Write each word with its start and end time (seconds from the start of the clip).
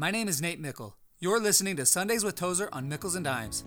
My 0.00 0.12
name 0.12 0.28
is 0.28 0.40
Nate 0.40 0.60
Meikle. 0.60 0.94
You're 1.18 1.40
listening 1.40 1.74
to 1.74 1.84
Sundays 1.84 2.22
with 2.22 2.36
Tozer 2.36 2.68
on 2.72 2.88
Meikles 2.88 3.16
and 3.16 3.24
Dimes. 3.24 3.64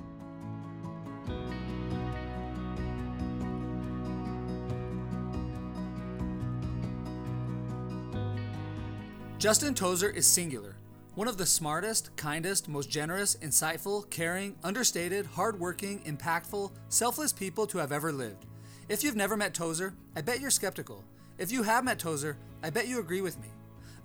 Justin 9.39 9.73
Tozer 9.73 10.09
is 10.09 10.25
singular. 10.25 10.77
One 11.15 11.27
of 11.27 11.35
the 11.35 11.45
smartest, 11.45 12.15
kindest, 12.15 12.69
most 12.69 12.89
generous, 12.89 13.35
insightful, 13.41 14.09
caring, 14.09 14.55
understated, 14.63 15.25
hardworking, 15.25 15.99
impactful, 16.05 16.71
selfless 16.87 17.33
people 17.33 17.67
to 17.67 17.77
have 17.77 17.91
ever 17.91 18.13
lived. 18.13 18.45
If 18.87 19.03
you've 19.03 19.17
never 19.17 19.35
met 19.35 19.53
Tozer, 19.53 19.93
I 20.15 20.21
bet 20.21 20.39
you're 20.39 20.49
skeptical. 20.49 21.03
If 21.37 21.51
you 21.51 21.63
have 21.63 21.83
met 21.83 21.99
Tozer, 21.99 22.37
I 22.63 22.69
bet 22.69 22.87
you 22.87 23.01
agree 23.01 23.19
with 23.19 23.37
me. 23.41 23.49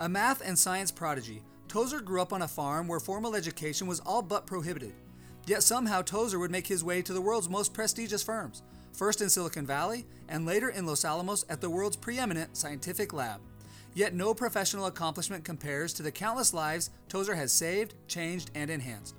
A 0.00 0.08
math 0.08 0.42
and 0.44 0.58
science 0.58 0.90
prodigy, 0.90 1.44
Tozer 1.76 2.00
grew 2.00 2.22
up 2.22 2.32
on 2.32 2.40
a 2.40 2.48
farm 2.48 2.88
where 2.88 2.98
formal 2.98 3.34
education 3.34 3.86
was 3.86 4.00
all 4.00 4.22
but 4.22 4.46
prohibited. 4.46 4.94
Yet 5.44 5.62
somehow 5.62 6.00
Tozer 6.00 6.38
would 6.38 6.50
make 6.50 6.66
his 6.66 6.82
way 6.82 7.02
to 7.02 7.12
the 7.12 7.20
world's 7.20 7.50
most 7.50 7.74
prestigious 7.74 8.22
firms, 8.22 8.62
first 8.94 9.20
in 9.20 9.28
Silicon 9.28 9.66
Valley 9.66 10.06
and 10.26 10.46
later 10.46 10.70
in 10.70 10.86
Los 10.86 11.04
Alamos 11.04 11.44
at 11.50 11.60
the 11.60 11.68
world's 11.68 11.94
preeminent 11.98 12.56
scientific 12.56 13.12
lab. 13.12 13.42
Yet 13.92 14.14
no 14.14 14.32
professional 14.32 14.86
accomplishment 14.86 15.44
compares 15.44 15.92
to 15.92 16.02
the 16.02 16.10
countless 16.10 16.54
lives 16.54 16.88
Tozer 17.10 17.34
has 17.34 17.52
saved, 17.52 17.92
changed, 18.08 18.50
and 18.54 18.70
enhanced. 18.70 19.14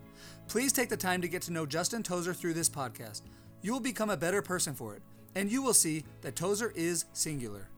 Please 0.48 0.74
take 0.74 0.90
the 0.90 0.98
time 0.98 1.22
to 1.22 1.28
get 1.28 1.44
to 1.44 1.54
know 1.54 1.68
Justin 1.68 2.02
Tozer 2.02 2.34
through 2.34 2.56
this 2.56 2.70
podcast. 2.70 3.22
You 3.62 3.72
will 3.72 3.82
become 3.82 4.10
a 4.10 4.18
better 4.18 4.42
person 4.42 4.74
for 4.74 4.96
it, 4.96 5.04
and 5.36 5.52
you 5.52 5.62
will 5.62 5.76
see 5.76 6.06
that 6.22 6.36
Tozer 6.36 6.74
is 6.76 7.06
singular. 7.14 7.70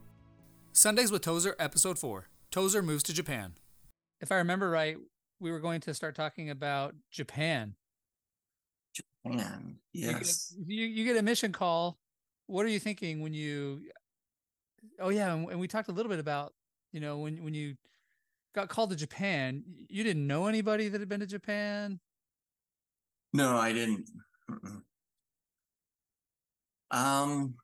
Sundays 0.72 1.12
with 1.12 1.24
Tozer, 1.24 1.58
Episode 1.60 2.00
4 2.00 2.30
Tozer 2.50 2.82
moves 2.82 3.04
to 3.04 3.14
Japan. 3.14 3.56
If 4.22 4.32
I 4.32 4.36
remember 4.36 4.70
right, 4.70 4.98
we 5.40 5.52
were 5.52 5.60
going 5.60 5.82
to 5.82 5.94
start 5.94 6.16
talking 6.16 6.50
about 6.50 6.96
Japan. 7.12 7.76
Japan, 8.94 9.78
yes. 9.94 10.54
You 10.58 10.66
get, 10.66 10.74
you, 10.74 10.86
you 10.88 11.06
get 11.06 11.18
a 11.18 11.24
mission 11.24 11.52
call. 11.52 11.98
What 12.48 12.66
are 12.66 12.70
you 12.70 12.80
thinking 12.80 13.22
when 13.22 13.34
you? 13.34 13.82
Oh 15.00 15.10
yeah, 15.10 15.34
and 15.34 15.60
we 15.60 15.68
talked 15.68 15.90
a 15.90 15.92
little 15.92 16.10
bit 16.10 16.20
about 16.20 16.54
you 16.92 17.00
know 17.00 17.18
when 17.20 17.44
when 17.44 17.54
you 17.54 17.76
got 18.56 18.70
called 18.70 18.90
to 18.90 18.96
Japan. 18.96 19.64
You 19.88 20.04
didn't 20.04 20.26
know 20.26 20.48
anybody 20.48 20.90
that 20.90 21.00
had 21.00 21.10
been 21.10 21.20
to 21.20 21.28
Japan. 21.28 22.00
No, 23.34 23.58
I 23.58 23.72
didn't. 23.72 24.10
Um, 26.92 27.56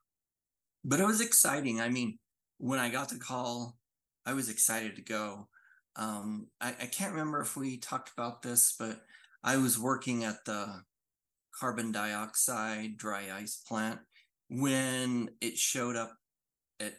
but 0.84 1.00
it 1.00 1.06
was 1.06 1.22
exciting. 1.22 1.81
I 1.81 1.90
mean, 1.90 2.19
when 2.59 2.80
I 2.80 2.90
got 2.90 3.09
the 3.09 3.17
call, 3.17 3.75
I 4.25 4.34
was 4.34 4.50
excited 4.50 4.95
to 4.95 5.02
go. 5.02 5.47
Um, 5.95 6.47
I, 6.59 6.69
I 6.81 6.85
can't 6.88 7.13
remember 7.13 7.41
if 7.41 7.55
we 7.55 7.77
talked 7.77 8.11
about 8.15 8.41
this, 8.41 8.75
but 8.77 9.01
I 9.43 9.57
was 9.57 9.79
working 9.79 10.23
at 10.23 10.43
the 10.45 10.81
carbon 11.57 11.91
dioxide 11.91 12.97
dry 12.97 13.29
ice 13.33 13.55
plant 13.67 13.99
when 14.49 15.29
it 15.41 15.57
showed 15.57 15.95
up 15.95 16.13
at 16.79 16.93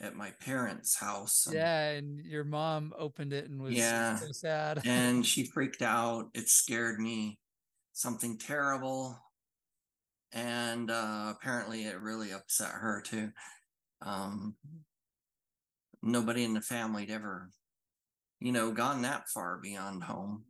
at 0.00 0.14
my 0.14 0.32
parents' 0.40 0.96
house. 0.96 1.46
And, 1.46 1.54
yeah, 1.54 1.90
and 1.90 2.24
your 2.24 2.44
mom 2.44 2.92
opened 2.98 3.32
it 3.32 3.48
and 3.48 3.60
was 3.60 3.74
yeah, 3.74 4.16
so 4.16 4.32
sad. 4.32 4.82
and 4.86 5.24
she 5.24 5.44
freaked 5.44 5.82
out. 5.82 6.28
It 6.34 6.48
scared 6.48 6.98
me. 7.00 7.38
Something 7.92 8.38
terrible. 8.38 9.18
And 10.32 10.90
uh, 10.90 11.34
apparently 11.36 11.84
it 11.84 12.00
really 12.00 12.30
upset 12.32 12.70
her 12.70 13.02
too. 13.04 13.30
Um, 14.02 14.54
nobody 16.02 16.44
in 16.44 16.54
the 16.54 16.60
family 16.60 17.06
had 17.06 17.10
ever, 17.10 17.50
you 18.40 18.52
know, 18.52 18.72
gone 18.72 19.02
that 19.02 19.28
far 19.28 19.58
beyond 19.58 20.02
home. 20.02 20.44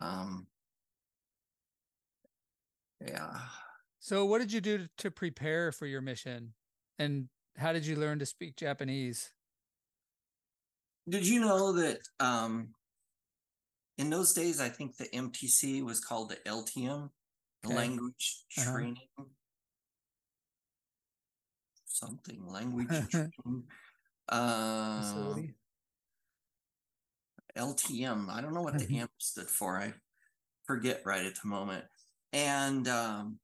Um, 0.00 0.46
yeah. 3.04 3.38
So, 3.98 4.24
what 4.24 4.38
did 4.40 4.52
you 4.52 4.60
do 4.60 4.86
to 4.98 5.10
prepare 5.10 5.72
for 5.72 5.86
your 5.86 6.00
mission? 6.00 6.52
And 6.98 7.28
how 7.56 7.72
did 7.72 7.86
you 7.86 7.96
learn 7.96 8.18
to 8.20 8.26
speak 8.26 8.56
Japanese? 8.56 9.32
Did 11.08 11.26
you 11.26 11.40
know 11.40 11.72
that 11.72 12.00
um, 12.20 12.68
in 13.98 14.10
those 14.10 14.32
days, 14.32 14.60
I 14.60 14.68
think 14.68 14.96
the 14.96 15.08
MTC 15.08 15.82
was 15.82 16.00
called 16.00 16.30
the 16.30 16.36
LTM, 16.50 17.10
the 17.62 17.68
okay. 17.68 17.76
language 17.76 18.44
uh-huh. 18.58 18.72
training 18.72 18.96
something 21.96 22.46
language 22.52 22.88
training. 23.10 23.64
Uh, 24.28 25.36
LTM. 27.56 28.28
I 28.30 28.40
don't 28.40 28.54
know 28.54 28.62
what 28.62 28.78
the 28.78 28.84
mm-hmm. 28.84 29.02
AMP 29.02 29.10
stood 29.18 29.48
for. 29.48 29.76
I 29.78 29.94
forget 30.66 31.02
right 31.04 31.24
at 31.24 31.34
the 31.40 31.48
moment. 31.48 31.84
And 32.32 32.86
um, 32.88 33.38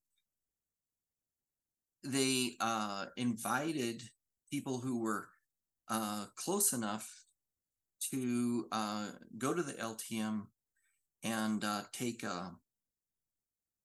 they 2.04 2.56
uh, 2.60 3.06
invited 3.16 4.02
people 4.50 4.78
who 4.78 5.00
were 5.00 5.28
uh, 5.88 6.26
close 6.36 6.72
enough 6.72 7.08
to 8.10 8.66
uh, 8.72 9.10
go 9.38 9.54
to 9.54 9.62
the 9.62 9.74
LTM 9.74 10.42
and 11.22 11.64
uh, 11.64 11.82
take 11.92 12.22
a, 12.22 12.30
uh, 12.30 12.50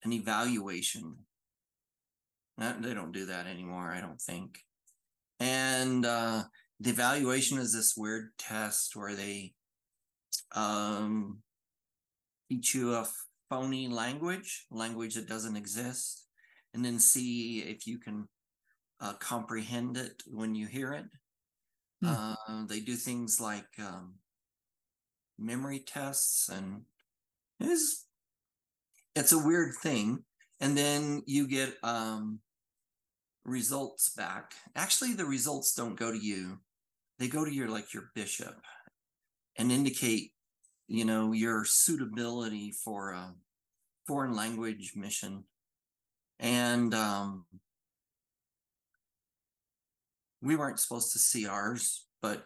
an 0.03 0.13
evaluation. 0.13 1.17
they 2.57 2.93
don't 2.93 3.11
do 3.11 3.25
that 3.27 3.47
anymore, 3.47 3.93
I 3.95 4.01
don't 4.01 4.21
think. 4.21 4.59
And 5.39 6.05
uh, 6.05 6.43
the 6.79 6.89
evaluation 6.89 7.57
is 7.57 7.73
this 7.73 7.95
weird 7.95 8.29
test 8.37 8.95
where 8.95 9.15
they 9.15 9.53
um, 10.55 11.39
teach 12.49 12.75
you 12.75 12.93
a 12.93 13.07
phony 13.49 13.87
language, 13.87 14.65
language 14.71 15.15
that 15.15 15.27
doesn't 15.27 15.55
exist, 15.55 16.27
and 16.73 16.83
then 16.83 16.99
see 16.99 17.59
if 17.59 17.87
you 17.87 17.99
can 17.99 18.27
uh, 18.99 19.13
comprehend 19.13 19.97
it 19.97 20.23
when 20.27 20.55
you 20.55 20.67
hear 20.67 20.93
it. 20.93 21.05
Hmm. 22.03 22.07
Uh, 22.07 22.65
they 22.67 22.79
do 22.79 22.95
things 22.95 23.39
like 23.41 23.67
um, 23.79 24.15
memory 25.37 25.79
tests, 25.79 26.49
and 26.49 26.81
it's 27.59 28.05
it's 29.15 29.31
a 29.31 29.43
weird 29.43 29.73
thing. 29.81 30.23
And 30.59 30.75
then 30.75 31.21
you 31.27 31.47
get 31.47 31.75
um, 31.83 32.39
results 33.45 34.09
back. 34.09 34.53
Actually, 34.75 35.13
the 35.13 35.25
results 35.25 35.73
don't 35.73 35.97
go 35.97 36.11
to 36.11 36.17
you; 36.17 36.59
they 37.19 37.27
go 37.27 37.45
to 37.45 37.53
your 37.53 37.69
like 37.69 37.93
your 37.93 38.11
bishop, 38.15 38.55
and 39.57 39.71
indicate, 39.71 40.31
you 40.87 41.05
know, 41.05 41.33
your 41.33 41.65
suitability 41.65 42.71
for 42.71 43.11
a 43.11 43.33
foreign 44.05 44.35
language 44.35 44.93
mission. 44.95 45.43
And 46.39 46.93
um, 46.93 47.45
we 50.41 50.55
weren't 50.55 50.79
supposed 50.79 51.11
to 51.13 51.19
see 51.19 51.47
ours, 51.47 52.05
but 52.21 52.45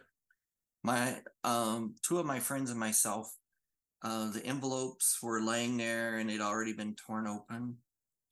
my 0.82 1.18
um, 1.44 1.94
two 2.02 2.18
of 2.18 2.26
my 2.26 2.40
friends 2.40 2.70
and 2.70 2.80
myself, 2.80 3.32
uh, 4.02 4.30
the 4.30 4.44
envelopes 4.44 5.18
were 5.22 5.40
laying 5.40 5.76
there 5.76 6.18
and 6.18 6.28
they'd 6.28 6.40
already 6.40 6.72
been 6.72 6.94
torn 6.94 7.26
open. 7.26 7.76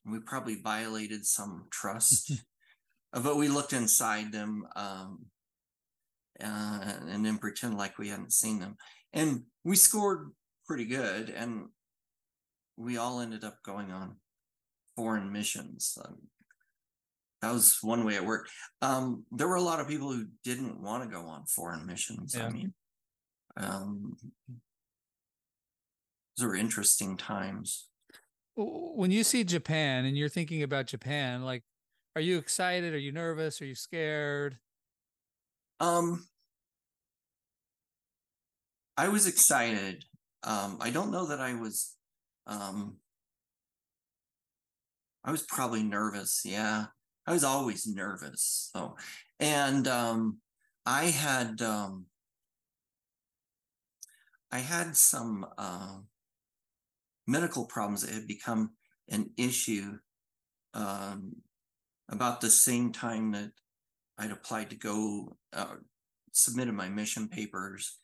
We 0.05 0.19
probably 0.21 0.57
violated 0.57 1.27
some 1.27 1.67
trust, 1.71 2.33
but 3.13 3.37
we 3.37 3.49
looked 3.49 3.75
inside 3.75 4.33
them 4.33 4.67
um, 4.75 5.27
uh, 6.43 6.93
and 7.09 7.25
then 7.25 7.39
pretend 7.39 7.77
like 7.77 7.99
we 7.99 8.09
hadn't 8.09 8.33
seen 8.33 8.59
them. 8.59 8.77
And 9.13 9.43
we 9.65 9.77
scored 9.77 10.31
pretty 10.67 10.85
good, 10.85 11.31
and 11.31 11.67
we 12.77 12.97
all 12.97 13.21
ended 13.21 13.45
up 13.45 13.59
going 13.65 13.91
on 13.91 14.17
foreign 14.97 15.33
missions. 15.33 15.99
Um, 16.05 16.19
that 17.43 17.53
was 17.53 17.79
one 17.83 18.05
way 18.05 18.15
it 18.15 18.25
worked. 18.25 18.51
Um, 18.83 19.25
there 19.33 19.49
were 19.49 19.57
a 19.57 19.63
lot 19.63 19.81
of 19.81 19.89
people 19.89 20.13
who 20.13 20.27
didn't 20.45 20.81
want 20.81 21.03
to 21.03 21.09
go 21.09 21.23
on 21.23 21.47
foreign 21.47 21.87
missions. 21.87 22.35
Yeah. 22.37 22.47
I 22.47 22.51
mean, 22.51 22.75
um, 23.57 24.17
those 26.37 26.47
are 26.49 26.55
interesting 26.55 27.17
times. 27.17 27.89
When 28.57 29.11
you 29.11 29.25
see 29.25 29.43
Japan 29.45 30.05
and 30.05 30.19
you're 30.19 30.29
thinking 30.29 30.63
about 30.63 30.87
Japan, 30.87 31.45
like, 31.45 31.63
are 32.15 32.21
you 32.21 32.39
excited? 32.39 32.93
Are 32.93 32.99
you 32.99 33.13
nervous? 33.13 33.63
Are 33.63 33.67
you 33.67 33.75
scared? 33.75 34.59
Um, 35.79 36.27
I 39.01 39.09
was 39.09 39.27
excited. 39.27 40.05
Um, 40.43 40.77
I 40.79 40.91
don't 40.91 41.11
know 41.11 41.29
that 41.29 41.41
I 41.41 41.55
was. 41.55 41.97
Um, 42.47 42.99
I 45.25 45.31
was 45.31 45.43
probably 45.45 45.83
nervous. 45.83 46.43
Yeah, 46.45 46.85
I 47.27 47.33
was 47.33 47.43
always 47.43 47.87
nervous. 47.87 48.69
So, 48.71 48.97
and 49.39 49.89
um, 49.89 50.41
I 50.85 51.05
had 51.05 51.63
um, 51.63 52.09
I 54.53 54.59
had 54.59 54.95
some 54.95 55.47
uh, 55.57 56.01
medical 57.27 57.65
problems 57.65 58.03
that 58.03 58.13
had 58.13 58.27
become 58.27 58.73
an 59.09 59.31
issue 59.39 59.97
um, 60.75 61.37
about 62.11 62.43
the 62.43 62.51
same 62.51 62.93
time 62.93 63.33
that 63.33 63.53
I'd 64.19 64.31
applied 64.31 64.69
to 64.71 64.77
go 64.77 65.39
uh, 65.55 65.77
submitted 66.33 66.75
my 66.75 66.91
mission 66.91 67.29
papers 67.29 67.97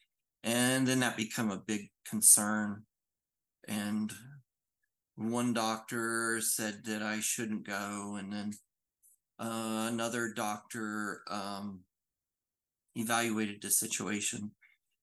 and 0.46 0.86
then 0.86 1.00
that 1.00 1.16
became 1.16 1.50
a 1.50 1.62
big 1.66 1.90
concern. 2.08 2.84
And 3.66 4.12
one 5.16 5.52
doctor 5.52 6.40
said 6.42 6.84
that 6.84 7.02
i 7.02 7.18
shouldn't 7.20 7.66
go 7.66 8.16
and 8.18 8.30
then 8.30 8.52
uh, 9.38 9.88
another 9.90 10.32
doctor 10.34 11.22
um, 11.30 11.80
evaluated 12.94 13.60
the 13.60 13.70
situation 13.70 14.50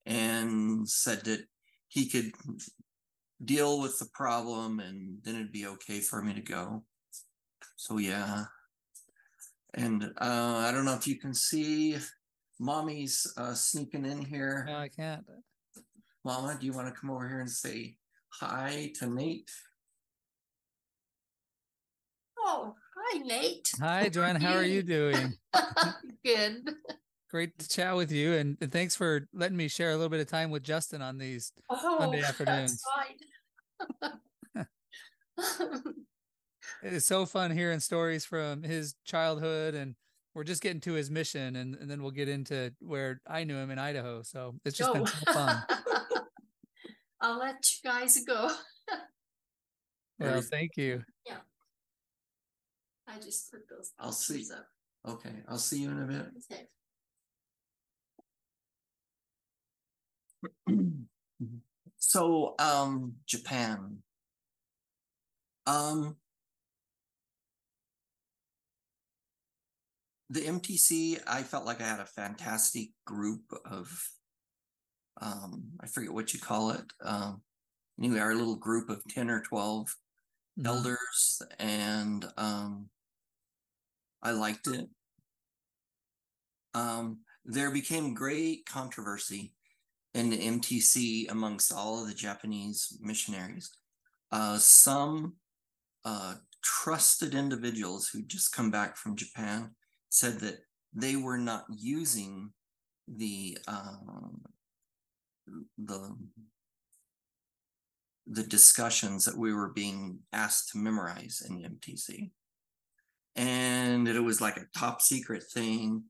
and 0.05 0.87
said 0.87 1.23
that 1.25 1.41
he 1.87 2.09
could 2.09 2.31
deal 3.43 3.79
with 3.79 3.99
the 3.99 4.07
problem 4.13 4.79
and 4.79 5.17
then 5.23 5.35
it'd 5.35 5.51
be 5.51 5.67
okay 5.67 5.99
for 5.99 6.21
me 6.23 6.33
to 6.33 6.41
go. 6.41 6.83
So 7.75 7.97
yeah. 7.97 8.45
And 9.75 10.03
uh, 10.03 10.63
i 10.65 10.71
don't 10.71 10.85
know 10.85 10.93
if 10.93 11.07
you 11.07 11.19
can 11.19 11.33
see 11.33 11.97
mommy's 12.59 13.25
uh, 13.37 13.53
sneaking 13.53 14.05
in 14.05 14.23
here 14.23 14.65
No, 14.67 14.77
I 14.77 14.87
can't. 14.89 15.25
mama 16.23 16.57
do 16.59 16.65
you 16.65 16.73
want 16.73 16.93
to 16.93 16.99
come 16.99 17.09
over 17.09 17.27
here 17.27 17.39
and 17.41 17.49
say 17.49 17.97
hi 18.31 18.91
to 18.99 19.07
nate 19.07 19.49
Oh, 22.45 22.75
hi, 22.97 23.19
Nate. 23.19 23.71
Hi, 23.79 24.09
Joanne. 24.09 24.35
How 24.35 24.55
are 24.55 24.63
you 24.65 24.83
doing? 24.97 25.33
Good. 26.25 26.69
Great 27.31 27.57
to 27.57 27.69
chat 27.69 27.95
with 27.95 28.11
you, 28.11 28.33
and, 28.33 28.57
and 28.59 28.69
thanks 28.69 28.97
for 28.97 29.29
letting 29.33 29.55
me 29.55 29.69
share 29.69 29.91
a 29.91 29.93
little 29.95 30.09
bit 30.09 30.19
of 30.19 30.27
time 30.27 30.51
with 30.51 30.61
Justin 30.61 31.01
on 31.01 31.17
these. 31.17 31.53
Oh, 31.69 31.99
Monday 31.99 32.19
that's 32.19 32.41
afternoons. 32.41 32.81
fine. 34.03 34.65
It's 36.81 37.05
so 37.05 37.25
fun 37.25 37.51
hearing 37.51 37.79
stories 37.79 38.25
from 38.25 38.61
his 38.63 38.95
childhood, 39.05 39.73
and 39.73 39.95
we're 40.33 40.43
just 40.43 40.61
getting 40.61 40.81
to 40.81 40.93
his 40.93 41.09
mission, 41.11 41.55
and, 41.55 41.75
and 41.75 41.89
then 41.89 42.01
we'll 42.01 42.11
get 42.11 42.27
into 42.29 42.73
where 42.79 43.21
I 43.27 43.43
knew 43.43 43.55
him 43.57 43.69
in 43.71 43.79
Idaho. 43.79 44.23
So 44.23 44.55
it's 44.65 44.77
just 44.77 44.93
been 44.93 45.05
so 45.05 45.31
fun. 45.33 45.63
I'll 47.21 47.39
let 47.39 47.55
you 47.55 47.89
guys 47.89 48.19
go. 48.25 48.49
Well, 50.19 50.41
thank 50.41 50.77
you. 50.77 51.03
Yeah. 51.27 51.37
I 53.07 53.15
just 53.19 53.51
put 53.51 53.61
those. 53.69 53.91
I'll 53.99 54.11
see. 54.13 54.45
up. 54.53 54.65
okay 55.15 55.33
i'll 55.49 55.57
see 55.57 55.81
you 55.81 55.91
in 55.91 56.01
a 56.01 56.05
bit 56.05 56.25
Okay. 60.67 60.77
so 61.97 62.55
um 62.59 63.13
japan 63.27 63.97
um 65.67 66.15
the 70.33 70.41
mtc 70.41 71.19
i 71.27 71.43
felt 71.43 71.63
like 71.65 71.79
i 71.79 71.85
had 71.85 71.99
a 71.99 72.05
fantastic 72.05 72.89
group 73.05 73.41
of 73.69 73.87
um 75.21 75.63
i 75.79 75.85
forget 75.87 76.11
what 76.11 76.33
you 76.33 76.39
call 76.39 76.71
it 76.71 76.85
um 77.03 77.39
anyway 77.99 78.19
our 78.19 78.33
little 78.33 78.55
group 78.55 78.89
of 78.89 79.03
10 79.07 79.29
or 79.29 79.41
12 79.41 79.95
Mhm. 80.59 80.67
elders 80.67 81.41
and 81.59 82.25
um 82.37 82.87
i 84.21 84.29
liked 84.31 84.67
it 84.67 84.87
um 86.75 87.19
there 87.45 87.71
became 87.71 88.13
great 88.13 88.65
controversy 88.67 89.53
in 90.13 90.29
the 90.29 90.37
mtc 90.37 91.29
amongst 91.29 91.71
all 91.73 92.01
of 92.01 92.07
the 92.07 92.13
japanese 92.13 92.97
missionaries 93.01 93.71
uh 94.31 94.57
some 94.57 95.33
uh 96.05 96.35
trusted 96.63 97.33
individuals 97.35 98.07
who 98.07 98.21
just 98.23 98.51
come 98.51 98.71
back 98.71 98.95
from 98.95 99.15
japan 99.15 99.75
said 100.13 100.39
that 100.39 100.59
they 100.93 101.15
were 101.15 101.39
not 101.39 101.65
using 101.69 102.51
the 103.07 103.57
um 103.67 104.41
the 105.77 106.15
the 108.27 108.43
discussions 108.43 109.25
that 109.25 109.37
we 109.37 109.53
were 109.53 109.69
being 109.69 110.19
asked 110.31 110.69
to 110.69 110.77
memorize 110.77 111.41
in 111.47 111.57
MTC. 111.57 112.29
And 113.35 114.07
it 114.07 114.19
was 114.19 114.39
like 114.39 114.57
a 114.57 114.67
top 114.77 115.01
secret 115.01 115.43
thing. 115.43 116.03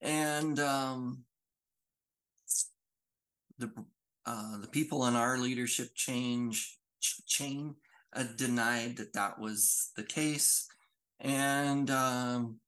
And 0.00 0.58
um, 0.60 1.24
the 3.58 3.70
uh, 4.24 4.58
the 4.60 4.68
people 4.68 5.06
in 5.06 5.16
our 5.16 5.36
leadership 5.36 5.88
change 5.94 6.78
ch- 7.00 7.26
chain 7.26 7.74
uh, 8.14 8.24
denied 8.36 8.96
that 8.98 9.12
that 9.14 9.38
was 9.38 9.90
the 9.96 10.04
case. 10.04 10.68
And 11.20 11.90
um, 11.90 12.60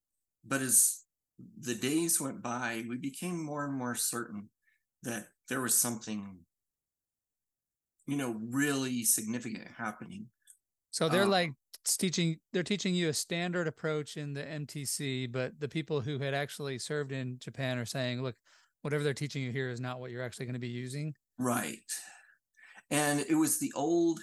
but 0.45 0.61
as 0.61 1.05
the 1.61 1.75
days 1.75 2.21
went 2.21 2.43
by, 2.43 2.85
we 2.89 2.97
became 2.97 3.43
more 3.43 3.65
and 3.65 3.75
more 3.75 3.95
certain 3.95 4.51
that 5.03 5.29
there 5.49 5.61
was 5.61 5.77
something 5.81 6.41
you 8.07 8.17
know 8.17 8.41
really 8.51 9.05
significant 9.05 9.69
happening 9.77 10.27
So 10.91 11.09
they're 11.09 11.23
Uh, 11.25 11.27
like 11.29 11.53
teaching. 11.85 12.39
They're 12.53 12.63
teaching 12.65 12.95
you 12.95 13.09
a 13.09 13.15
standard 13.15 13.69
approach 13.69 14.17
in 14.17 14.33
the 14.35 14.43
MTC, 14.43 15.27
but 15.31 15.59
the 15.61 15.69
people 15.69 16.01
who 16.01 16.19
had 16.19 16.35
actually 16.35 16.79
served 16.79 17.13
in 17.13 17.39
Japan 17.39 17.79
are 17.79 17.87
saying, 17.87 18.23
"Look, 18.23 18.37
whatever 18.83 19.05
they're 19.05 19.15
teaching 19.15 19.43
you 19.43 19.53
here 19.53 19.71
is 19.71 19.81
not 19.81 20.01
what 20.01 20.11
you're 20.11 20.23
actually 20.23 20.47
going 20.47 20.55
to 20.55 20.61
be 20.61 20.69
using." 20.69 21.15
right 21.39 21.91
and 22.91 23.21
it 23.21 23.35
was 23.35 23.59
the 23.59 23.73
old 23.75 24.21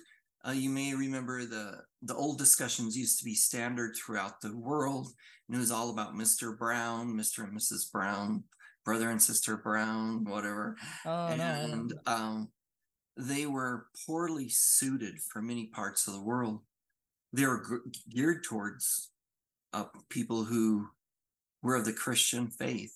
uh, 0.47 0.51
you 0.51 0.69
may 0.69 0.94
remember 0.94 1.45
the 1.45 1.81
the 2.03 2.15
old 2.15 2.38
discussions 2.38 2.95
used 2.97 3.19
to 3.19 3.25
be 3.25 3.35
standard 3.35 3.95
throughout 3.95 4.39
the 4.41 4.55
world 4.55 5.07
and 5.47 5.55
it 5.55 5.59
was 5.59 5.71
all 5.71 5.89
about 5.89 6.13
mr 6.13 6.57
brown 6.57 7.13
mr 7.13 7.44
and 7.44 7.57
mrs 7.57 7.91
brown 7.91 8.44
brother 8.85 9.09
and 9.09 9.21
sister 9.21 9.57
brown 9.57 10.23
whatever 10.23 10.75
Oh 11.05 11.35
no! 11.35 11.44
and 11.44 11.94
um, 12.05 12.49
they 13.17 13.45
were 13.47 13.88
poorly 14.05 14.47
suited 14.49 15.15
for 15.19 15.41
many 15.41 15.65
parts 15.67 16.07
of 16.07 16.13
the 16.13 16.21
world. 16.21 16.61
They 17.33 17.45
were 17.47 17.63
g- 17.91 17.99
geared 18.15 18.44
towards 18.44 19.09
uh, 19.73 19.85
people 20.09 20.44
who 20.45 20.88
were 21.63 21.75
of 21.75 21.83
the 21.85 21.94
Christian 21.94 22.47
faith. 22.51 22.95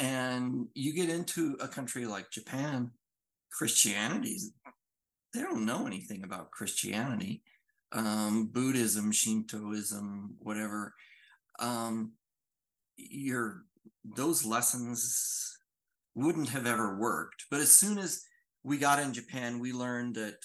And 0.00 0.66
you 0.74 0.92
get 0.92 1.08
into 1.10 1.56
a 1.60 1.68
country 1.68 2.06
like 2.06 2.30
Japan, 2.32 2.90
Christianity, 3.52 4.38
they 5.32 5.40
don't 5.40 5.66
know 5.66 5.86
anything 5.86 6.24
about 6.24 6.50
Christianity, 6.50 7.42
um, 7.92 8.48
Buddhism, 8.52 9.12
Shintoism, 9.12 10.36
whatever. 10.38 10.94
Um, 11.58 12.12
your 12.96 13.64
those 14.04 14.44
lessons 14.44 15.58
wouldn't 16.14 16.48
have 16.50 16.66
ever 16.66 16.98
worked. 16.98 17.46
But 17.50 17.60
as 17.60 17.70
soon 17.70 17.98
as 17.98 18.24
we 18.62 18.78
got 18.78 19.00
in 19.00 19.12
Japan, 19.12 19.58
we 19.58 19.72
learned 19.72 20.16
that 20.16 20.36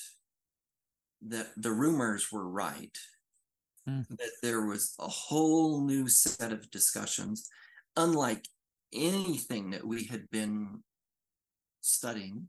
that 1.27 1.47
the 1.57 1.71
rumors 1.71 2.31
were 2.31 2.47
right. 2.47 2.97
Hmm. 3.87 4.01
That 4.09 4.31
there 4.41 4.61
was 4.61 4.93
a 4.99 5.07
whole 5.07 5.81
new 5.81 6.07
set 6.07 6.51
of 6.51 6.71
discussions, 6.71 7.49
unlike 7.95 8.47
anything 8.93 9.71
that 9.71 9.85
we 9.85 10.05
had 10.05 10.29
been 10.31 10.83
studying 11.81 12.47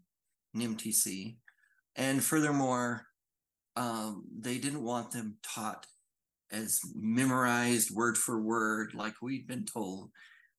in 0.55 0.77
MTC. 0.77 1.37
And 1.97 2.23
furthermore, 2.23 3.07
um, 3.75 4.25
they 4.39 4.59
didn't 4.59 4.83
want 4.83 5.11
them 5.11 5.37
taught 5.43 5.87
as 6.53 6.81
memorized 6.95 7.91
word 7.91 8.17
for 8.17 8.41
word, 8.41 8.95
like 8.95 9.15
we'd 9.21 9.47
been 9.47 9.65
told, 9.65 10.11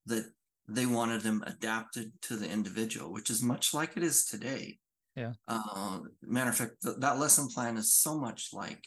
that 0.06 0.26
they 0.68 0.86
wanted 0.86 1.22
them 1.22 1.44
adapted 1.48 2.12
to 2.24 2.36
the 2.36 2.50
individual, 2.50 3.14
which 3.14 3.30
is 3.30 3.42
much 3.42 3.74
like 3.74 3.96
it 3.96 4.04
is 4.04 4.26
today. 4.26 4.78
Yeah. 5.16 5.34
Uh, 5.48 6.00
matter 6.22 6.50
of 6.50 6.56
fact, 6.56 6.82
th- 6.84 6.98
that 7.00 7.20
lesson 7.20 7.48
plan 7.48 7.78
is 7.78 7.94
so 7.94 8.20
much 8.20 8.50
like 8.54 8.84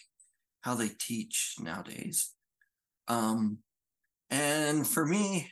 how 0.60 0.74
they 0.74 0.88
teach 0.88 1.54
nowadays. 1.60 2.32
Um, 3.08 3.58
and 4.28 4.86
for 4.86 5.06
me, 5.06 5.50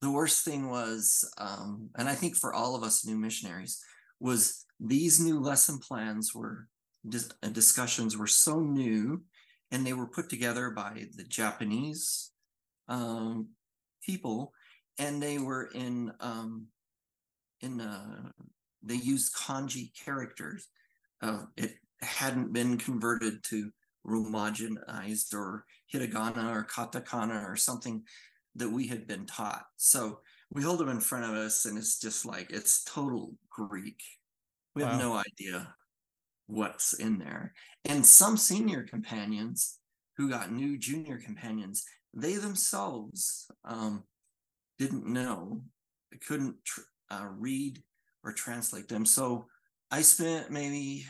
the 0.00 0.10
worst 0.10 0.44
thing 0.44 0.70
was, 0.70 1.28
um, 1.38 1.90
and 1.96 2.08
I 2.08 2.14
think 2.14 2.36
for 2.36 2.52
all 2.52 2.74
of 2.74 2.82
us 2.82 3.06
new 3.06 3.16
missionaries, 3.16 3.80
was 4.20 4.64
these 4.80 5.20
new 5.20 5.40
lesson 5.40 5.78
plans 5.78 6.34
were 6.34 6.68
dis- 7.08 7.32
discussions 7.52 8.16
were 8.16 8.26
so 8.26 8.60
new, 8.60 9.22
and 9.70 9.86
they 9.86 9.92
were 9.92 10.06
put 10.06 10.28
together 10.28 10.70
by 10.70 11.06
the 11.16 11.24
Japanese 11.24 12.30
um, 12.88 13.48
people, 14.02 14.52
and 14.98 15.22
they 15.22 15.38
were 15.38 15.70
in 15.74 16.12
um, 16.20 16.66
in 17.60 17.80
uh, 17.80 18.30
they 18.82 18.94
used 18.94 19.34
kanji 19.34 19.90
characters. 20.04 20.68
Uh, 21.20 21.42
it 21.56 21.74
hadn't 22.00 22.52
been 22.52 22.78
converted 22.78 23.42
to 23.44 23.70
Romanized 24.04 25.34
or 25.34 25.64
hiragana 25.92 26.50
or 26.54 26.64
katakana 26.64 27.44
or 27.44 27.56
something 27.56 28.02
that 28.54 28.70
we 28.70 28.86
had 28.86 29.06
been 29.06 29.26
taught. 29.26 29.64
So 29.76 30.20
we 30.50 30.62
hold 30.62 30.78
them 30.80 30.88
in 30.88 31.00
front 31.00 31.24
of 31.24 31.32
us, 31.32 31.66
and 31.66 31.76
it's 31.76 32.00
just 32.00 32.24
like 32.24 32.50
it's 32.50 32.84
total 32.84 33.34
Greek. 33.50 34.00
We 34.78 34.84
have 34.84 34.92
Wow. 34.92 34.98
no 34.98 35.14
idea 35.16 35.74
what's 36.46 36.92
in 36.92 37.18
there. 37.18 37.52
And 37.84 38.06
some 38.06 38.36
senior 38.36 38.84
companions 38.84 39.80
who 40.16 40.30
got 40.30 40.52
new 40.52 40.78
junior 40.78 41.18
companions, 41.18 41.84
they 42.14 42.36
themselves 42.36 43.50
um, 43.64 44.04
didn't 44.78 45.04
know, 45.04 45.64
couldn't 46.24 46.64
tr- 46.64 46.82
uh, 47.10 47.26
read 47.28 47.82
or 48.22 48.32
translate 48.32 48.86
them. 48.86 49.04
So 49.04 49.48
I 49.90 50.02
spent 50.02 50.52
maybe 50.52 51.06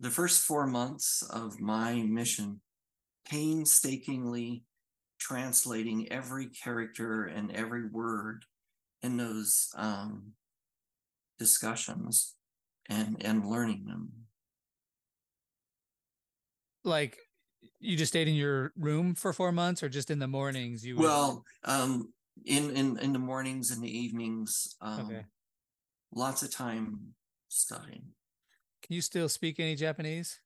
the 0.00 0.10
first 0.10 0.42
four 0.42 0.66
months 0.66 1.22
of 1.22 1.60
my 1.60 2.02
mission 2.02 2.60
painstakingly 3.28 4.64
translating 5.20 6.10
every 6.10 6.48
character 6.48 7.26
and 7.26 7.52
every 7.52 7.86
word 7.88 8.44
in 9.02 9.16
those 9.16 9.68
um, 9.76 10.32
discussions 11.38 12.34
and 12.88 13.22
and 13.24 13.44
learning 13.46 13.84
them. 13.86 14.12
Like 16.84 17.18
you 17.80 17.96
just 17.96 18.12
stayed 18.12 18.28
in 18.28 18.34
your 18.34 18.72
room 18.76 19.14
for 19.14 19.32
four 19.32 19.52
months, 19.52 19.82
or 19.82 19.88
just 19.88 20.10
in 20.10 20.18
the 20.18 20.28
mornings? 20.28 20.84
You 20.84 20.96
would- 20.96 21.02
Well, 21.04 21.44
um, 21.64 22.12
in 22.44 22.70
in 22.76 22.98
in 22.98 23.12
the 23.12 23.18
mornings 23.18 23.70
and 23.70 23.82
the 23.82 23.90
evenings, 23.90 24.76
um, 24.80 25.06
okay. 25.06 25.26
lots 26.12 26.42
of 26.42 26.50
time 26.50 27.14
studying. 27.48 28.14
Can 28.82 28.94
you 28.94 29.00
still 29.02 29.28
speak 29.28 29.58
any 29.60 29.74
Japanese? 29.74 30.40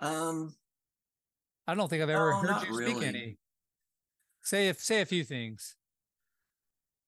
Um, 0.00 0.54
I 1.66 1.74
don't 1.74 1.88
think 1.88 2.02
I've 2.02 2.10
ever 2.10 2.32
No, 2.32 2.40
heard 2.40 2.50
not 2.50 2.68
you 2.68 2.74
speak 2.74 3.02
any. 3.02 3.38
Say 4.42 4.68
if 4.68 4.80
say 4.80 5.00
a 5.00 5.06
few 5.06 5.24
things. 5.24 5.76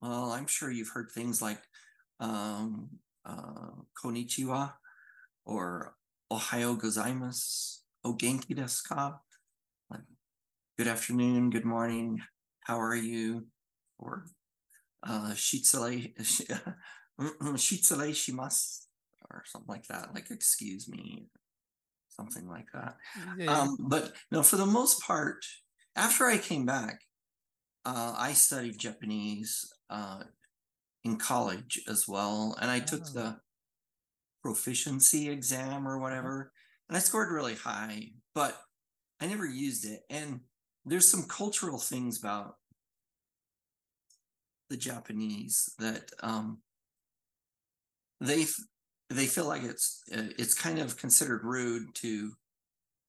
well, 0.01 0.33
I'm 0.33 0.47
sure 0.47 0.71
you've 0.71 0.91
heard 0.91 1.11
things 1.11 1.41
like 1.43 1.61
um, 2.21 3.01
uh, 3.25 3.73
"konnichiwa" 3.97 4.75
or 5.45 5.97
"ohayo 6.33 6.77
gozaimasu," 6.79 7.81
"o 8.05 8.15
genki 8.15 8.55
desu 8.55 8.85
ka?" 8.89 9.21
Like, 9.91 10.05
good 10.79 10.89
afternoon, 10.89 11.51
good 11.51 11.65
morning, 11.65 12.21
how 12.65 12.81
are 12.81 12.97
you? 12.97 13.49
Or 13.99 14.27
uh, 15.03 15.33
"shitsure 15.35 16.15
shitsure 17.21 18.11
shimasu," 18.13 18.87
or 19.31 19.45
something 19.47 19.69
like 19.75 19.87
that. 19.89 20.15
Like, 20.15 20.31
excuse 20.31 20.89
me, 20.89 21.29
something 22.09 22.49
like 22.49 22.69
that. 22.73 22.97
Yeah, 23.39 23.61
Um, 23.61 23.77
but 23.89 24.15
no, 24.31 24.43
for 24.43 24.57
the 24.57 24.67
most 24.67 25.03
part, 25.03 25.45
after 25.97 26.27
I 26.27 26.39
came 26.39 26.67
back, 26.67 27.01
uh, 27.85 28.15
I 28.17 28.33
studied 28.33 28.79
Japanese 28.79 29.73
uh, 29.91 30.25
in 31.05 31.17
college 31.17 31.81
as 31.89 32.09
well, 32.09 32.57
and 32.61 32.71
I 32.71 32.81
took 32.81 33.03
Oh. 33.03 33.13
the 33.13 33.41
proficiency 34.43 35.29
exam 35.29 35.87
or 35.87 35.99
whatever, 35.99 36.53
and 36.89 36.97
I 36.97 37.01
scored 37.01 37.31
really 37.33 37.55
high, 37.55 38.13
but 38.35 38.61
I 39.21 39.27
never 39.27 39.47
used 39.47 39.85
it. 39.85 40.03
And 40.11 40.41
there's 40.85 41.11
some 41.11 41.25
cultural 41.25 41.79
things 41.79 42.19
about 42.19 42.59
the 44.69 44.77
Japanese 44.77 45.75
that 45.79 46.11
um, 46.21 46.63
they 48.21 48.47
they 49.11 49.27
feel 49.27 49.47
like 49.47 49.63
it's 49.63 50.03
uh, 50.13 50.29
it's 50.39 50.55
kind 50.55 50.79
of 50.79 50.97
considered 50.97 51.45
rude 51.45 51.95
to 51.97 52.33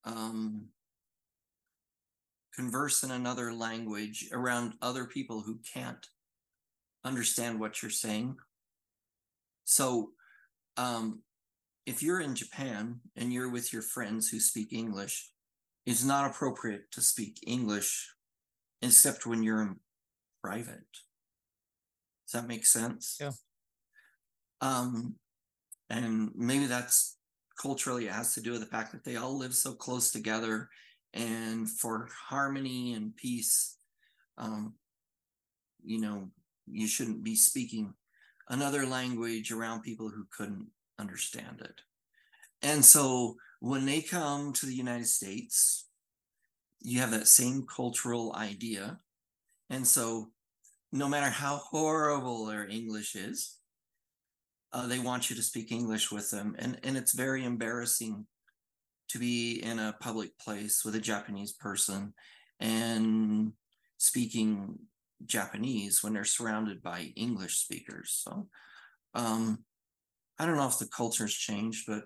um, 0.04 0.70
converse 2.54 3.04
in 3.04 3.12
another 3.12 3.54
language 3.54 4.30
around 4.32 4.74
other 4.82 5.06
people 5.06 5.42
who 5.42 5.60
can't 5.74 6.08
understand 7.06 7.60
what 7.60 7.82
you're 7.82 7.92
saying. 7.92 8.36
So, 9.64 10.10
um, 10.76 11.22
if 11.86 12.02
you're 12.02 12.20
in 12.20 12.36
Japan 12.36 13.00
and 13.16 13.32
you're 13.32 13.50
with 13.50 13.72
your 13.72 13.84
friends 13.84 14.28
who 14.28 14.40
speak 14.40 14.74
English, 14.74 15.32
it's 15.86 16.04
not 16.04 16.30
appropriate 16.30 16.92
to 16.92 17.02
speak 17.02 17.40
English 17.46 18.12
except 18.82 19.26
when 19.26 19.44
you're 19.44 19.62
in 19.62 19.76
private. 20.44 20.84
Does 22.26 22.42
that 22.42 22.48
make 22.48 22.66
sense? 22.66 23.18
Yeah. 23.22 23.32
Um, 24.62 25.16
and 25.90 26.32
maybe 26.36 26.66
that's 26.66 27.18
culturally 27.60 28.08
it 28.08 28.12
has 28.12 28.34
to 28.34 28.42
do 28.42 28.52
with 28.52 28.62
the 28.62 28.68
fact 28.68 28.92
that 28.92 29.04
they 29.04 29.16
all 29.16 29.38
live 29.38 29.54
so 29.54 29.74
close 29.74 30.12
together 30.12 30.70
and 31.14 31.70
for 31.70 32.10
harmony 32.28 32.94
and 32.94 33.16
peace 33.16 33.78
um 34.38 34.74
you 35.84 36.02
know 36.02 36.30
you 36.68 36.88
shouldn't 36.88 37.24
be 37.24 37.36
speaking 37.36 37.94
another 38.50 38.86
language 38.86 39.52
around 39.52 39.82
people 39.82 40.10
who 40.10 40.26
couldn't 40.36 40.68
understand 41.00 41.62
it. 41.62 41.82
And 42.62 42.84
so 42.84 43.36
when 43.60 43.86
they 43.86 44.02
come 44.02 44.54
to 44.54 44.66
the 44.66 44.74
united 44.74 45.08
states 45.08 45.88
you 46.82 47.00
have 47.00 47.12
that 47.12 47.28
same 47.28 47.66
cultural 47.66 48.36
idea. 48.36 49.00
And 49.70 49.86
so 49.88 50.30
no 50.92 51.08
matter 51.08 51.30
how 51.30 51.58
horrible 51.58 52.46
their 52.46 52.68
english 52.68 53.16
is 53.16 53.58
uh, 54.72 54.88
they 54.88 55.00
want 55.00 55.30
you 55.30 55.36
to 55.36 55.42
speak 55.42 55.72
english 55.72 56.12
with 56.12 56.30
them. 56.32 56.56
And 56.60 56.80
and 56.84 56.98
it's 56.98 57.14
very 57.14 57.44
embarrassing 57.44 58.26
to 59.10 59.20
be 59.20 59.64
in 59.64 59.80
a 59.80 59.96
public 60.00 60.38
place 60.40 60.84
with 60.84 60.96
a 60.96 61.00
Japanese 61.00 61.54
person 61.54 62.14
and 62.60 63.54
speaking 63.98 64.80
Japanese 65.26 66.04
when 66.04 66.14
they're 66.14 66.24
surrounded 66.26 66.82
by 66.82 67.14
English 67.16 67.58
speakers. 67.58 68.22
So 68.24 68.50
um, 69.14 69.64
I 70.38 70.46
don't 70.46 70.58
know 70.58 70.68
if 70.68 70.80
the 70.80 70.88
culture's 70.88 71.34
changed, 71.34 71.86
but 71.88 72.04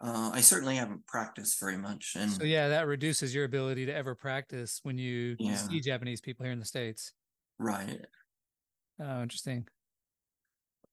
uh, 0.00 0.30
I 0.32 0.40
certainly 0.40 0.76
haven't 0.76 1.06
practiced 1.06 1.58
very 1.58 1.76
much. 1.76 2.12
And 2.16 2.30
So 2.30 2.44
yeah, 2.44 2.68
that 2.68 2.86
reduces 2.86 3.34
your 3.34 3.44
ability 3.44 3.86
to 3.86 3.94
ever 3.94 4.14
practice 4.14 4.80
when 4.82 4.98
you 4.98 5.36
Yeah. 5.38 5.56
see 5.56 5.80
Japanese 5.80 6.20
people 6.20 6.44
here 6.44 6.52
in 6.52 6.58
the 6.60 6.64
states. 6.64 7.12
right. 7.58 8.00
Oh, 9.00 9.22
interesting. 9.22 9.66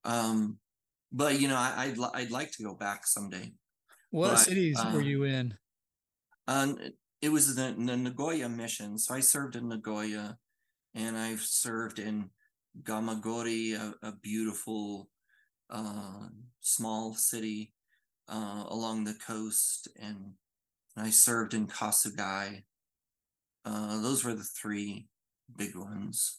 Um, 0.04 0.58
but 1.12 1.40
you 1.40 1.48
know, 1.48 1.56
I, 1.56 1.74
I'd 1.76 1.98
li- 1.98 2.10
I'd 2.14 2.30
like 2.30 2.52
to 2.52 2.62
go 2.62 2.74
back 2.74 3.06
someday. 3.06 3.52
What 4.10 4.30
But, 4.30 4.38
cities 4.38 4.76
were 4.76 5.00
um, 5.00 5.02
you 5.02 5.24
in? 5.24 5.58
Um, 6.46 6.78
it 7.20 7.28
was 7.30 7.54
the, 7.56 7.74
the 7.76 7.96
Nagoya 7.96 8.48
mission. 8.48 8.98
So 8.98 9.14
I 9.14 9.20
served 9.20 9.56
in 9.56 9.68
Nagoya 9.68 10.38
and 10.96 11.16
I've 11.16 11.42
served 11.42 11.98
in 11.98 12.30
Gamagori, 12.82 13.74
a, 13.74 13.94
a 14.08 14.12
beautiful 14.22 15.10
uh, 15.70 16.28
small 16.60 17.14
city 17.14 17.74
uh, 18.28 18.64
along 18.68 19.04
the 19.04 19.18
coast. 19.26 19.88
And 20.00 20.32
I 20.96 21.10
served 21.10 21.52
in 21.52 21.66
Kasugai. 21.66 22.62
Uh, 23.64 24.00
those 24.00 24.24
were 24.24 24.32
the 24.32 24.48
three 24.60 25.06
big 25.56 25.76
ones. 25.76 26.38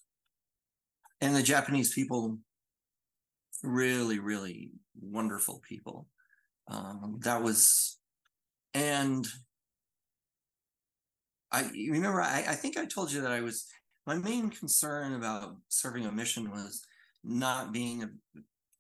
And 1.22 1.36
the 1.36 1.44
Japanese 1.44 1.94
people, 1.94 2.40
really, 3.64 4.18
really 4.18 4.72
wonderful 5.00 5.62
people. 5.68 6.08
Um, 6.68 7.20
that 7.24 7.44
was, 7.44 7.98
and 8.74 9.28
I 11.52 11.70
remember 11.90 12.22
I, 12.22 12.46
I 12.50 12.56
think 12.56 12.78
I 12.78 12.86
told 12.86 13.12
you 13.12 13.22
that 13.22 13.32
I 13.32 13.42
was 13.42 13.68
my 14.08 14.16
main 14.16 14.50
concern 14.50 15.14
about 15.14 15.58
serving 15.68 16.06
a 16.06 16.12
mission 16.12 16.50
was 16.50 16.82
not 17.24 17.74
being 17.74 18.10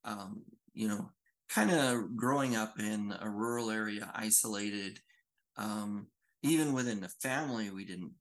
um, 0.05 0.41
you 0.73 0.87
know 0.87 1.09
kind 1.49 1.69
of 1.69 2.15
growing 2.15 2.55
up 2.55 2.79
in 2.79 3.13
a 3.21 3.29
rural 3.29 3.69
area 3.69 4.09
isolated 4.15 4.99
um, 5.57 6.07
even 6.43 6.73
within 6.73 7.01
the 7.01 7.09
family 7.21 7.69
we 7.69 7.85
didn't 7.85 8.13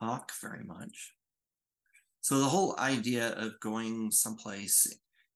talk 0.00 0.32
very 0.40 0.64
much. 0.64 1.12
So 2.20 2.38
the 2.38 2.46
whole 2.46 2.74
idea 2.78 3.34
of 3.34 3.60
going 3.60 4.10
someplace 4.10 4.86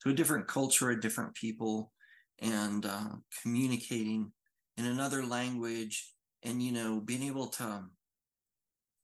to 0.03 0.11
a 0.11 0.15
different 0.15 0.49
culture 0.49 0.91
a 0.91 1.01
different 1.01 1.35
people 1.35 1.93
and 2.41 2.87
uh, 2.87 3.11
communicating 3.43 4.33
in 4.79 4.87
another 4.87 5.25
language 5.25 6.15
and 6.45 6.63
you 6.63 6.73
know 6.73 7.01
being 7.01 7.25
able 7.25 7.49
to 7.49 7.85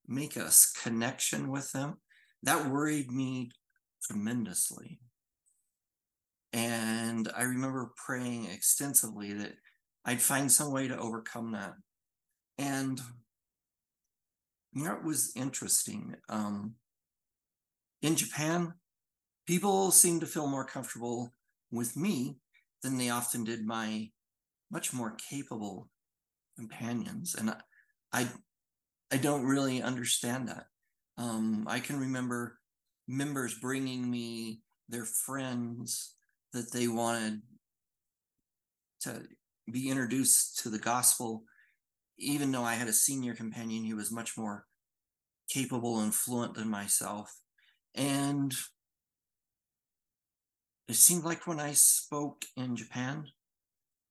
make 0.07 0.37
a 0.37 0.51
connection 0.83 1.51
with 1.51 1.73
them 1.73 1.99
that 2.43 2.71
worried 2.71 3.11
me 3.11 3.51
tremendously. 4.03 5.01
And 6.53 7.29
i 7.37 7.43
remember 7.43 7.93
praying 7.97 8.45
extensively 8.45 9.33
that 9.33 9.55
i'd 10.05 10.23
find 10.23 10.51
some 10.51 10.73
way 10.73 10.87
to 10.87 10.99
overcome 10.99 11.53
that. 11.53 11.75
And 12.59 13.01
it 14.77 15.03
was 15.03 15.33
interesting 15.35 16.15
um, 16.29 16.75
in 18.03 18.15
japan 18.15 18.75
people 19.47 19.91
seem 19.91 20.21
to 20.21 20.27
feel 20.27 20.47
more 20.47 20.65
comfortable 20.65 21.33
with 21.71 21.97
me 21.97 22.37
than 22.83 22.99
they 22.99 23.11
often 23.11 23.45
did 23.45 23.65
my 23.67 24.11
much 24.71 24.93
more 24.93 25.17
capable 25.31 25.89
companions. 26.57 27.35
And 27.35 27.51
I- 27.51 27.63
i 28.13 28.29
i 29.15 29.17
don't 29.17 29.47
really 29.47 29.81
understand 29.81 30.49
that. 30.49 30.67
Um 31.17 31.67
i 31.69 31.81
can 31.81 31.99
remember 32.01 32.59
members 33.07 33.59
bringing 33.59 34.11
me 34.11 34.61
their 34.89 35.05
friends 35.05 36.15
that 36.53 36.73
they 36.73 36.89
wanted 36.89 37.43
to 39.03 39.23
be 39.71 39.89
introduced 39.89 40.59
to 40.63 40.71
the 40.71 40.79
gospel. 40.79 41.45
Even 42.19 42.53
though 42.53 42.63
i 42.63 42.75
had 42.75 42.89
a 42.89 42.93
senior 42.93 43.35
companion 43.35 43.85
who 43.85 43.97
was 43.97 44.11
much 44.11 44.37
more 44.37 44.67
capable 45.49 46.01
and 46.01 46.15
fluent 46.15 46.55
than 46.55 46.69
myself. 46.69 47.35
And 47.95 48.55
it 50.89 50.97
seemed 50.97 51.25
like 51.25 51.47
when 51.47 51.61
I 51.61 51.73
spoke 51.73 52.45
in 52.57 52.77
Japan, 52.77 53.27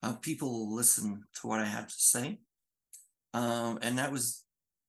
uh, 0.02 0.14
people 0.14 0.74
listened 0.74 1.22
to 1.40 1.46
what 1.46 1.60
I 1.60 1.66
had 1.66 1.88
to 1.88 1.94
say. 1.96 2.38
Um, 3.32 3.78
and 3.82 3.98
that 3.98 4.12
was, 4.12 4.43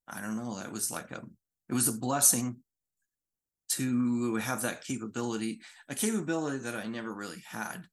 I 0.07 0.21
don't 0.21 0.37
know, 0.37 0.57
that 0.57 0.71
was 0.71 0.91
like 0.91 1.11
a, 1.11 1.21
it 1.69 1.73
was 1.73 1.87
a 1.87 1.97
blessing 1.97 2.57
to 3.69 4.35
have 4.35 4.61
that 4.61 4.83
capability, 4.83 5.59
a 5.89 5.95
capability 5.95 6.59
that 6.59 6.75
I 6.75 6.85
never 6.85 7.13
really 7.13 7.43
had, 7.47 7.83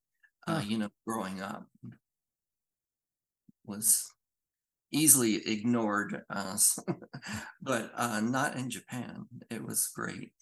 uh, 0.47 0.63
you 0.65 0.79
know, 0.79 0.89
growing 1.07 1.41
up 1.41 1.67
was 3.65 4.13
easily 4.93 5.37
ignored, 5.47 6.23
uh, 6.31 6.57
but 7.63 7.91
uh, 7.97 8.21
not 8.21 8.57
in 8.57 8.71
Japan. 8.71 9.27
It 9.51 9.65
was 9.65 9.89
great. 9.95 10.33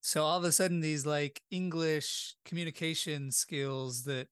So 0.00 0.22
all 0.22 0.38
of 0.38 0.44
a 0.44 0.52
sudden, 0.52 0.80
these 0.80 1.04
like 1.04 1.42
English 1.50 2.36
communication 2.44 3.32
skills 3.32 4.04
that 4.04 4.28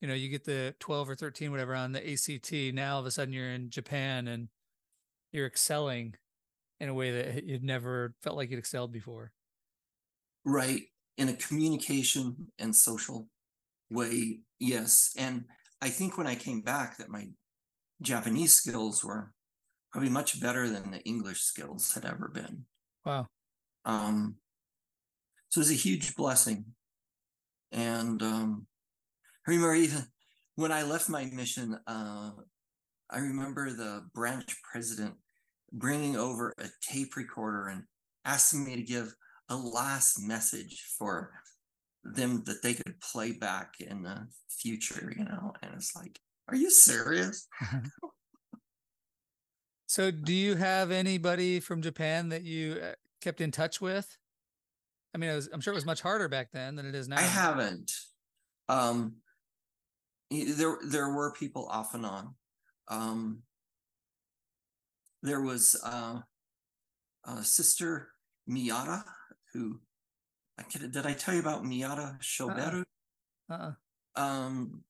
you 0.00 0.08
know 0.08 0.14
you 0.14 0.28
get 0.28 0.44
the 0.44 0.74
12 0.80 1.10
or 1.10 1.14
13 1.14 1.50
whatever 1.50 1.74
on 1.74 1.92
the 1.92 2.12
ACT 2.12 2.74
now 2.74 2.94
all 2.94 3.00
of 3.00 3.06
a 3.06 3.10
sudden 3.10 3.34
you're 3.34 3.50
in 3.50 3.68
Japan 3.68 4.28
and 4.28 4.48
you're 5.32 5.46
excelling 5.46 6.14
in 6.78 6.88
a 6.88 6.94
way 6.94 7.10
that 7.10 7.44
you'd 7.44 7.64
never 7.64 8.14
felt 8.22 8.36
like 8.36 8.50
you'd 8.50 8.58
excelled 8.58 8.92
before. 8.92 9.32
Right. 10.44 10.82
In 11.18 11.28
a 11.28 11.34
communication 11.34 12.48
and 12.58 12.74
social 12.74 13.28
way 13.90 14.40
yes. 14.58 15.12
And 15.16 15.44
I 15.82 15.90
think 15.90 16.16
when 16.16 16.26
I 16.26 16.34
came 16.34 16.62
back 16.62 16.96
that 16.98 17.10
my 17.10 17.28
Japanese 18.00 18.54
skills 18.54 19.04
were 19.04 19.32
probably 19.92 20.10
much 20.10 20.40
better 20.40 20.68
than 20.68 20.90
the 20.90 21.02
English 21.02 21.42
skills 21.42 21.92
had 21.94 22.04
ever 22.04 22.30
been. 22.32 22.64
Wow. 23.04 23.26
Um 23.84 24.36
so 25.50 25.58
it 25.58 25.62
was 25.62 25.70
a 25.70 25.74
huge 25.74 26.14
blessing. 26.14 26.64
And 27.72 28.22
um 28.22 28.66
I 29.46 29.50
remember 29.50 29.74
even 29.74 30.04
when 30.54 30.72
I 30.72 30.82
left 30.82 31.08
my 31.08 31.24
mission, 31.24 31.78
uh, 31.86 32.30
I 33.10 33.18
remember 33.18 33.70
the 33.70 34.06
branch 34.14 34.56
president 34.62 35.14
bringing 35.72 36.16
over 36.16 36.54
a 36.58 36.68
tape 36.80 37.16
recorder 37.16 37.68
and 37.68 37.84
asking 38.24 38.64
me 38.64 38.76
to 38.76 38.82
give 38.82 39.14
a 39.48 39.56
last 39.56 40.20
message 40.20 40.84
for 40.96 41.32
them 42.04 42.42
that 42.46 42.62
they 42.62 42.74
could 42.74 43.00
play 43.00 43.32
back 43.32 43.74
in 43.80 44.02
the 44.02 44.28
future, 44.48 45.12
you 45.16 45.24
know. 45.24 45.52
And 45.62 45.74
it's 45.74 45.94
like, 45.96 46.18
are 46.48 46.56
you 46.56 46.70
serious? 46.70 47.46
so, 49.86 50.10
do 50.10 50.32
you 50.32 50.54
have 50.54 50.90
anybody 50.90 51.60
from 51.60 51.82
Japan 51.82 52.28
that 52.30 52.44
you 52.44 52.80
uh, 52.82 52.92
kept 53.20 53.40
in 53.40 53.50
touch 53.50 53.80
with? 53.80 54.16
I 55.14 55.18
mean, 55.18 55.34
was, 55.34 55.48
I'm 55.52 55.60
sure 55.60 55.72
it 55.72 55.76
was 55.76 55.86
much 55.86 56.00
harder 56.00 56.28
back 56.28 56.50
then 56.52 56.76
than 56.76 56.86
it 56.86 56.94
is 56.94 57.08
now. 57.08 57.18
I 57.18 57.22
haven't. 57.22 57.92
Um, 58.68 59.16
there 60.30 60.78
there 60.86 61.10
were 61.10 61.32
people 61.32 61.66
off 61.68 61.94
and 61.94 62.06
on. 62.06 62.34
Um, 62.90 63.42
there 65.22 65.40
was 65.40 65.80
uh, 65.84 66.20
uh, 67.26 67.42
Sister 67.42 68.08
Miyata, 68.48 69.04
who 69.52 69.80
I 70.58 70.64
did 70.78 71.06
I 71.06 71.12
tell 71.14 71.34
you 71.34 71.40
about 71.40 71.64
Miyata 71.64 72.20
Shoberu? 72.20 72.82
Uh-uh. 73.50 73.54
uh-uh. 73.54 74.20
Um, 74.22 74.82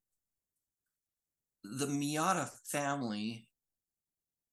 the 1.62 1.87
Miyata 1.87 2.50
family 2.64 3.49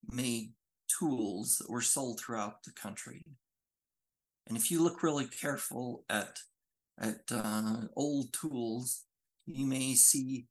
made 0.09 0.51
tools 0.99 1.57
that 1.57 1.69
were 1.69 1.81
sold 1.81 2.19
throughout 2.19 2.63
the 2.63 2.71
country. 2.71 3.23
And 4.47 4.57
if 4.57 4.71
you 4.71 4.83
look 4.83 5.03
really 5.03 5.25
careful 5.25 6.03
at 6.09 6.39
at 6.99 7.21
uh, 7.31 7.81
old 7.95 8.33
tools, 8.33 9.03
you 9.45 9.65
may 9.65 9.93
see 9.93 10.47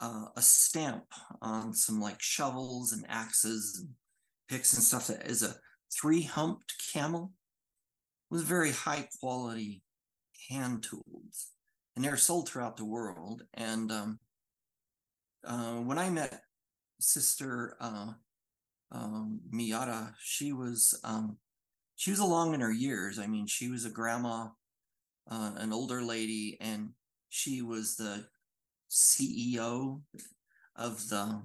uh, 0.00 0.26
a 0.36 0.42
stamp 0.42 1.04
on 1.42 1.74
some 1.74 2.00
like 2.00 2.20
shovels 2.20 2.92
and 2.92 3.04
axes 3.08 3.78
and 3.80 3.90
picks 4.48 4.74
and 4.74 4.82
stuff 4.82 5.06
that 5.08 5.26
is 5.26 5.42
a 5.42 5.54
three 5.92 6.22
humped 6.22 6.72
camel 6.92 7.32
with 8.30 8.44
very 8.44 8.70
high 8.72 9.08
quality 9.20 9.82
hand 10.48 10.82
tools. 10.82 11.50
And 11.94 12.04
they're 12.04 12.16
sold 12.16 12.48
throughout 12.48 12.76
the 12.76 12.84
world. 12.84 13.42
And 13.54 13.90
um, 13.92 14.18
uh, 15.44 15.74
when 15.74 15.98
I 15.98 16.08
met 16.08 16.42
Sister 17.00 17.76
uh, 17.80 18.12
um, 18.92 19.40
Miyata, 19.52 20.14
she 20.22 20.52
was 20.52 20.98
um, 21.04 21.36
she 21.96 22.10
was 22.10 22.20
along 22.20 22.54
in 22.54 22.60
her 22.60 22.72
years. 22.72 23.18
I 23.18 23.26
mean, 23.26 23.46
she 23.46 23.68
was 23.68 23.84
a 23.84 23.90
grandma, 23.90 24.48
uh, 25.30 25.52
an 25.56 25.72
older 25.72 26.00
lady, 26.00 26.56
and 26.60 26.90
she 27.28 27.60
was 27.60 27.96
the 27.96 28.24
CEO 28.90 30.00
of 30.76 31.08
the 31.08 31.42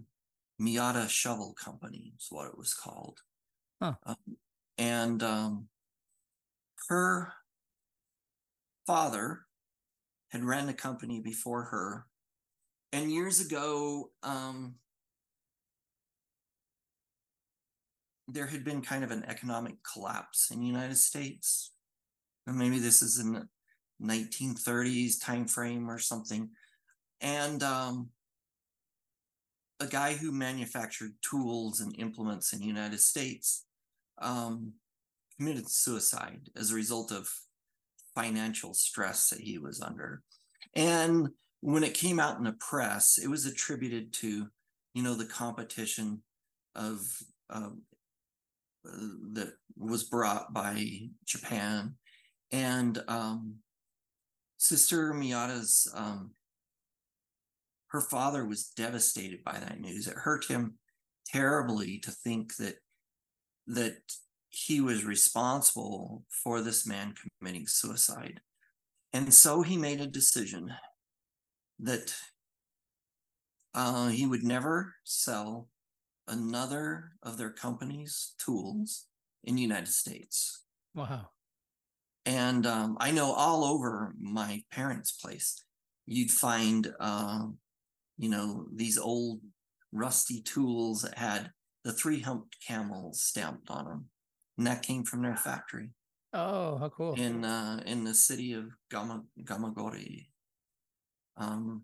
Miyata 0.62 1.10
Shovel 1.10 1.54
Company, 1.54 2.14
is 2.18 2.28
what 2.30 2.48
it 2.48 2.58
was 2.58 2.74
called. 2.74 3.20
Huh. 3.82 3.94
Um, 4.06 4.16
and 4.78 5.22
um, 5.24 5.68
her 6.90 7.34
father 8.88 9.42
had 10.30 10.44
ran 10.44 10.66
the 10.66 10.74
company 10.74 11.22
before 11.22 11.64
her. 11.64 12.06
And 12.94 13.12
years 13.12 13.40
ago, 13.40 14.12
um, 14.24 14.76
there 18.28 18.48
had 18.48 18.64
been 18.64 18.82
kind 18.82 19.04
of 19.04 19.12
an 19.12 19.24
economic 19.28 19.76
collapse 19.84 20.50
in 20.52 20.60
the 20.60 20.66
United 20.66 20.98
States. 20.98 21.74
And 22.48 22.58
maybe 22.58 22.80
this 22.80 23.02
is 23.02 23.20
in 23.20 23.34
the 23.34 23.48
1930s 24.02 25.22
time 25.22 25.48
frame 25.48 25.90
or 25.90 26.00
something 26.00 26.50
and 27.22 27.64
um, 27.64 28.10
a 29.80 29.88
guy 29.88 30.14
who 30.14 30.32
manufactured 30.32 31.12
tools 31.22 31.82
and 31.82 31.98
implements 32.00 32.54
in 32.54 32.60
the 32.60 32.66
United 32.66 33.00
States 33.00 33.66
um, 34.22 34.74
committed 35.38 35.70
suicide 35.70 36.50
as 36.56 36.72
a 36.72 36.76
result 36.76 37.12
of 37.12 37.30
financial 38.14 38.74
stress 38.74 39.30
that 39.30 39.42
he 39.42 39.58
was 39.58 39.82
under. 39.82 40.24
And 40.76 41.30
when 41.62 41.84
it 41.84 41.94
came 41.94 42.20
out 42.20 42.38
in 42.38 42.46
the 42.46 42.54
press, 42.54 43.18
it 43.22 43.28
was 43.28 43.46
attributed 43.46 44.14
to, 44.14 44.48
you 44.94 45.04
know, 45.04 45.16
the 45.16 45.26
competition 45.26 46.22
of 46.76 47.02
uh, 47.50 47.70
that 49.34 49.54
was 49.78 50.04
brought 50.04 50.54
by 50.54 51.10
Japan. 51.26 51.96
And 52.52 53.02
um, 53.08 53.56
Sister 54.58 55.12
Miyata's 55.14 55.92
um, 55.96 56.32
her 57.96 58.02
father 58.02 58.46
was 58.46 58.74
devastated 58.76 59.42
by 59.46 59.54
that 59.54 59.80
news. 59.80 60.06
It 60.06 60.18
hurt 60.18 60.46
him 60.46 60.78
terribly 61.26 61.98
to 62.00 62.12
think 62.12 62.58
that 62.58 62.76
that 63.68 63.98
he 64.50 64.82
was 64.82 65.06
responsible 65.06 66.24
for 66.44 66.62
this 66.62 66.86
man 66.86 67.14
committing 67.40 67.68
suicide. 67.68 68.42
And 69.14 69.34
so 69.34 69.62
he 69.62 69.78
made 69.78 70.02
a 70.02 70.08
decision 70.08 70.74
that 71.80 72.14
uh, 73.74 74.10
he 74.10 74.26
would 74.26 74.44
never 74.44 74.96
sell 75.06 75.70
another 76.28 77.14
of 77.24 77.38
their 77.38 77.50
company's 77.50 78.34
tools 78.38 79.08
in 79.46 79.56
the 79.56 79.62
United 79.62 79.88
States. 79.88 80.64
Wow. 80.94 81.30
And 82.26 82.66
um, 82.68 82.98
I 83.00 83.12
know 83.12 83.32
all 83.32 83.64
over 83.64 84.14
my 84.20 84.64
parents' 84.72 85.14
place, 85.14 85.64
you'd 86.06 86.32
find 86.32 86.94
uh, 87.00 87.48
you 88.18 88.30
know, 88.30 88.68
these 88.74 88.98
old 88.98 89.40
rusty 89.92 90.42
tools 90.42 91.02
that 91.02 91.18
had 91.18 91.52
the 91.84 91.94
three 91.94 92.20
humped 92.20 92.56
camels 92.66 93.22
stamped 93.22 93.70
on 93.70 93.86
them. 93.86 94.06
And 94.58 94.68
that 94.68 94.84
came 94.84 95.04
from 95.04 95.22
their 95.22 95.36
factory. 95.36 95.90
Oh, 96.34 96.78
how 96.78 96.90
cool. 96.90 97.14
In 97.14 97.46
uh 97.46 97.82
in 97.86 98.04
the 98.04 98.14
city 98.14 98.54
of 98.54 98.66
Gama 98.90 99.24
Gamagori. 99.44 100.28
Um 101.38 101.84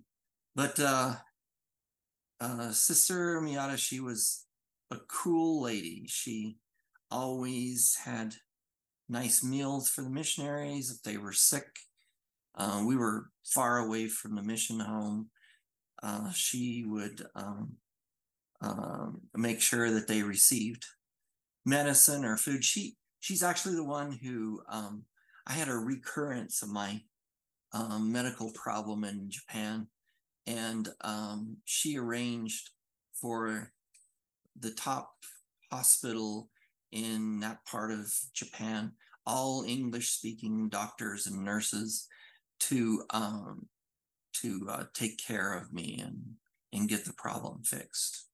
but 0.55 0.79
uh 0.79 1.15
uh 2.39 2.71
Sister 2.71 3.39
Miyata, 3.41 3.77
she 3.77 3.99
was 3.99 4.45
a 4.91 4.97
cool 5.07 5.61
lady. 5.61 6.05
She 6.07 6.57
always 7.09 7.95
had 8.03 8.35
nice 9.09 9.43
meals 9.43 9.89
for 9.89 10.01
the 10.01 10.09
missionaries 10.09 10.91
if 10.91 11.03
they 11.03 11.17
were 11.17 11.33
sick. 11.33 11.67
Uh, 12.55 12.83
we 12.85 12.95
were 12.95 13.29
far 13.45 13.79
away 13.79 14.07
from 14.07 14.35
the 14.35 14.41
mission 14.41 14.79
home 14.79 15.29
uh, 16.03 16.31
she 16.31 16.83
would 16.87 17.25
um, 17.35 17.73
uh, 18.61 19.07
make 19.35 19.61
sure 19.61 19.89
that 19.91 20.07
they 20.07 20.23
received 20.23 20.85
medicine 21.65 22.25
or 22.25 22.37
food. 22.37 22.63
She 22.63 22.95
she's 23.19 23.43
actually 23.43 23.75
the 23.75 23.83
one 23.83 24.11
who 24.11 24.61
um, 24.69 25.03
I 25.47 25.53
had 25.53 25.67
a 25.67 25.75
recurrence 25.75 26.61
of 26.61 26.69
my 26.69 27.01
um, 27.73 28.11
medical 28.11 28.51
problem 28.51 29.03
in 29.03 29.29
Japan, 29.29 29.87
and 30.47 30.89
um, 31.01 31.57
she 31.65 31.97
arranged 31.97 32.69
for 33.13 33.71
the 34.59 34.71
top 34.71 35.11
hospital 35.71 36.49
in 36.91 37.39
that 37.39 37.65
part 37.65 37.91
of 37.91 38.11
Japan, 38.33 38.91
all 39.25 39.63
English 39.65 40.09
speaking 40.09 40.67
doctors 40.69 41.27
and 41.27 41.45
nurses 41.45 42.07
to 42.59 43.03
um, 43.11 43.67
to 44.41 44.67
uh, 44.69 44.83
take 44.93 45.17
care 45.17 45.53
of 45.53 45.73
me 45.73 45.99
and 46.03 46.35
and 46.73 46.89
get 46.89 47.05
the 47.05 47.13
problem 47.13 47.63
fixed. 47.63 48.27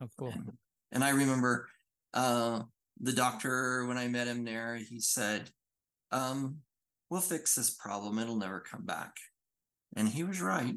Oh, 0.00 0.08
cool. 0.18 0.32
And, 0.32 0.52
and 0.92 1.04
I 1.04 1.10
remember 1.10 1.68
uh, 2.14 2.62
the 3.00 3.12
doctor 3.12 3.84
when 3.86 3.98
I 3.98 4.08
met 4.08 4.26
him 4.26 4.44
there. 4.44 4.76
He 4.76 5.00
said, 5.00 5.50
um, 6.12 6.58
"We'll 7.10 7.20
fix 7.20 7.54
this 7.54 7.70
problem. 7.70 8.18
It'll 8.18 8.36
never 8.36 8.60
come 8.60 8.84
back," 8.84 9.16
and 9.94 10.08
he 10.08 10.24
was 10.24 10.40
right. 10.40 10.76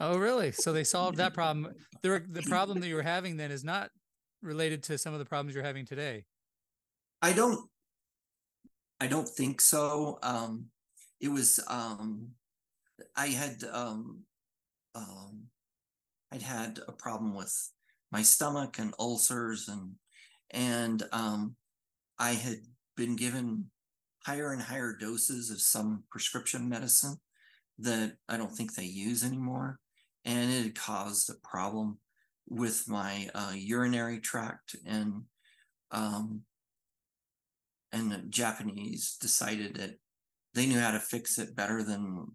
Oh, 0.00 0.16
really? 0.16 0.50
So 0.50 0.72
they 0.72 0.84
solved 0.84 1.18
that 1.18 1.34
problem. 1.34 1.74
The 2.02 2.24
the 2.28 2.42
problem 2.48 2.80
that 2.80 2.88
you 2.88 2.94
were 2.94 3.02
having 3.02 3.36
then 3.36 3.50
is 3.50 3.64
not 3.64 3.90
related 4.42 4.82
to 4.84 4.96
some 4.96 5.12
of 5.12 5.18
the 5.18 5.26
problems 5.26 5.54
you're 5.54 5.64
having 5.64 5.84
today. 5.84 6.24
I 7.20 7.32
don't 7.32 7.68
I 8.98 9.06
don't 9.06 9.28
think 9.28 9.60
so. 9.60 10.18
Um 10.22 10.66
it 11.20 11.28
was 11.28 11.60
um 11.68 12.30
I 13.16 13.28
had 13.28 13.62
um 13.72 14.20
um 14.94 15.44
I'd 16.32 16.42
had 16.42 16.80
a 16.86 16.92
problem 16.92 17.34
with 17.34 17.54
my 18.12 18.22
stomach 18.22 18.78
and 18.78 18.94
ulcers 18.98 19.68
and 19.68 19.94
and 20.50 21.02
um 21.12 21.56
I 22.18 22.32
had 22.32 22.58
been 22.96 23.16
given 23.16 23.70
higher 24.24 24.52
and 24.52 24.62
higher 24.62 24.94
doses 24.94 25.50
of 25.50 25.60
some 25.60 26.04
prescription 26.10 26.68
medicine 26.68 27.16
that 27.78 28.16
I 28.28 28.36
don't 28.36 28.52
think 28.52 28.74
they 28.74 28.84
use 28.84 29.24
anymore. 29.24 29.78
And 30.24 30.52
it 30.52 30.62
had 30.62 30.74
caused 30.74 31.30
a 31.30 31.48
problem 31.48 31.98
with 32.48 32.88
my 32.88 33.30
uh, 33.34 33.52
urinary 33.54 34.20
tract 34.20 34.76
and 34.84 35.22
um, 35.92 36.42
and 37.92 38.12
the 38.12 38.18
Japanese 38.28 39.16
decided 39.20 39.76
that 39.76 39.96
they 40.54 40.66
knew 40.66 40.78
how 40.78 40.92
to 40.92 41.00
fix 41.00 41.38
it 41.38 41.56
better 41.56 41.82
than 41.82 42.26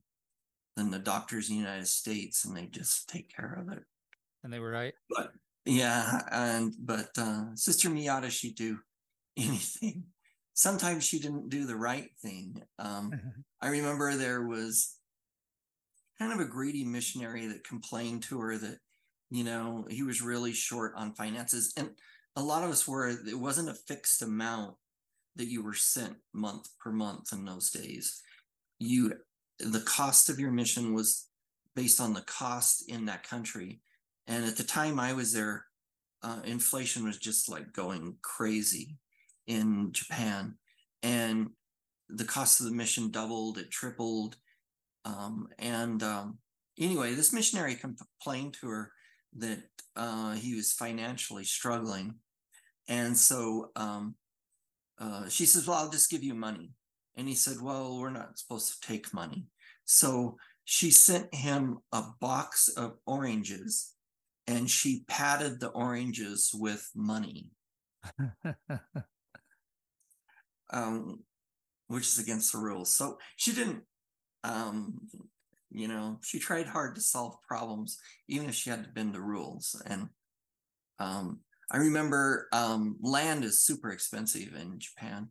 than 0.75 0.91
the 0.91 0.99
doctors 0.99 1.49
in 1.49 1.55
the 1.55 1.61
United 1.61 1.87
States, 1.87 2.45
and 2.45 2.55
they 2.55 2.65
just 2.65 3.09
take 3.09 3.33
care 3.33 3.57
of 3.59 3.75
it. 3.75 3.83
And 4.43 4.51
they 4.51 4.59
were 4.59 4.71
right. 4.71 4.93
But 5.09 5.31
yeah, 5.65 6.21
and 6.31 6.73
but 6.79 7.09
uh, 7.17 7.55
Sister 7.55 7.89
Miyata, 7.89 8.29
she 8.29 8.53
do 8.53 8.79
anything. 9.37 10.03
Sometimes 10.53 11.03
she 11.03 11.19
didn't 11.19 11.49
do 11.49 11.65
the 11.65 11.75
right 11.75 12.09
thing. 12.21 12.61
Um, 12.79 13.11
I 13.61 13.69
remember 13.69 14.15
there 14.15 14.43
was 14.43 14.95
kind 16.19 16.31
of 16.31 16.39
a 16.39 16.49
greedy 16.49 16.85
missionary 16.85 17.47
that 17.47 17.67
complained 17.67 18.23
to 18.23 18.39
her 18.39 18.57
that 18.57 18.77
you 19.29 19.43
know 19.43 19.85
he 19.89 20.03
was 20.03 20.21
really 20.21 20.53
short 20.53 20.93
on 20.95 21.13
finances 21.13 21.73
and 21.77 21.89
a 22.35 22.41
lot 22.41 22.63
of 22.63 22.69
us 22.69 22.87
were 22.87 23.09
it 23.09 23.39
wasn't 23.39 23.69
a 23.69 23.73
fixed 23.73 24.21
amount 24.21 24.75
that 25.35 25.47
you 25.47 25.63
were 25.63 25.73
sent 25.73 26.15
month 26.33 26.67
per 26.79 26.91
month 26.91 27.33
in 27.33 27.43
those 27.43 27.69
days 27.69 28.21
you 28.79 29.13
the 29.59 29.81
cost 29.81 30.29
of 30.29 30.39
your 30.39 30.51
mission 30.51 30.93
was 30.93 31.27
based 31.75 31.99
on 31.99 32.13
the 32.13 32.21
cost 32.21 32.89
in 32.89 33.05
that 33.05 33.27
country 33.27 33.81
and 34.27 34.45
at 34.45 34.57
the 34.57 34.63
time 34.63 34.99
i 34.99 35.13
was 35.13 35.33
there 35.33 35.65
uh, 36.23 36.39
inflation 36.45 37.03
was 37.03 37.17
just 37.17 37.49
like 37.49 37.71
going 37.73 38.15
crazy 38.21 38.97
in 39.47 39.91
japan 39.91 40.55
and 41.03 41.49
the 42.09 42.25
cost 42.25 42.59
of 42.59 42.65
the 42.65 42.71
mission 42.71 43.11
doubled 43.11 43.57
it 43.57 43.69
tripled 43.71 44.37
um, 45.05 45.47
and 45.59 46.01
um, 46.01 46.39
anyway, 46.79 47.13
this 47.13 47.31
missionary 47.31 47.75
complained 47.75 48.55
to 48.59 48.67
her 48.67 48.91
that 49.37 49.59
uh, 49.95 50.33
he 50.33 50.55
was 50.55 50.73
financially 50.73 51.43
struggling. 51.43 52.15
And 52.87 53.17
so 53.17 53.71
um, 53.75 54.15
uh, 54.99 55.29
she 55.29 55.45
says, 55.45 55.67
Well, 55.67 55.77
I'll 55.77 55.89
just 55.89 56.09
give 56.09 56.23
you 56.23 56.33
money. 56.33 56.71
And 57.17 57.27
he 57.27 57.35
said, 57.35 57.61
Well, 57.61 57.97
we're 57.99 58.09
not 58.09 58.37
supposed 58.37 58.81
to 58.81 58.87
take 58.87 59.13
money. 59.13 59.47
So 59.85 60.37
she 60.65 60.91
sent 60.91 61.33
him 61.33 61.79
a 61.91 62.03
box 62.19 62.67
of 62.69 62.97
oranges 63.05 63.93
and 64.47 64.69
she 64.69 65.03
padded 65.07 65.59
the 65.59 65.69
oranges 65.69 66.51
with 66.53 66.89
money. 66.95 67.51
um, 70.71 71.19
which 71.87 72.07
is 72.07 72.19
against 72.19 72.51
the 72.51 72.57
rules. 72.57 72.95
So 72.95 73.17
she 73.35 73.53
didn't 73.53 73.83
um, 74.43 74.99
you 75.71 75.87
know, 75.87 76.19
she 76.23 76.39
tried 76.39 76.67
hard 76.67 76.95
to 76.95 77.01
solve 77.01 77.35
problems, 77.47 77.99
even 78.27 78.47
if 78.47 78.55
she 78.55 78.69
had 78.69 78.83
to 78.83 78.89
bend 78.89 79.13
the 79.13 79.21
rules. 79.21 79.81
And 79.85 80.07
um, 80.99 81.39
I 81.71 81.77
remember 81.77 82.47
um, 82.53 82.95
land 83.01 83.43
is 83.43 83.59
super 83.59 83.91
expensive 83.91 84.55
in 84.55 84.79
Japan, 84.79 85.29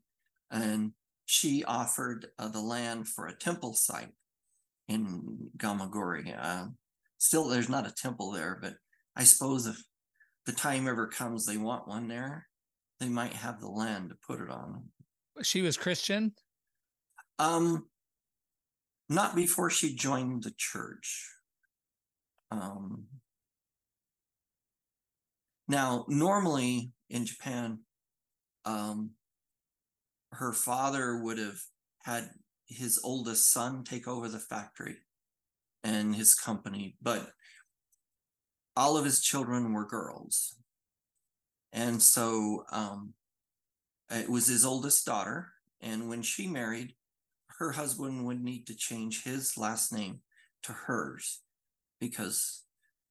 and 0.51 0.93
she 1.27 1.65
offered 1.65 2.27
uh, 2.39 2.49
the 2.49 2.61
land 2.61 3.09
for 3.09 3.27
a 3.27 3.37
temple 3.37 3.75
site 3.75 4.13
in 4.89 5.51
Gamagori. 5.57 6.35
Uh, 6.39 6.67
still, 7.19 7.49
there's 7.49 7.69
not 7.69 7.87
a 7.87 7.95
temple 7.97 8.31
there, 8.31 8.59
but 8.61 8.75
I 9.17 9.25
suppose 9.25 9.67
if 9.67 9.83
the 10.47 10.53
time 10.53 10.87
ever 10.87 11.07
comes 11.07 11.47
they 11.47 11.57
want 11.57 11.89
one 11.89 12.09
there, 12.09 12.47
they 13.01 13.09
might 13.09 13.33
have 13.33 13.61
the 13.61 13.69
land 13.69 14.11
to 14.11 14.17
put 14.27 14.41
it 14.41 14.51
on. 14.51 14.85
She 15.43 15.63
was 15.63 15.77
Christian. 15.77 16.33
Um, 17.39 17.87
not 19.09 19.35
before 19.35 19.71
she 19.71 19.95
joined 19.95 20.45
the 20.45 20.53
church. 20.57 21.29
Um, 22.51 23.05
now, 25.67 26.05
normally 26.09 26.93
in 27.11 27.27
Japan, 27.27 27.81
um, 28.65 29.11
her 30.37 30.53
father 30.53 31.23
would 31.23 31.39
have 31.39 31.59
had 32.03 32.31
his 32.67 33.01
oldest 33.03 33.53
son 33.53 33.85
take 33.85 34.09
over 34.09 34.29
the 34.29 34.39
factory 34.39 34.97
and 35.83 36.15
his 36.15 36.35
company, 36.35 36.97
but 37.03 37.31
all 38.77 38.97
of 38.97 39.05
his 39.05 39.21
children 39.21 39.73
were 39.73 39.87
girls. 39.87 40.57
And 41.73 42.03
so 42.03 42.65
um, 42.73 43.15
it 44.11 44.29
was 44.29 44.47
his 44.47 44.65
oldest 44.65 45.05
daughter. 45.05 45.53
And 45.81 46.09
when 46.09 46.23
she 46.23 46.47
married, 46.47 46.95
her 47.59 47.73
husband 47.73 48.25
would 48.27 48.43
need 48.43 48.67
to 48.67 48.77
change 48.77 49.25
his 49.25 49.57
last 49.57 49.93
name 49.93 50.21
to 50.65 50.73
hers 50.73 51.43
because 52.01 52.63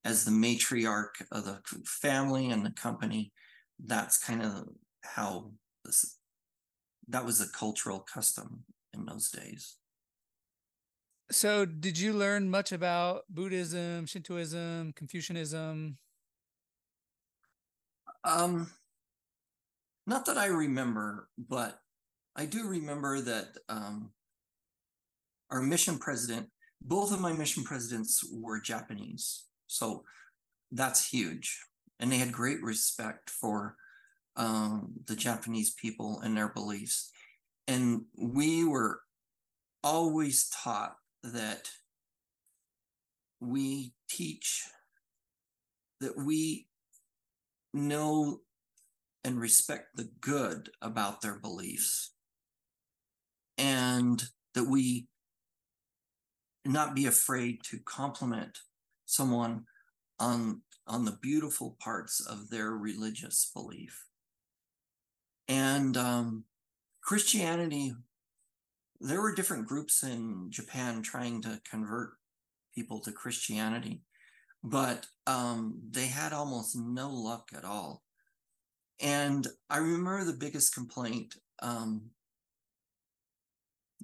as 0.04 0.26
the 0.26 0.32
matriarch 0.32 1.22
of 1.32 1.46
the 1.46 1.62
family 1.86 2.50
and 2.50 2.66
the 2.66 2.72
company 2.72 3.32
that's 3.86 4.24
kind 4.24 4.42
of 4.42 4.68
how 5.04 5.52
this 5.86 6.18
that 7.08 7.26
was 7.26 7.42
a 7.42 7.48
cultural 7.50 8.00
custom 8.00 8.64
in 8.94 9.06
those 9.06 9.30
days 9.30 9.78
so 11.32 11.66
did 11.66 11.98
you 11.98 12.14
learn 12.14 12.50
much 12.50 12.72
about 12.72 13.24
buddhism 13.30 14.06
shintoism 14.06 14.94
confucianism 14.96 15.98
um 18.24 18.70
not 20.06 20.26
that 20.26 20.38
i 20.38 20.46
remember 20.46 21.30
but 21.38 21.80
i 22.36 22.46
do 22.46 22.68
remember 22.68 23.22
that 23.22 23.58
um 23.70 24.12
our 25.54 25.62
mission 25.62 26.00
president, 26.00 26.50
both 26.82 27.14
of 27.14 27.22
my 27.22 27.32
mission 27.32 27.64
presidents 27.64 28.26
were 28.34 28.60
Japanese. 28.60 29.44
So 29.68 30.04
that's 30.72 31.08
huge. 31.08 31.60
And 32.00 32.12
they 32.12 32.18
had 32.18 32.32
great 32.32 32.62
respect 32.64 33.30
for 33.30 33.76
um, 34.36 34.94
the 35.06 35.16
Japanese 35.16 35.72
people 35.72 36.20
and 36.22 36.36
their 36.36 36.50
beliefs. 36.50 37.12
And 37.68 38.06
we 38.18 38.64
were 38.64 39.02
always 39.84 40.50
taught 40.50 40.96
that 41.24 41.70
we 43.40 43.94
teach, 44.10 44.64
that 46.00 46.18
we 46.18 46.68
know 47.74 48.40
and 49.24 49.40
respect 49.40 49.96
the 49.96 50.10
good 50.20 50.70
about 50.82 51.22
their 51.22 51.40
beliefs, 51.40 52.12
and 53.58 54.24
that 54.54 54.66
we 54.66 55.08
not 56.66 56.96
be 56.96 57.06
afraid 57.06 57.62
to 57.64 57.80
compliment 57.80 58.60
someone 59.06 59.66
on 60.20 60.62
on 60.86 61.06
the 61.06 61.18
beautiful 61.22 61.78
parts 61.80 62.20
of 62.20 62.50
their 62.50 62.72
religious 62.72 63.50
belief 63.54 64.06
and 65.48 65.98
um, 65.98 66.44
christianity 67.02 67.94
there 69.00 69.22
were 69.22 69.36
different 69.36 69.68
groups 69.68 70.04
in 70.04 70.48
japan 70.50 71.02
trying 71.02 71.42
to 71.42 71.60
convert 71.70 72.12
people 72.74 73.00
to 73.00 73.12
christianity 73.12 74.02
but 74.64 75.06
um, 75.28 75.82
they 75.92 76.08
had 76.08 76.32
almost 76.32 76.76
no 76.76 77.10
luck 77.10 77.50
at 77.56 77.66
all 77.66 78.04
and 79.02 79.48
i 79.70 79.78
remember 79.78 80.24
the 80.24 80.34
biggest 80.34 80.74
complaint 80.74 81.36
um, 81.62 82.04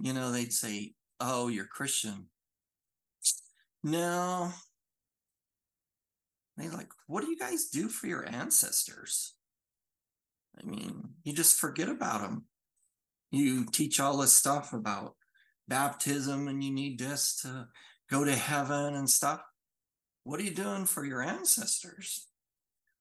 you 0.01 0.13
know 0.13 0.31
they'd 0.31 0.53
say 0.53 0.93
oh 1.19 1.47
you're 1.47 1.65
christian 1.65 2.27
no. 3.83 4.51
They 6.57 6.67
like, 6.69 6.89
what 7.07 7.23
do 7.23 7.29
you 7.29 7.37
guys 7.37 7.69
do 7.71 7.87
for 7.87 8.07
your 8.07 8.27
ancestors? 8.27 9.35
I 10.61 10.65
mean, 10.65 11.09
you 11.23 11.33
just 11.33 11.59
forget 11.59 11.89
about 11.89 12.21
them. 12.21 12.45
You 13.31 13.65
teach 13.65 13.99
all 13.99 14.17
this 14.17 14.33
stuff 14.33 14.73
about 14.73 15.15
baptism 15.67 16.47
and 16.47 16.63
you 16.63 16.71
need 16.71 16.99
this 16.99 17.39
to 17.41 17.67
go 18.09 18.23
to 18.23 18.35
heaven 18.35 18.95
and 18.95 19.09
stuff. 19.09 19.41
What 20.23 20.39
are 20.39 20.43
you 20.43 20.53
doing 20.53 20.85
for 20.85 21.05
your 21.05 21.21
ancestors? 21.21 22.27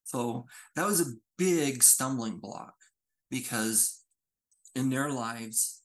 So 0.05 0.47
that 0.75 0.87
was 0.87 1.01
a 1.01 1.13
big 1.37 1.83
stumbling 1.83 2.39
block 2.39 2.75
because 3.31 4.03
in 4.75 4.91
their 4.91 5.11
lives, 5.11 5.83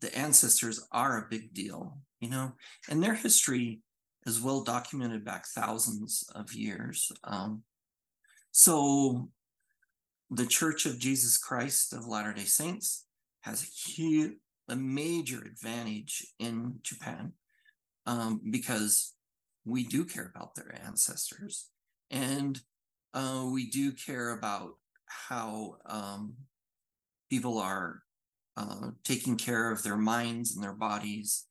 the 0.00 0.16
ancestors 0.16 0.86
are 0.92 1.18
a 1.18 1.28
big 1.30 1.54
deal, 1.54 1.98
you 2.20 2.28
know, 2.28 2.52
and 2.90 3.02
their 3.02 3.14
history 3.14 3.80
is 4.26 4.40
well 4.40 4.62
documented 4.62 5.24
back 5.24 5.46
thousands 5.46 6.24
of 6.34 6.52
years. 6.52 7.10
Um, 7.24 7.62
so 8.52 9.28
the 10.30 10.46
Church 10.46 10.86
of 10.86 10.98
Jesus 10.98 11.38
Christ 11.38 11.92
of 11.92 12.06
Latter 12.06 12.32
day 12.32 12.44
Saints 12.44 13.06
has 13.42 13.62
a 13.62 13.90
huge, 13.90 14.32
a 14.68 14.76
major 14.76 15.42
advantage 15.42 16.26
in 16.38 16.76
Japan 16.82 17.32
um, 18.06 18.40
because 18.50 19.14
we 19.64 19.84
do 19.84 20.04
care 20.04 20.30
about 20.34 20.54
their 20.54 20.74
ancestors 20.84 21.68
and 22.10 22.60
uh, 23.12 23.46
we 23.50 23.70
do 23.70 23.92
care 23.92 24.30
about 24.30 24.72
how 25.06 25.76
um, 25.86 26.34
people 27.30 27.58
are 27.58 28.02
uh, 28.56 28.90
taking 29.04 29.36
care 29.36 29.70
of 29.70 29.82
their 29.82 29.96
minds 29.96 30.54
and 30.54 30.62
their 30.62 30.74
bodies, 30.74 31.46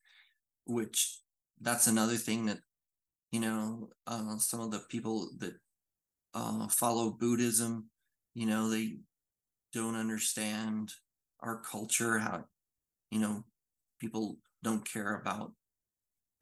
which 0.66 1.20
that's 1.60 1.86
another 1.86 2.16
thing 2.16 2.46
that, 2.46 2.58
you 3.30 3.40
know, 3.40 3.88
uh, 4.06 4.36
some 4.38 4.60
of 4.60 4.70
the 4.70 4.82
people 4.88 5.30
that 5.38 5.54
uh, 6.34 6.66
follow 6.68 7.10
Buddhism, 7.10 7.88
you 8.34 8.46
know, 8.46 8.68
they 8.68 8.96
don't 9.72 9.96
understand 9.96 10.92
our 11.40 11.60
culture, 11.60 12.18
how, 12.18 12.44
you 13.10 13.20
know, 13.20 13.44
people 14.00 14.38
don't 14.62 14.88
care 14.88 15.16
about. 15.16 15.52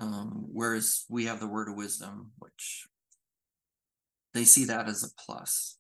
Um, 0.01 0.47
whereas 0.53 1.05
we 1.09 1.27
have 1.27 1.39
the 1.39 1.47
word 1.47 1.69
of 1.69 1.77
wisdom, 1.77 2.33
which 2.39 2.87
they 4.35 4.45
see 4.45 4.65
that 4.65 4.89
as 4.89 5.05
a 5.05 5.23
plus. 5.23 5.79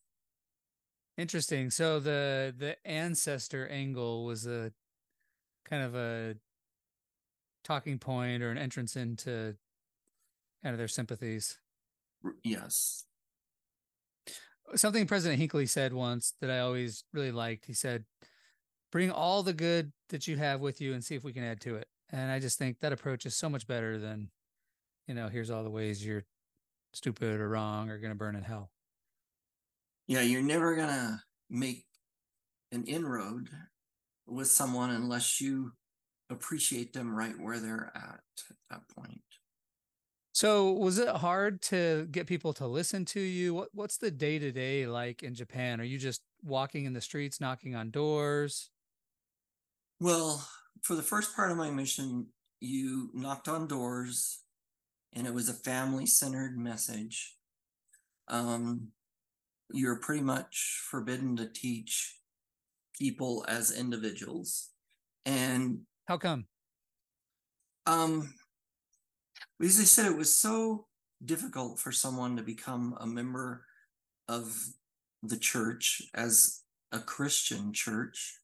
Interesting. 1.18 1.70
So 1.70 2.01
the 2.01 2.55
the 2.57 2.77
ancestor 2.87 3.68
angle 3.68 4.25
was 4.25 4.46
a 4.46 4.72
kind 5.68 5.83
of 5.83 5.94
a 5.94 6.37
talking 7.64 7.98
point 7.98 8.42
or 8.42 8.51
an 8.51 8.59
entrance 8.59 8.96
into 8.96 9.57
kind 10.62 10.72
of 10.72 10.79
their 10.79 10.88
sympathies. 10.88 11.59
Yes. 12.42 13.05
Something 14.75 15.07
President 15.07 15.39
Hinckley 15.39 15.67
said 15.67 15.93
once 15.93 16.35
that 16.41 16.51
I 16.51 16.61
always 16.61 17.05
really 17.13 17.33
liked. 17.33 17.67
He 17.67 17.75
said, 17.75 18.05
"Bring 18.91 19.11
all 19.11 19.43
the 19.43 19.53
good 19.53 19.93
that 20.09 20.27
you 20.27 20.37
have 20.37 20.61
with 20.61 20.81
you 20.81 20.95
and 20.95 21.05
see 21.05 21.15
if 21.15 21.25
we 21.25 21.33
can 21.33 21.45
add 21.45 21.61
to 21.63 21.77
it." 21.77 21.89
And 22.11 22.31
I 22.31 22.39
just 22.39 22.59
think 22.59 22.81
that 22.81 22.93
approach 22.93 23.27
is 23.27 23.37
so 23.37 23.49
much 23.49 23.67
better 23.67 23.99
than, 23.99 24.31
you 25.07 25.15
know, 25.15 25.29
here's 25.29 25.51
all 25.51 25.65
the 25.65 25.71
ways 25.71 26.05
you're 26.05 26.25
stupid 26.93 27.41
or 27.41 27.49
wrong 27.49 27.91
or 27.91 27.99
going 27.99 28.13
to 28.13 28.19
burn 28.19 28.37
in 28.37 28.43
hell. 28.43 28.71
Yeah, 30.07 30.21
you're 30.21 30.43
never 30.43 30.77
going 30.77 30.89
to 30.89 31.23
make 31.49 31.87
an 32.71 32.85
inroad 32.85 33.49
with 34.27 34.49
someone 34.49 34.91
unless 34.91 35.41
you 35.41 35.73
appreciate 36.31 36.93
them 36.93 37.15
right 37.15 37.39
where 37.39 37.59
they're 37.59 37.93
at 37.95 38.21
at 38.51 38.57
that 38.71 38.89
point. 38.89 39.23
So, 40.35 40.73
was 40.73 40.99
it 40.99 41.09
hard 41.09 41.61
to 41.62 42.07
get 42.11 42.27
people 42.27 42.55
to 42.55 42.66
listen 42.66 43.05
to 43.07 43.21
you? 43.21 43.53
What 43.55 43.68
what's 43.73 43.99
the 43.99 44.11
day-to-day 44.11 44.87
like 44.87 45.23
in 45.23 45.35
Japan? 45.35 45.81
Are 45.81 45.85
you 45.85 45.99
just 45.99 46.23
walking 46.42 46.87
in 46.87 46.95
the 46.95 47.03
streets, 47.03 47.40
knocking 47.40 47.75
on 47.75 47.90
doors? 47.90 48.71
Well, 50.01 50.49
for 50.83 50.97
the 50.97 51.03
first 51.03 51.37
part 51.37 51.51
of 51.51 51.59
my 51.59 51.71
mission, 51.71 52.29
you 52.61 53.11
knocked 53.12 53.47
on 53.47 53.68
doors 53.68 54.42
and 55.12 55.27
it 55.27 55.35
was 55.35 55.49
a 55.49 55.55
family-centered 55.55 56.57
message. 56.57 57.37
Um, 58.29 58.88
you're 59.73 60.01
pretty 60.01 60.23
much 60.23 60.83
forbidden 60.90 61.37
to 61.37 61.47
teach 61.47 62.18
people 62.99 63.45
as 63.49 63.71
individuals. 63.71 64.71
And 65.27 65.83
how 66.07 66.18
come? 66.18 66.47
Um, 67.87 68.33
as 69.70 69.81
I 69.81 69.85
said, 69.85 70.07
it 70.07 70.16
was 70.16 70.37
so 70.37 70.87
difficult 71.25 71.79
for 71.79 71.92
someone 71.92 72.37
to 72.37 72.42
become 72.42 72.96
a 73.01 73.07
member 73.07 73.64
of 74.29 74.57
the 75.22 75.37
church 75.37 76.03
as 76.14 76.62
a 76.90 76.98
Christian 76.98 77.72
church 77.72 78.38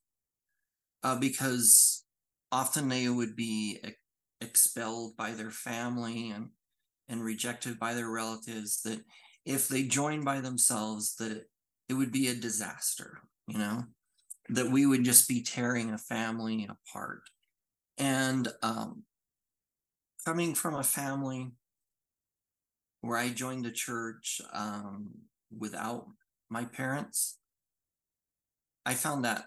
uh, 1.03 1.19
because 1.19 2.05
often 2.53 2.89
they 2.89 3.09
would 3.09 3.37
be 3.37 3.79
ex- 3.83 3.97
expelled 4.41 5.17
by 5.17 5.33
their 5.33 5.51
family 5.51 6.31
and 6.31 6.51
and 7.11 7.25
rejected 7.25 7.79
by 7.79 7.95
their 7.95 8.11
relatives 8.11 8.83
that 8.83 9.01
if 9.47 9.67
they 9.67 9.83
joined 9.83 10.25
by 10.25 10.41
themselves 10.41 11.17
that 11.17 11.33
it, 11.33 11.51
it 11.89 11.95
would 11.95 12.13
be 12.13 12.29
a 12.29 12.35
disaster 12.35 13.23
you 13.49 13.59
know? 13.59 13.85
That 14.51 14.71
we 14.71 14.87
would 14.87 15.05
just 15.05 15.29
be 15.29 15.43
tearing 15.43 15.93
a 15.93 15.99
family 15.99 16.69
apart. 16.71 17.23
And 17.99 18.49
um, 18.63 19.03
coming 20.29 20.55
from 20.55 20.75
a 20.75 20.83
family 20.83 21.51
where 23.01 23.17
I 23.17 23.31
joined 23.31 23.65
the 23.65 23.71
church 23.71 24.43
um, 24.53 25.09
without 25.59 26.07
my 26.51 26.67
parents, 26.67 27.39
I 28.85 28.93
found 28.93 29.25
that 29.25 29.45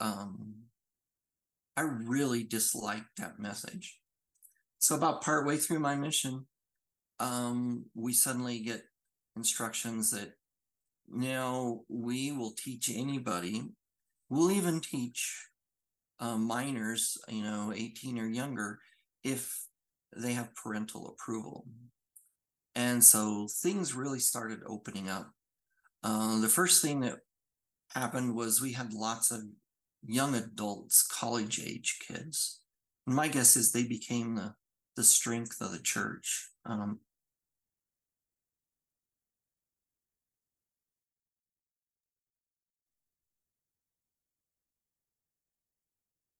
um, 0.00 0.54
I 1.76 1.82
really 1.82 2.44
disliked 2.44 3.18
that 3.18 3.38
message. 3.38 3.98
So, 4.78 4.94
about 4.94 5.22
partway 5.22 5.58
through 5.58 5.80
my 5.80 5.96
mission, 5.96 6.46
um, 7.20 7.84
we 7.94 8.14
suddenly 8.14 8.60
get 8.60 8.84
instructions 9.36 10.12
that 10.12 10.32
now 11.10 11.82
we 11.90 12.32
will 12.32 12.54
teach 12.56 12.90
anybody, 12.90 13.64
we'll 14.30 14.50
even 14.50 14.80
teach 14.80 15.46
uh, 16.20 16.38
minors, 16.38 17.18
you 17.28 17.42
know, 17.42 17.70
18 17.76 18.18
or 18.18 18.26
younger, 18.26 18.78
if 19.22 19.68
they 20.16 20.32
have 20.34 20.54
parental 20.54 21.08
approval. 21.08 21.66
And 22.74 23.04
so 23.04 23.48
things 23.62 23.94
really 23.94 24.18
started 24.18 24.60
opening 24.66 25.08
up. 25.08 25.30
Uh, 26.02 26.40
the 26.40 26.48
first 26.48 26.82
thing 26.82 27.00
that 27.00 27.18
happened 27.94 28.34
was 28.34 28.60
we 28.60 28.72
had 28.72 28.92
lots 28.92 29.30
of 29.30 29.42
young 30.06 30.34
adults, 30.34 31.02
college 31.02 31.60
age 31.60 31.98
kids. 32.06 32.60
And 33.06 33.14
my 33.14 33.28
guess 33.28 33.56
is 33.56 33.72
they 33.72 33.84
became 33.84 34.36
the, 34.36 34.54
the 34.96 35.04
strength 35.04 35.60
of 35.60 35.72
the 35.72 35.80
church. 35.80 36.48
Um, 36.64 37.00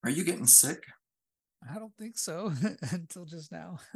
Are 0.04 0.10
you 0.10 0.24
getting 0.24 0.46
sick? 0.46 0.82
I 1.70 1.78
don't 1.78 1.94
think 1.96 2.18
so 2.18 2.52
until 2.90 3.24
just 3.24 3.52
now. 3.52 3.78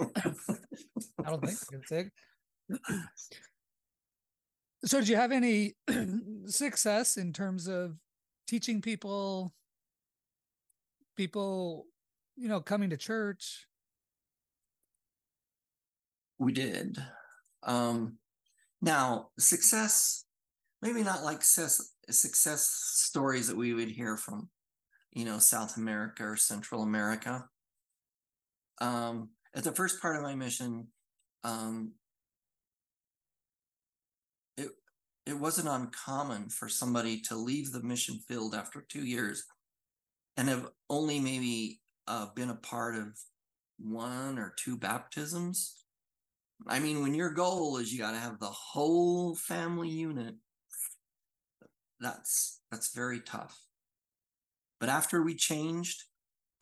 I 0.00 1.30
don't 1.30 1.44
think 1.44 1.58
I'm. 1.68 2.10
So, 4.84 4.98
did 5.00 5.08
you 5.08 5.16
have 5.16 5.32
any 5.32 5.74
success 6.46 7.18
in 7.18 7.32
terms 7.32 7.68
of 7.68 7.96
teaching 8.48 8.80
people, 8.80 9.52
people, 11.16 11.86
you 12.36 12.48
know, 12.48 12.60
coming 12.60 12.90
to 12.90 12.96
church? 12.96 13.66
We 16.38 16.52
did. 16.52 16.96
Um, 17.62 18.16
now, 18.80 19.28
success, 19.38 20.24
maybe 20.80 21.02
not 21.02 21.22
like 21.22 21.42
success, 21.42 21.92
success 22.08 22.70
stories 22.70 23.48
that 23.48 23.56
we 23.56 23.74
would 23.74 23.90
hear 23.90 24.16
from 24.16 24.48
you 25.12 25.24
know, 25.24 25.38
South 25.38 25.76
America 25.76 26.24
or 26.24 26.36
Central 26.36 26.82
America. 26.82 27.48
Um, 28.80 29.30
at 29.54 29.64
the 29.64 29.72
first 29.72 30.00
part 30.00 30.16
of 30.16 30.22
my 30.22 30.34
mission, 30.34 30.88
um, 31.44 31.92
it 34.56 34.68
it 35.26 35.38
wasn't 35.38 35.68
uncommon 35.68 36.48
for 36.48 36.68
somebody 36.68 37.20
to 37.22 37.36
leave 37.36 37.72
the 37.72 37.82
mission 37.82 38.20
field 38.26 38.54
after 38.54 38.80
two 38.80 39.04
years 39.04 39.44
and 40.36 40.48
have 40.48 40.68
only 40.88 41.20
maybe 41.20 41.80
uh, 42.06 42.26
been 42.34 42.50
a 42.50 42.54
part 42.54 42.94
of 42.94 43.18
one 43.78 44.38
or 44.38 44.54
two 44.56 44.76
baptisms. 44.76 45.84
I 46.66 46.78
mean, 46.78 47.02
when 47.02 47.14
your 47.14 47.30
goal 47.30 47.78
is 47.78 47.92
you 47.92 47.98
got 47.98 48.12
to 48.12 48.18
have 48.18 48.38
the 48.38 48.46
whole 48.46 49.34
family 49.34 49.88
unit, 49.88 50.34
that's 52.00 52.60
that's 52.70 52.94
very 52.94 53.20
tough. 53.20 53.58
But 54.80 54.88
after 54.88 55.22
we 55.22 55.34
changed, 55.36 56.04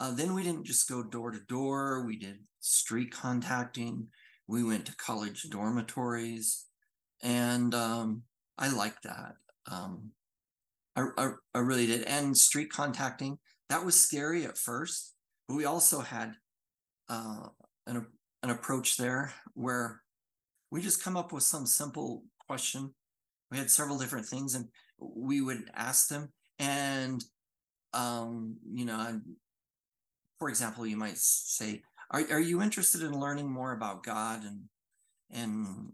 uh, 0.01 0.13
then 0.13 0.35
we 0.35 0.43
didn't 0.43 0.67
just 0.67 0.89
go 0.89 1.03
door 1.03 1.31
to 1.31 1.41
door. 1.49 2.05
We 2.05 2.19
did 2.19 2.41
street 2.61 3.13
contacting. 3.13 4.09
We 4.47 4.65
went 4.65 4.87
to 4.87 4.97
college 4.97 5.47
dormitories, 5.51 6.67
and 7.23 7.75
um, 7.75 8.23
I 8.59 8.69
liked 8.71 9.05
that. 9.05 9.35
Um, 9.71 10.11
I, 10.97 11.07
I, 11.17 11.31
I 11.55 11.59
really 11.61 11.87
did. 11.87 12.03
And 12.05 12.37
street 12.37 12.71
contacting 12.71 13.39
that 13.69 13.85
was 13.85 14.01
scary 14.01 14.45
at 14.45 14.59
first, 14.59 15.15
but 15.47 15.55
we 15.55 15.65
also 15.65 16.01
had 16.01 16.35
uh, 17.09 17.49
an 17.87 18.07
an 18.43 18.51
approach 18.51 18.97
there 18.97 19.33
where 19.55 20.03
we 20.71 20.81
just 20.81 21.03
come 21.03 21.17
up 21.17 21.33
with 21.33 21.43
some 21.43 21.67
simple 21.67 22.25
question. 22.47 22.95
We 23.51 23.59
had 23.59 23.71
several 23.71 23.99
different 23.99 24.27
things, 24.27 24.55
and 24.55 24.67
we 24.99 25.41
would 25.41 25.71
ask 25.75 26.09
them, 26.09 26.33
and 26.59 27.23
um, 27.93 28.57
you 28.73 28.85
know, 28.85 29.21
for 30.39 30.49
example, 30.49 30.87
you 30.87 30.97
might 30.97 31.19
say, 31.19 31.83
"Are 32.11 32.23
are 32.31 32.41
you 32.41 32.63
interested 32.63 33.03
in 33.03 33.19
learning 33.19 33.51
more 33.51 33.73
about 33.73 34.05
God?" 34.05 34.43
and 34.45 34.69
and 35.31 35.93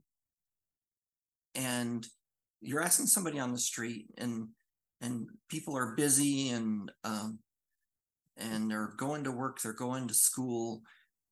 and 1.55 2.07
you're 2.61 2.83
asking 2.83 3.07
somebody 3.07 3.39
on 3.39 3.53
the 3.53 3.59
street, 3.59 4.07
and 4.19 4.49
and 5.01 5.29
people 5.49 5.77
are 5.77 5.95
busy 5.95 6.51
and 6.51 6.91
um, 7.05 7.39
and 8.37 8.71
they're 8.71 8.95
going 8.97 9.25
to 9.25 9.31
work, 9.31 9.61
they're 9.61 9.73
going 9.73 10.09
to 10.09 10.15
school. 10.15 10.83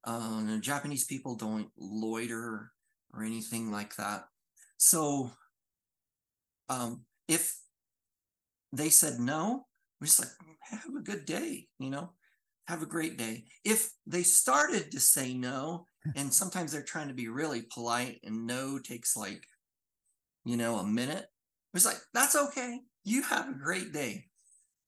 Uh, 0.05 0.59
Japanese 0.61 1.05
people 1.05 1.37
don't 1.37 1.69
loiter 1.77 2.73
or 3.15 3.25
anything 3.25 3.71
like 3.71 3.95
that. 3.97 4.25
So 4.79 5.31
um, 6.69 7.05
if 7.29 7.57
they 8.73 8.89
said 8.89 9.21
no, 9.21 9.67
we're 10.03 10.07
just 10.07 10.19
like, 10.19 10.31
have 10.63 10.97
a 10.97 11.01
good 11.01 11.25
day, 11.25 11.69
you 11.79 11.89
know, 11.89 12.11
have 12.67 12.83
a 12.83 12.87
great 12.87 13.17
day. 13.17 13.45
If 13.65 13.93
they 14.05 14.25
started 14.25 14.91
to 14.91 14.99
say 14.99 15.33
no, 15.33 15.87
and 16.17 16.35
sometimes 16.35 16.73
they're 16.73 16.83
trying 16.83 17.07
to 17.07 17.15
be 17.15 17.29
really 17.29 17.63
polite, 17.73 18.19
and 18.25 18.45
no 18.45 18.81
takes 18.81 19.17
like, 19.17 19.45
you 20.45 20.57
know, 20.57 20.79
a 20.79 20.85
minute, 20.85 21.27
it's 21.73 21.87
like, 21.87 22.01
that's 22.13 22.35
okay. 22.35 22.81
You 23.05 23.23
have 23.23 23.49
a 23.49 23.55
great 23.55 23.93
day. 23.93 24.25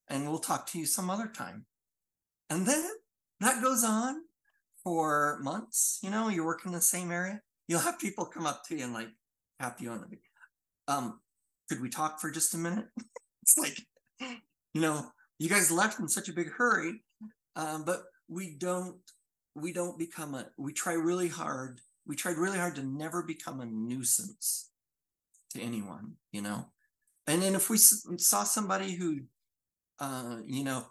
And 0.09 0.29
we'll 0.29 0.41
talk 0.41 0.67
to 0.71 0.81
you 0.81 0.85
some 0.85 1.09
other 1.09 1.29
time. 1.29 1.67
And 2.51 2.67
then 2.67 2.85
that 3.39 3.63
goes 3.63 3.85
on 3.85 4.17
for 4.83 5.39
months. 5.43 6.01
You 6.03 6.11
know, 6.11 6.29
you're 6.29 6.45
working 6.45 6.73
in 6.73 6.77
the 6.77 6.83
same 6.83 7.13
area. 7.13 7.41
You'll 7.69 7.79
have 7.79 8.01
people 8.01 8.27
come 8.27 8.47
up 8.47 8.65
to 8.65 8.77
you 8.77 8.83
and 8.83 8.93
like 8.93 9.11
tap 9.63 9.81
you 9.81 9.91
on 9.91 10.01
the 10.11 10.93
um, 10.93 11.21
could 11.69 11.81
we 11.81 11.89
talk 11.89 12.21
for 12.21 12.33
just 12.33 12.53
a 12.55 12.59
minute? 12.59 12.87
it's 13.43 13.57
like, 13.57 13.79
you 14.75 14.81
know, 14.81 15.07
you 15.39 15.49
guys 15.49 15.71
left 15.71 16.01
in 16.01 16.09
such 16.09 16.29
a 16.29 16.33
big 16.33 16.51
hurry. 16.53 17.03
Um, 17.57 17.85
but 17.85 18.03
we 18.29 18.57
don't 18.59 18.97
we 19.55 19.73
don't 19.73 19.99
become 19.99 20.35
a 20.35 20.47
we 20.59 20.73
try 20.73 20.95
really 20.95 21.29
hard. 21.29 21.81
We 22.07 22.17
tried 22.17 22.37
really 22.37 22.59
hard 22.59 22.75
to 22.77 22.83
never 22.83 23.23
become 23.23 23.61
a 23.61 23.67
nuisance 23.67 24.71
to 25.51 25.61
anyone, 25.61 26.15
you 26.33 26.43
know. 26.43 26.67
And 27.27 27.41
then 27.41 27.55
if 27.55 27.71
we 27.71 27.79
saw 27.79 28.45
somebody 28.45 28.93
who 28.95 29.21
uh, 30.01 30.39
you 30.47 30.65
know, 30.65 30.85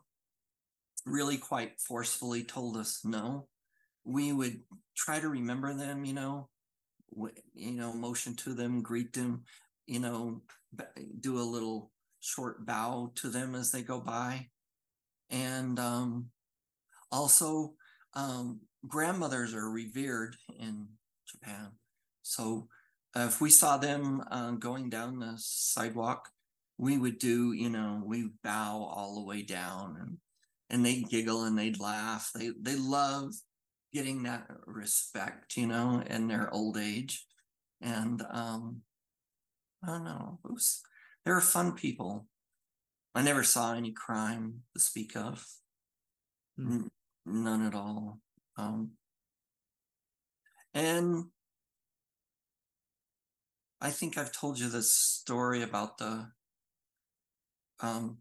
really 1.06 1.38
quite 1.38 1.80
forcefully 1.80 2.44
told 2.44 2.78
us 2.78 3.02
no, 3.04 3.48
we 4.06 4.32
would 4.32 4.62
try 4.96 5.20
to 5.20 5.30
remember 5.30 5.74
them, 5.74 6.06
you 6.06 6.14
know, 6.14 6.50
you 7.54 7.72
know, 7.72 7.94
motion 7.94 8.36
to 8.36 8.54
them, 8.54 8.82
greet 8.82 9.14
them, 9.14 9.44
you 9.86 10.00
know, 10.00 10.42
do 11.20 11.38
a 11.38 11.42
little 11.44 11.92
short 12.24 12.66
bow 12.66 13.12
to 13.16 13.30
them 13.30 13.54
as 13.54 13.72
they 13.72 13.82
go 13.84 14.00
by. 14.00 14.48
And 15.30 15.78
um, 15.80 16.28
also, 17.12 17.74
um, 18.14 18.62
grandmothers 18.88 19.54
are 19.54 19.70
revered 19.70 20.36
in 20.60 20.88
Japan. 21.28 21.72
So 22.22 22.70
uh, 23.16 23.26
if 23.28 23.42
we 23.42 23.50
saw 23.50 23.78
them 23.78 24.24
uh, 24.32 24.52
going 24.52 24.90
down 24.90 25.20
the 25.20 25.34
sidewalk, 25.38 26.30
we 26.78 26.98
would 26.98 27.20
do, 27.20 27.52
you 27.52 27.70
know, 27.70 28.02
we 28.06 28.30
bow 28.44 28.90
all 28.92 29.16
the 29.16 29.26
way 29.26 29.42
down 29.42 29.98
and 30.00 30.18
and 30.70 30.84
they 30.84 31.02
giggle 31.02 31.44
and 31.44 31.58
they'd 31.58 31.80
laugh. 31.80 32.32
They 32.34 32.52
they 32.60 32.76
love 32.76 33.34
getting 33.94 34.24
that 34.24 34.48
respect, 34.66 35.56
you 35.56 35.68
know, 35.68 36.02
in 36.08 36.28
their 36.28 36.52
old 36.52 36.78
age. 36.78 37.26
And 37.82 38.24
um, 38.32 38.82
I 39.84 39.88
don't 39.88 40.06
know, 40.06 40.40
it 40.46 40.52
was, 40.52 40.82
they 41.26 41.32
were 41.32 41.42
fun 41.42 41.74
people. 41.74 42.28
I 43.16 43.22
never 43.22 43.44
saw 43.44 43.74
any 43.74 43.92
crime 43.92 44.62
to 44.74 44.80
speak 44.80 45.16
of, 45.16 45.46
mm. 46.60 46.88
none 47.26 47.66
at 47.66 47.76
all. 47.76 48.20
Um, 48.58 48.92
and 50.74 51.26
I 53.80 53.92
think 53.92 54.18
I've 54.18 54.32
told 54.32 54.60
you 54.60 54.70
this 54.70 54.94
story 54.94 55.62
about 55.62 55.98
the 55.98 56.28
um, 57.82 58.18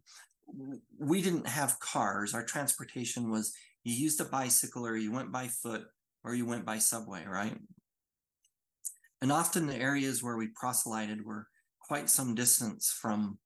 we 0.99 1.23
didn't 1.23 1.47
have 1.47 1.79
cars. 1.79 2.35
Our 2.35 2.45
transportation 2.45 3.31
was 3.31 3.55
you 3.85 3.95
used 3.95 4.21
a 4.21 4.25
bicycle 4.25 4.87
or 4.87 4.97
you 4.97 5.13
went 5.13 5.33
by 5.33 5.49
foot 5.49 5.85
or 6.25 6.35
you 6.35 6.47
went 6.47 6.65
by 6.65 6.79
subway, 6.79 7.25
right? 7.27 7.57
And 9.21 9.31
often 9.31 9.67
the 9.67 9.77
areas 9.77 10.23
where 10.23 10.37
we 10.37 10.49
proselyted 10.49 11.25
were 11.25 11.47
quite 11.87 12.09
some 12.09 12.35
distance 12.35 12.91
from 12.91 13.39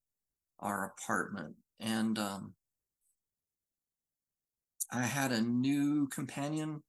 our 0.60 0.84
apartment. 0.84 1.54
And 1.80 2.18
um, 2.18 2.54
I 4.92 5.02
had 5.02 5.32
a 5.32 5.40
new 5.40 6.08
companion 6.08 6.82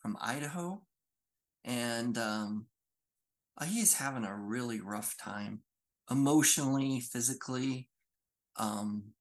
from 0.00 0.16
Idaho, 0.20 0.82
and 1.64 2.16
um, 2.18 2.66
he's 3.66 3.94
having 3.94 4.24
a 4.24 4.36
really 4.36 4.80
rough 4.80 5.16
time 5.16 5.62
emotionally, 6.10 7.00
physically. 7.00 7.88
Um, 8.56 9.14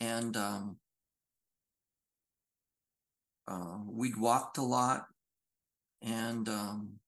and 0.00 0.36
um, 0.36 0.76
uh, 3.48 3.78
we'd 3.88 4.16
walked 4.16 4.58
a 4.58 4.62
lot 4.62 5.06
and 6.02 6.48
um, 6.48 6.98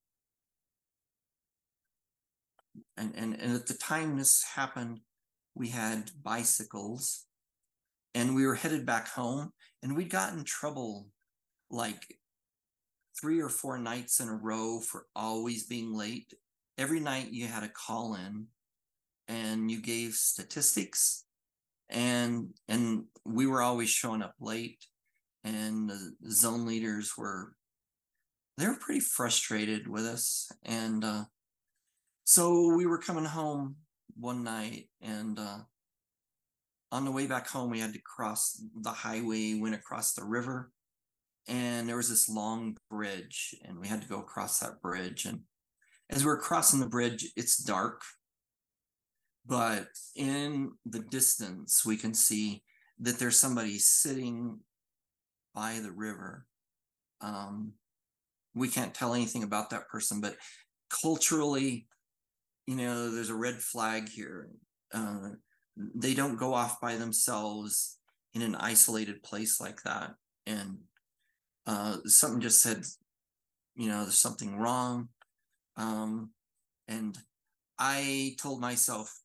and, 2.99 3.15
and 3.17 3.41
and 3.41 3.55
at 3.55 3.67
the 3.67 3.75
time 3.75 4.17
this 4.17 4.43
happened 4.43 5.01
we 5.55 5.69
had 5.69 6.11
bicycles 6.23 7.27
and 8.15 8.35
we 8.35 8.47
were 8.47 8.55
headed 8.55 8.87
back 8.87 9.09
home 9.09 9.53
and 9.83 9.97
we'd 9.97 10.11
gotten 10.11 10.45
trouble 10.45 11.09
like 11.71 12.03
three 13.21 13.41
or 13.41 13.49
four 13.49 13.79
nights 13.79 14.21
in 14.21 14.29
a 14.29 14.35
row 14.35 14.81
for 14.81 15.07
always 15.15 15.67
being 15.67 15.93
late. 15.93 16.33
Every 16.79 17.01
night 17.01 17.33
you 17.33 17.47
had 17.47 17.65
a 17.65 17.69
call 17.69 18.15
in 18.15 18.47
and 19.27 19.71
you 19.71 19.83
gave 19.83 20.15
statistics 20.15 21.25
and 21.91 22.51
and 22.69 23.05
we 23.25 23.47
were 23.47 23.63
always 23.63 23.89
showing 23.89 24.23
up 24.23 24.35
late 24.41 24.85
and 25.45 25.89
the 25.89 26.13
zone 26.31 26.67
leaders 26.67 27.15
were 27.17 27.55
they 28.59 28.67
were 28.67 28.79
pretty 28.81 29.01
frustrated 29.01 29.89
with 29.89 30.05
us 30.05 30.51
and 30.65 31.05
uh, 31.05 31.25
so 32.29 32.75
we 32.77 32.85
were 32.85 32.99
coming 32.99 33.25
home 33.25 33.75
one 34.21 34.45
night 34.45 34.91
and 35.01 35.39
uh, 35.39 35.57
on 36.93 37.07
the 37.07 37.11
way 37.11 37.27
back 37.27 37.49
home 37.49 37.71
we 37.71 37.81
had 37.81 37.95
to 37.95 38.01
cross 38.03 38.63
the 38.83 38.91
highway 38.91 39.55
went 39.55 39.75
across 39.75 40.13
the 40.13 40.23
river 40.23 40.71
and 41.49 41.89
there 41.89 41.97
was 41.97 42.11
this 42.11 42.29
long 42.29 42.77
bridge 42.91 43.55
and 43.65 43.81
we 43.81 43.89
had 43.89 44.03
to 44.03 44.09
go 44.09 44.19
across 44.19 44.59
that 44.59 44.83
bridge 44.83 45.25
and 45.25 45.41
as 46.11 46.23
we 46.23 46.27
we're 46.27 46.39
crossing 46.39 46.81
the 46.81 46.87
bridge 46.87 47.33
it's 47.35 47.57
dark 47.57 48.03
but 49.47 49.87
in 50.15 50.73
the 50.85 51.01
distance 51.01 51.83
we 51.87 51.97
can 51.97 52.13
see 52.13 52.63
that 53.01 53.19
there's 53.19 53.39
somebody 53.39 53.79
sitting 53.79 54.59
by 55.55 55.81
the 55.83 55.93
river 55.93 56.45
um, 57.23 57.73
we 58.55 58.69
can't 58.69 58.93
tell 58.93 59.15
anything 59.15 59.45
about 59.45 59.71
that 59.71 59.89
person 59.89 60.21
but 60.21 60.37
culturally 60.91 61.88
you 62.69 62.77
know 62.77 63.11
there's 63.11 63.31
a 63.31 63.35
red 63.35 63.57
flag 63.57 64.11
here 64.11 64.51
uh, 64.93 65.31
they 65.95 66.13
don't 66.13 66.39
go 66.39 66.53
off 66.53 66.81
by 66.81 66.97
themselves 66.97 67.99
in 68.35 68.43
an 68.43 68.55
isolated 68.57 69.23
place 69.23 69.59
like 69.59 69.83
that 69.85 70.11
and 70.47 70.77
uh, 71.67 71.97
something 72.05 72.41
just 72.41 72.63
said 72.63 72.85
you 73.75 73.89
know 73.89 74.03
there's 74.03 74.19
something 74.19 74.59
wrong 74.59 75.09
um, 75.77 76.31
and 76.89 77.17
i 77.79 78.37
told 78.39 78.61
myself 78.61 79.19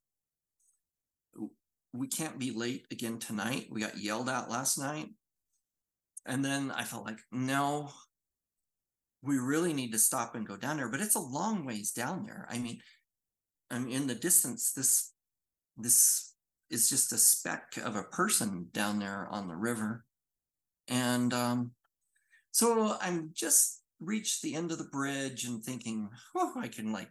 we 1.93 2.07
can't 2.07 2.39
be 2.39 2.51
late 2.51 2.86
again 2.91 3.20
tonight. 3.20 3.67
We 3.70 3.80
got 3.80 3.97
yelled 3.97 4.28
at 4.28 4.49
last 4.49 4.80
night. 4.80 5.09
And 6.26 6.43
then 6.43 6.72
I 6.72 6.84
felt 6.84 7.05
like, 7.05 7.20
no, 7.32 7.91
we 9.22 9.38
really 9.38 9.74
need 9.74 9.91
to 9.91 9.99
stop 9.99 10.36
and 10.36 10.47
go 10.47 10.57
down 10.57 10.78
there. 10.78 10.89
But 10.89 11.01
it's 11.01 11.15
a 11.15 11.20
long 11.20 11.65
ways 11.65 11.91
down 11.91 12.26
there. 12.26 12.47
I 12.49 12.57
mean, 12.57 12.80
I'm 13.74 13.89
in 13.89 14.07
the 14.07 14.15
distance. 14.15 14.71
This 14.71 15.11
this 15.78 16.36
is 16.69 16.89
just 16.89 17.11
a 17.11 17.17
speck 17.17 17.78
of 17.84 17.95
a 17.95 18.03
person 18.03 18.67
down 18.71 18.99
there 18.99 19.28
on 19.32 19.47
the 19.47 19.55
river. 19.55 20.05
And 20.88 21.34
um, 21.34 21.71
so 22.51 22.95
I'm 23.01 23.32
just 23.34 23.82
reached 23.99 24.41
the 24.41 24.55
end 24.55 24.71
of 24.71 24.78
the 24.78 24.89
bridge 24.91 25.45
and 25.45 25.63
thinking, 25.63 26.09
oh, 26.36 26.53
I 26.57 26.67
can 26.67 26.91
like 26.93 27.09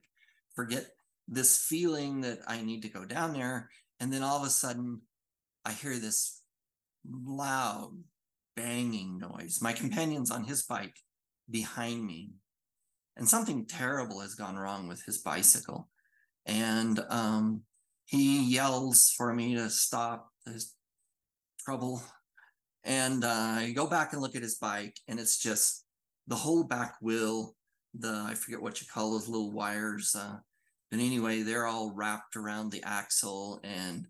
forget 0.54 0.86
this 1.26 1.58
feeling 1.58 2.20
that 2.22 2.38
I 2.46 2.62
need 2.62 2.82
to 2.82 2.88
go 2.88 3.04
down 3.04 3.32
there. 3.32 3.70
And 3.98 4.12
then 4.12 4.22
all 4.22 4.38
of 4.38 4.46
a 4.46 4.50
sudden, 4.50 5.02
I 5.64 5.72
hear 5.72 5.98
this 5.98 6.42
loud 7.10 7.92
banging 8.54 9.18
noise. 9.18 9.58
My 9.60 9.72
companion's 9.72 10.30
on 10.30 10.44
his 10.44 10.62
bike 10.62 10.96
behind 11.50 12.04
me. 12.06 12.34
and 13.16 13.28
something 13.28 13.66
terrible 13.66 14.20
has 14.20 14.34
gone 14.34 14.56
wrong 14.56 14.88
with 14.88 15.04
his 15.04 15.18
bicycle. 15.18 15.90
And 16.47 17.01
um, 17.09 17.62
he 18.07 18.43
yells 18.43 19.12
for 19.16 19.32
me 19.32 19.55
to 19.55 19.70
stop 19.70 20.30
his 20.45 20.74
trouble. 21.64 22.03
And 22.84 23.24
uh, 23.24 23.28
I 23.59 23.72
go 23.74 23.86
back 23.86 24.12
and 24.12 24.20
look 24.20 24.34
at 24.34 24.43
his 24.43 24.57
bike, 24.57 24.97
and 25.07 25.20
it's 25.20 25.38
just 25.38 25.84
the 26.26 26.34
whole 26.34 26.64
back 26.64 26.97
wheel, 27.01 27.55
the 27.95 28.24
I 28.26 28.34
forget 28.34 28.61
what 28.61 28.80
you 28.80 28.86
call 28.93 29.12
those 29.12 29.28
little 29.28 29.53
wires. 29.53 30.16
Uh, 30.18 30.38
but 30.90 31.01
anyway, 31.01 31.43
they're 31.43 31.66
all 31.66 31.93
wrapped 31.95 32.36
around 32.36 32.70
the 32.70 32.82
axle, 32.82 33.61
and 33.62 34.07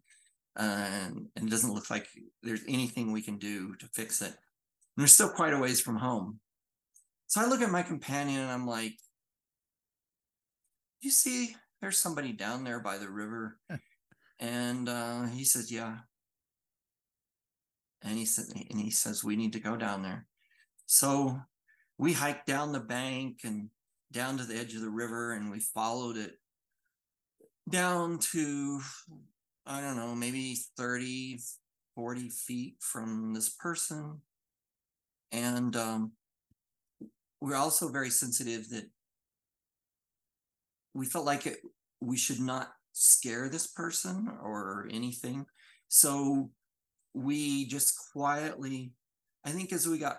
uh, 0.58 0.88
and 1.06 1.28
it 1.36 1.50
doesn't 1.50 1.72
look 1.72 1.90
like 1.90 2.08
there's 2.42 2.62
anything 2.68 3.12
we 3.12 3.22
can 3.22 3.38
do 3.38 3.74
to 3.76 3.86
fix 3.94 4.20
it. 4.22 4.32
And 4.96 5.02
we're 5.02 5.06
still 5.06 5.30
quite 5.30 5.52
a 5.52 5.58
ways 5.58 5.80
from 5.80 5.96
home. 5.96 6.40
So 7.26 7.40
I 7.40 7.46
look 7.46 7.62
at 7.62 7.70
my 7.70 7.82
companion 7.82 8.42
and 8.42 8.50
I'm 8.50 8.66
like, 8.66 8.92
you 11.00 11.10
see, 11.10 11.56
there's 11.82 11.98
somebody 11.98 12.32
down 12.32 12.62
there 12.62 12.78
by 12.78 12.96
the 12.96 13.10
river. 13.10 13.58
and 14.40 14.88
uh, 14.88 15.26
he 15.26 15.44
says, 15.44 15.70
yeah. 15.70 15.96
And 18.02 18.16
he 18.16 18.24
said, 18.24 18.46
and 18.70 18.80
he 18.80 18.90
says, 18.90 19.22
we 19.22 19.36
need 19.36 19.52
to 19.52 19.60
go 19.60 19.76
down 19.76 20.02
there. 20.02 20.26
So 20.86 21.40
we 21.98 22.12
hiked 22.12 22.46
down 22.46 22.72
the 22.72 22.80
bank 22.80 23.40
and 23.44 23.68
down 24.12 24.38
to 24.38 24.44
the 24.44 24.56
edge 24.56 24.74
of 24.74 24.80
the 24.80 24.90
river 24.90 25.32
and 25.32 25.50
we 25.50 25.60
followed 25.60 26.16
it 26.16 26.32
down 27.68 28.18
to, 28.18 28.80
I 29.66 29.80
don't 29.80 29.96
know, 29.96 30.14
maybe 30.14 30.58
30, 30.76 31.38
40 31.94 32.28
feet 32.28 32.76
from 32.80 33.34
this 33.34 33.48
person. 33.48 34.20
And 35.32 35.74
um, 35.76 36.12
we're 37.40 37.56
also 37.56 37.88
very 37.88 38.10
sensitive 38.10 38.68
that 38.70 38.84
we 40.94 41.06
felt 41.06 41.24
like 41.24 41.46
it, 41.46 41.58
we 42.00 42.16
should 42.16 42.40
not 42.40 42.72
scare 42.92 43.48
this 43.48 43.66
person 43.66 44.28
or 44.42 44.88
anything. 44.90 45.46
So 45.88 46.50
we 47.14 47.66
just 47.66 47.94
quietly, 48.12 48.92
I 49.44 49.50
think 49.50 49.72
as 49.72 49.86
we 49.86 49.98
got 49.98 50.18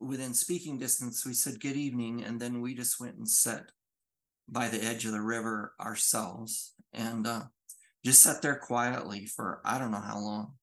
within 0.00 0.34
speaking 0.34 0.78
distance, 0.78 1.24
we 1.24 1.34
said 1.34 1.60
good 1.60 1.76
evening, 1.76 2.24
and 2.24 2.40
then 2.40 2.60
we 2.60 2.74
just 2.74 3.00
went 3.00 3.16
and 3.16 3.28
sat 3.28 3.64
by 4.48 4.68
the 4.68 4.82
edge 4.82 5.04
of 5.04 5.12
the 5.12 5.20
river 5.20 5.72
ourselves 5.80 6.74
and 6.92 7.26
uh, 7.26 7.42
just 8.04 8.22
sat 8.22 8.42
there 8.42 8.56
quietly 8.56 9.26
for 9.26 9.60
I 9.64 9.78
don't 9.78 9.92
know 9.92 10.00
how 10.00 10.18
long. 10.18 10.54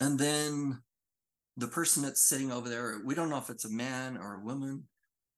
And 0.00 0.18
then 0.18 0.82
the 1.56 1.68
person 1.68 2.02
that's 2.02 2.22
sitting 2.22 2.50
over 2.50 2.68
there, 2.68 3.02
we 3.04 3.14
don't 3.14 3.30
know 3.30 3.38
if 3.38 3.50
it's 3.50 3.66
a 3.66 3.70
man 3.70 4.16
or 4.16 4.34
a 4.34 4.44
woman 4.44 4.84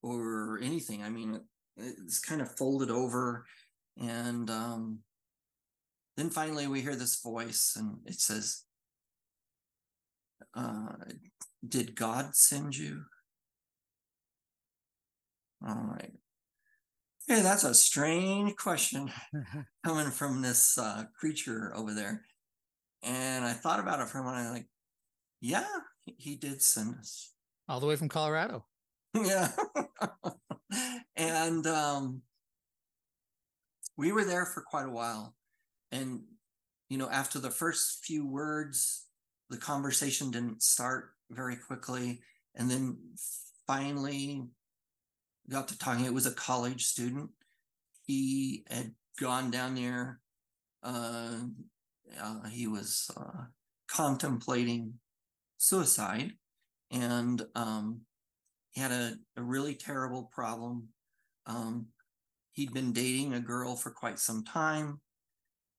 or 0.04 0.60
anything. 0.62 1.02
I 1.02 1.08
mean, 1.08 1.40
it's 1.76 2.20
kind 2.20 2.42
of 2.42 2.56
folded 2.56 2.90
over. 2.90 3.46
And 4.00 4.50
um, 4.50 4.98
then 6.16 6.30
finally 6.30 6.66
we 6.66 6.82
hear 6.82 6.94
this 6.94 7.20
voice 7.22 7.74
and 7.76 7.98
it 8.04 8.20
says, 8.20 8.64
uh, 10.54 10.92
Did 11.66 11.96
God 11.96 12.36
send 12.36 12.76
you? 12.76 13.04
All 15.66 15.88
right. 15.92 16.12
Hey, 17.26 17.40
that's 17.40 17.64
a 17.64 17.72
strange 17.72 18.54
question 18.56 19.10
coming 19.84 20.10
from 20.10 20.42
this 20.42 20.76
uh, 20.76 21.04
creature 21.18 21.72
over 21.74 21.94
there. 21.94 22.22
And 23.02 23.44
I 23.44 23.52
thought 23.52 23.80
about 23.80 24.00
it 24.00 24.08
for 24.08 24.18
a 24.18 24.24
minute. 24.24 24.52
Like, 24.52 24.66
yeah, 25.40 25.64
he 26.04 26.36
did 26.36 26.62
send 26.62 26.96
us. 26.96 27.32
All 27.68 27.80
the 27.80 27.86
way 27.86 27.96
from 27.96 28.08
Colorado. 28.10 28.66
yeah. 29.14 29.50
and 31.16 31.66
um, 31.66 32.22
we 33.96 34.12
were 34.12 34.24
there 34.24 34.46
for 34.46 34.62
quite 34.62 34.86
a 34.86 34.90
while. 34.90 35.34
And, 35.92 36.22
you 36.88 36.98
know, 36.98 37.08
after 37.10 37.38
the 37.38 37.50
first 37.50 38.04
few 38.04 38.26
words, 38.26 39.06
the 39.50 39.56
conversation 39.56 40.30
didn't 40.30 40.62
start 40.62 41.10
very 41.30 41.56
quickly. 41.56 42.20
And 42.54 42.70
then 42.70 42.96
finally 43.66 44.42
got 45.48 45.68
to 45.68 45.78
talking. 45.78 46.04
It 46.04 46.14
was 46.14 46.26
a 46.26 46.32
college 46.32 46.84
student. 46.84 47.30
He 48.06 48.64
had 48.68 48.92
gone 49.20 49.50
down 49.50 49.74
there. 49.74 50.20
Uh, 50.82 51.38
uh, 52.20 52.48
he 52.48 52.66
was 52.66 53.10
uh, 53.16 53.44
contemplating 53.88 54.94
suicide 55.56 56.32
and 56.90 57.42
um, 57.54 58.02
he 58.74 58.80
had 58.80 58.92
a, 58.92 59.14
a 59.36 59.42
really 59.42 59.74
terrible 59.74 60.30
problem. 60.32 60.88
Um, 61.46 61.86
he'd 62.52 62.74
been 62.74 62.92
dating 62.92 63.32
a 63.32 63.40
girl 63.40 63.76
for 63.76 63.90
quite 63.90 64.18
some 64.18 64.44
time, 64.44 65.00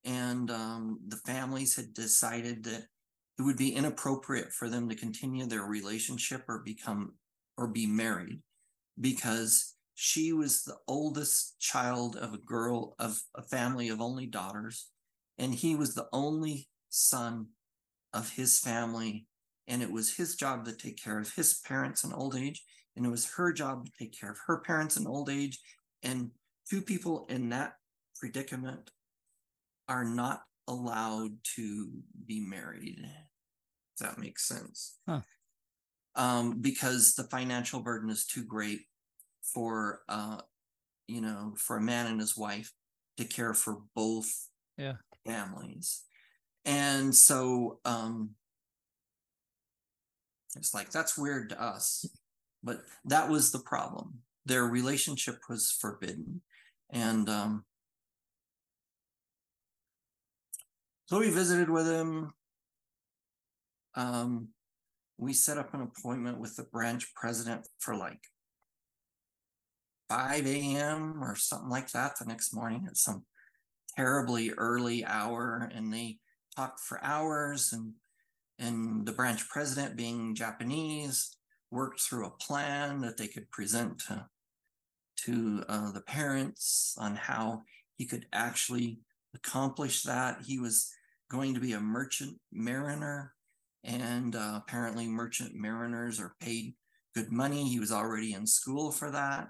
and 0.06 0.50
um, 0.50 1.00
the 1.08 1.18
families 1.18 1.76
had 1.76 1.94
decided 1.94 2.64
that 2.64 2.88
it 3.38 3.42
would 3.42 3.58
be 3.58 3.76
inappropriate 3.76 4.54
for 4.54 4.70
them 4.70 4.88
to 4.90 4.96
continue 4.96 5.46
their 5.46 5.64
relationship 5.64 6.44
or 6.48 6.60
become 6.60 7.16
or 7.58 7.68
be 7.68 7.86
married 7.86 8.40
because 9.00 9.76
she 9.96 10.32
was 10.34 10.64
the 10.64 10.76
oldest 10.88 11.60
child 11.60 12.16
of 12.16 12.34
a 12.34 12.38
girl 12.38 12.96
of 13.00 13.20
a 13.36 13.42
family 13.42 13.90
of 13.90 14.02
only 14.02 14.26
daughters 14.26 14.90
and 15.38 15.54
he 15.54 15.76
was 15.76 15.96
the 15.96 16.08
only 16.14 16.68
son 16.90 17.48
of 18.14 18.30
his 18.32 18.60
family 18.60 19.26
and 19.68 19.82
it 19.82 19.92
was 19.92 20.16
his 20.16 20.36
job 20.36 20.66
to 20.66 20.74
take 20.74 21.02
care 21.02 21.20
of 21.20 21.34
his 21.36 21.62
parents 21.66 22.04
in 22.04 22.14
old 22.14 22.36
age 22.36 22.64
and 22.96 23.06
it 23.06 23.10
was 23.10 23.32
her 23.36 23.52
job 23.52 23.86
to 23.86 23.92
take 23.98 24.18
care 24.18 24.32
of 24.32 24.40
her 24.48 24.60
parents 24.60 24.98
in 24.98 25.08
old 25.08 25.30
age 25.30 25.60
and 26.04 26.32
two 26.70 26.82
people 26.82 27.26
in 27.30 27.50
that 27.50 27.74
predicament 28.16 28.92
are 29.88 30.04
not 30.04 30.42
allowed 30.68 31.32
to 31.56 31.90
be 32.26 32.40
married 32.40 33.00
if 33.96 34.08
that 34.08 34.18
makes 34.18 34.48
sense. 34.48 34.98
Huh. 35.08 35.22
um, 36.16 36.60
because 36.60 37.14
the 37.16 37.24
financial 37.26 37.80
burden 37.80 38.10
is 38.10 38.26
too 38.26 38.44
great 38.44 38.82
for 39.54 40.02
uh, 40.10 40.42
you 41.08 41.22
know 41.22 41.54
for 41.58 41.78
a 41.78 41.82
man 41.82 42.08
and 42.08 42.20
his 42.20 42.36
wife 42.36 42.72
to 43.18 43.26
care 43.26 43.54
for 43.54 43.80
both 43.96 44.50
yeah. 44.78 44.96
families. 45.26 46.04
And 46.66 47.14
so 47.14 47.80
um 47.86 48.32
it's 50.56 50.74
like 50.74 50.90
that's 50.90 51.18
weird 51.18 51.50
to 51.50 51.62
us 51.62 52.06
but 52.66 52.82
that 53.06 53.30
was 53.30 53.52
the 53.52 53.60
problem. 53.60 54.22
Their 54.46 54.64
relationship 54.64 55.38
was 55.48 55.72
forbidden. 55.72 56.42
And 56.92 57.30
um 57.30 57.64
so 61.06 61.20
we 61.20 61.30
visited 61.30 61.70
with 61.70 61.88
him. 61.88 62.34
Um 63.96 64.50
we 65.18 65.32
set 65.32 65.58
up 65.58 65.74
an 65.74 65.82
appointment 65.82 66.40
with 66.40 66.56
the 66.58 66.64
branch 66.64 67.14
president 67.16 67.68
for 67.80 67.96
like 67.96 68.20
5 70.10 70.46
a.m 70.46 71.24
or 71.24 71.36
something 71.36 71.70
like 71.70 71.92
that 71.92 72.18
the 72.20 72.26
next 72.26 72.54
morning 72.54 72.86
at 72.88 72.98
some 72.98 73.26
terribly 73.96 74.52
early 74.58 75.06
hour. 75.06 75.72
And 75.74 75.94
they 75.94 76.18
talked 76.56 76.80
for 76.80 77.02
hours 77.04 77.72
and 77.74 77.94
and 78.58 79.06
the 79.06 79.12
branch 79.12 79.48
president 79.50 79.98
being 79.98 80.34
japanese 80.34 81.36
worked 81.72 82.00
through 82.02 82.26
a 82.26 82.32
plan 82.32 83.02
that 83.02 83.18
they 83.18 83.28
could 83.28 83.50
present 83.52 84.00
to 84.08 84.28
to 85.18 85.64
uh, 85.70 85.92
the 85.92 86.02
parents 86.02 86.96
on 87.00 87.16
how 87.16 87.62
he 87.98 88.06
could 88.06 88.26
actually 88.34 89.00
accomplish 89.34 90.04
that. 90.04 90.42
He 90.46 90.60
was 90.60 90.92
going 91.32 91.54
to 91.54 91.60
be 91.60 91.74
a 91.74 91.80
merchant 91.80 92.38
mariner 92.52 93.34
and 93.84 94.36
uh, 94.36 94.54
apparently 94.56 95.08
merchant 95.08 95.54
mariners 95.56 96.20
are 96.20 96.36
paid 96.40 96.74
good 97.14 97.32
money. 97.32 97.70
He 97.70 97.80
was 97.80 97.92
already 97.92 98.34
in 98.34 98.46
school 98.46 98.92
for 98.92 99.12
that. 99.12 99.48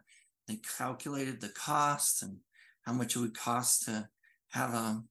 They 0.48 0.60
calculated 0.78 1.42
the 1.42 1.50
cost 1.50 2.22
and 2.22 2.38
how 2.84 2.94
much 2.94 3.16
it 3.16 3.20
would 3.20 3.38
cost 3.38 3.84
to 3.86 4.08
have 4.52 4.74
a, 4.74 5.02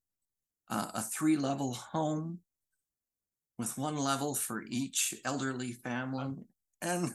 a, 0.71 0.91
a 0.95 1.03
three 1.03 1.37
level 1.37 1.73
home 1.73 2.41
with 3.59 3.79
one 3.79 3.97
level 3.97 4.35
for 4.35 4.63
each 4.69 5.15
elderly 5.25 5.73
family 5.73 6.35
and 6.85 7.13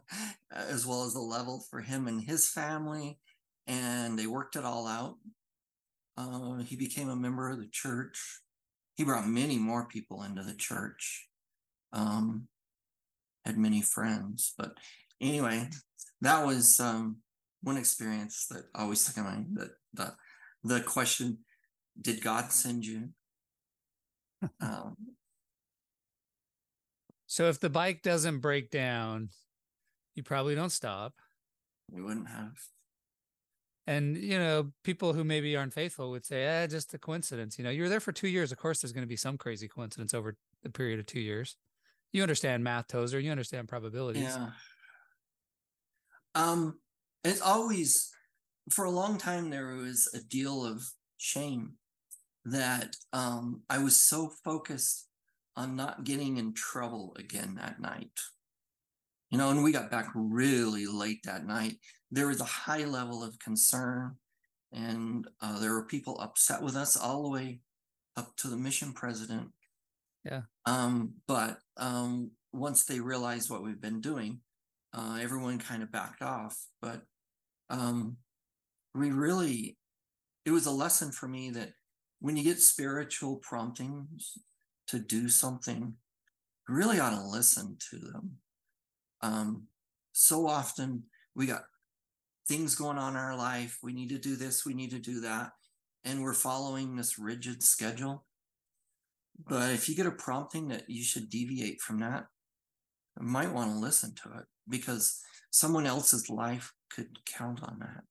as 0.52 0.86
well 0.86 1.04
as 1.04 1.14
the 1.14 1.20
level 1.20 1.64
for 1.70 1.80
him 1.80 2.06
and 2.06 2.22
his 2.22 2.48
family 2.48 3.18
and 3.66 4.18
they 4.18 4.26
worked 4.26 4.56
it 4.56 4.64
all 4.64 4.86
out 4.86 5.16
uh, 6.16 6.58
he 6.58 6.76
became 6.76 7.08
a 7.08 7.16
member 7.16 7.50
of 7.50 7.58
the 7.58 7.68
church 7.70 8.40
he 8.96 9.04
brought 9.04 9.26
many 9.26 9.58
more 9.58 9.86
people 9.86 10.22
into 10.22 10.42
the 10.42 10.54
church 10.54 11.28
um, 11.92 12.48
had 13.44 13.56
many 13.56 13.80
friends 13.80 14.52
but 14.58 14.74
anyway 15.20 15.68
that 16.20 16.44
was 16.44 16.80
um, 16.80 17.18
one 17.62 17.76
experience 17.76 18.46
that 18.50 18.64
always 18.74 19.00
stuck 19.00 19.16
in 19.16 19.24
my 19.24 19.30
mind 19.30 19.46
that 19.52 19.70
the 19.92 20.14
the 20.64 20.80
question 20.80 21.38
did 22.00 22.22
God 22.22 22.50
send 22.50 22.84
you? 22.84 23.10
um, 24.60 24.96
so 27.34 27.48
if 27.48 27.58
the 27.58 27.68
bike 27.68 28.02
doesn't 28.02 28.38
break 28.38 28.70
down, 28.70 29.30
you 30.14 30.22
probably 30.22 30.54
don't 30.54 30.70
stop. 30.70 31.14
we 31.90 32.00
wouldn't 32.00 32.28
have. 32.28 32.52
And 33.88 34.16
you 34.16 34.38
know, 34.38 34.70
people 34.84 35.14
who 35.14 35.24
maybe 35.24 35.56
aren't 35.56 35.74
faithful 35.74 36.12
would 36.12 36.24
say, 36.24 36.44
"Eh, 36.44 36.68
just 36.68 36.94
a 36.94 36.98
coincidence." 36.98 37.58
You 37.58 37.64
know, 37.64 37.70
you 37.70 37.82
were 37.82 37.88
there 37.88 37.98
for 37.98 38.12
two 38.12 38.28
years. 38.28 38.52
Of 38.52 38.58
course, 38.58 38.80
there's 38.80 38.92
going 38.92 39.02
to 39.02 39.08
be 39.08 39.16
some 39.16 39.36
crazy 39.36 39.66
coincidence 39.66 40.14
over 40.14 40.36
the 40.62 40.70
period 40.70 41.00
of 41.00 41.06
two 41.06 41.18
years. 41.18 41.56
You 42.12 42.22
understand 42.22 42.62
math, 42.62 42.86
Tozer. 42.86 43.18
You 43.18 43.32
understand 43.32 43.66
probabilities. 43.66 44.22
Yeah. 44.22 44.50
Um, 46.36 46.78
it's 47.24 47.40
always 47.40 48.12
for 48.70 48.84
a 48.84 48.90
long 48.90 49.18
time 49.18 49.50
there 49.50 49.74
was 49.74 50.08
a 50.14 50.20
deal 50.20 50.64
of 50.64 50.84
shame 51.18 51.72
that 52.44 52.94
um 53.12 53.62
I 53.68 53.78
was 53.78 54.00
so 54.00 54.30
focused 54.44 55.08
on 55.56 55.76
not 55.76 56.04
getting 56.04 56.36
in 56.36 56.52
trouble 56.54 57.16
again 57.18 57.54
that 57.56 57.80
night. 57.80 58.10
You 59.30 59.38
know, 59.38 59.50
and 59.50 59.64
we 59.64 59.72
got 59.72 59.90
back 59.90 60.10
really 60.14 60.86
late 60.86 61.20
that 61.24 61.46
night. 61.46 61.76
There 62.10 62.28
was 62.28 62.40
a 62.40 62.44
high 62.44 62.84
level 62.84 63.24
of 63.24 63.38
concern, 63.38 64.16
and 64.72 65.26
uh, 65.40 65.58
there 65.58 65.72
were 65.72 65.86
people 65.86 66.20
upset 66.20 66.62
with 66.62 66.76
us 66.76 66.96
all 66.96 67.22
the 67.22 67.30
way 67.30 67.60
up 68.16 68.36
to 68.36 68.48
the 68.48 68.56
mission 68.56 68.92
president. 68.92 69.48
Yeah. 70.24 70.42
Um, 70.66 71.14
but 71.26 71.58
um, 71.76 72.30
once 72.52 72.84
they 72.84 73.00
realized 73.00 73.50
what 73.50 73.62
we've 73.62 73.80
been 73.80 74.00
doing, 74.00 74.40
uh, 74.92 75.18
everyone 75.20 75.58
kind 75.58 75.82
of 75.82 75.90
backed 75.90 76.22
off. 76.22 76.56
But 76.80 77.02
um, 77.70 78.16
we 78.94 79.10
really, 79.10 79.76
it 80.44 80.50
was 80.50 80.66
a 80.66 80.70
lesson 80.70 81.10
for 81.10 81.26
me 81.26 81.50
that 81.50 81.72
when 82.20 82.36
you 82.36 82.44
get 82.44 82.60
spiritual 82.60 83.36
promptings 83.36 84.38
to 84.88 84.98
do 84.98 85.28
something, 85.28 85.94
really 86.68 87.00
ought 87.00 87.18
to 87.18 87.26
listen 87.26 87.76
to 87.90 87.98
them. 87.98 88.38
Um, 89.22 89.66
so 90.12 90.46
often 90.46 91.04
we 91.34 91.46
got 91.46 91.64
things 92.46 92.74
going 92.74 92.98
on 92.98 93.12
in 93.12 93.18
our 93.18 93.36
life. 93.36 93.78
We 93.82 93.92
need 93.92 94.10
to 94.10 94.18
do 94.18 94.36
this, 94.36 94.64
we 94.64 94.74
need 94.74 94.90
to 94.90 94.98
do 94.98 95.20
that. 95.20 95.52
And 96.04 96.22
we're 96.22 96.34
following 96.34 96.96
this 96.96 97.18
rigid 97.18 97.62
schedule. 97.62 98.26
But 99.48 99.72
if 99.72 99.88
you 99.88 99.96
get 99.96 100.06
a 100.06 100.12
prompting 100.12 100.68
that 100.68 100.88
you 100.88 101.02
should 101.02 101.30
deviate 101.30 101.80
from 101.80 101.98
that, 102.00 102.26
you 103.18 103.26
might 103.26 103.52
want 103.52 103.72
to 103.72 103.78
listen 103.78 104.14
to 104.22 104.38
it 104.38 104.44
because 104.68 105.20
someone 105.50 105.86
else's 105.86 106.28
life 106.28 106.72
could 106.90 107.08
count 107.24 107.62
on 107.62 107.78
that. 107.80 108.04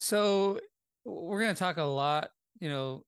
So 0.00 0.60
we're 1.04 1.40
going 1.40 1.54
to 1.54 1.58
talk 1.58 1.78
a 1.78 1.82
lot, 1.82 2.30
you 2.60 2.68
know, 2.68 3.04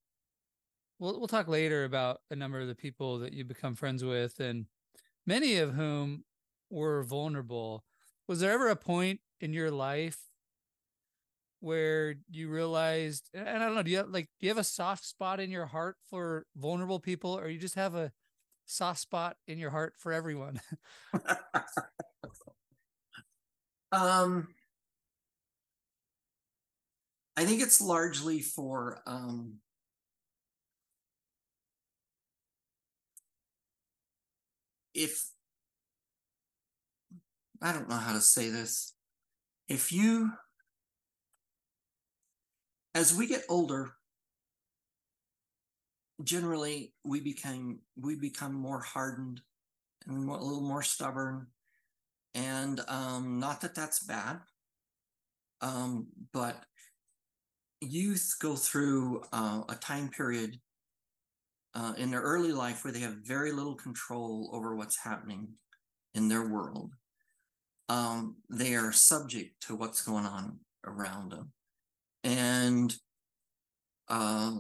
we'll 1.03 1.19
we'll 1.19 1.29
talk 1.29 1.49
later 1.49 1.85
about 1.85 2.21
a 2.31 2.37
number 2.37 2.61
of 2.61 2.69
the 2.69 2.75
people 2.75 3.19
that 3.19 3.33
you 3.33 3.45
become 3.45 3.75
friends 3.75 4.05
with 4.05 4.39
and 4.39 4.67
many 5.27 5.57
of 5.57 5.75
whom 5.75 6.25
were 6.71 7.03
vulnerable. 7.03 7.85
Was 8.29 8.41
there 8.41 8.53
ever 8.53 8.69
a 8.69 8.77
point 8.77 9.21
in 9.41 9.53
your 9.53 9.71
life 9.71 10.19
where 11.61 12.15
you 12.31 12.49
realized 12.49 13.29
and 13.35 13.49
I 13.49 13.59
don't 13.59 13.75
know, 13.75 13.83
do 13.83 13.91
you 13.91 13.97
have 13.99 14.09
like 14.11 14.29
do 14.39 14.47
you 14.47 14.51
have 14.51 14.59
a 14.59 14.65
soft 14.65 15.05
spot 15.05 15.41
in 15.41 15.51
your 15.51 15.67
heart 15.67 15.97
for 16.09 16.47
vulnerable 16.57 17.01
people 17.01 17.37
or 17.37 17.49
you 17.49 17.59
just 17.59 17.75
have 17.75 17.97
a 17.97 18.13
soft 18.65 19.01
spot 19.01 19.37
in 19.49 19.59
your 19.59 19.71
heart 19.71 19.95
for 19.99 20.13
everyone? 20.13 20.61
um 23.93 24.47
I 27.37 27.45
think 27.45 27.61
it's 27.61 27.81
largely 27.81 28.41
for 28.41 29.01
um 29.05 29.59
if 34.95 35.25
I 37.63 37.73
don't 37.73 37.89
know 37.89 37.97
how 37.97 38.13
to 38.13 38.21
say 38.21 38.51
this. 38.51 38.95
If 39.69 39.93
you, 39.93 40.33
as 42.95 43.15
we 43.15 43.29
get 43.29 43.45
older, 43.49 43.93
generally 46.25 46.93
we 47.05 47.21
become 47.21 47.79
we 47.97 48.17
become 48.17 48.53
more 48.53 48.81
hardened 48.81 49.41
and 50.07 50.29
a 50.29 50.33
little 50.33 50.61
more 50.61 50.83
stubborn, 50.83 51.47
and 52.35 52.81
um, 52.89 53.39
not 53.39 53.61
that 53.61 53.77
that's 53.77 54.05
bad, 54.05 54.41
um, 55.61 56.09
but 56.33 56.65
youth 57.81 58.35
go 58.41 58.57
through 58.57 59.23
uh, 59.33 59.63
a 59.69 59.77
time 59.77 60.09
period 60.09 60.59
uh, 61.75 61.95
in 61.97 62.11
their 62.11 62.21
early 62.21 62.53
life 62.53 62.85
where 62.85 62.93
they 62.93 63.01
have 63.01 63.17
very 63.25 63.53
little 63.53 63.75
control 63.75 64.51
over 64.53 64.77
what's 64.77 64.99
happening 64.99 65.49
in 66.15 66.29
their 66.29 66.49
world. 66.49 66.93
Um, 67.89 68.37
they 68.51 68.75
are 68.75 68.93
subject 68.93 69.67
to 69.67 69.75
what's 69.75 70.03
going 70.03 70.27
on 70.27 70.61
around 70.85 71.33
them. 71.33 71.53
And 72.25 72.95
uh, 74.09 74.53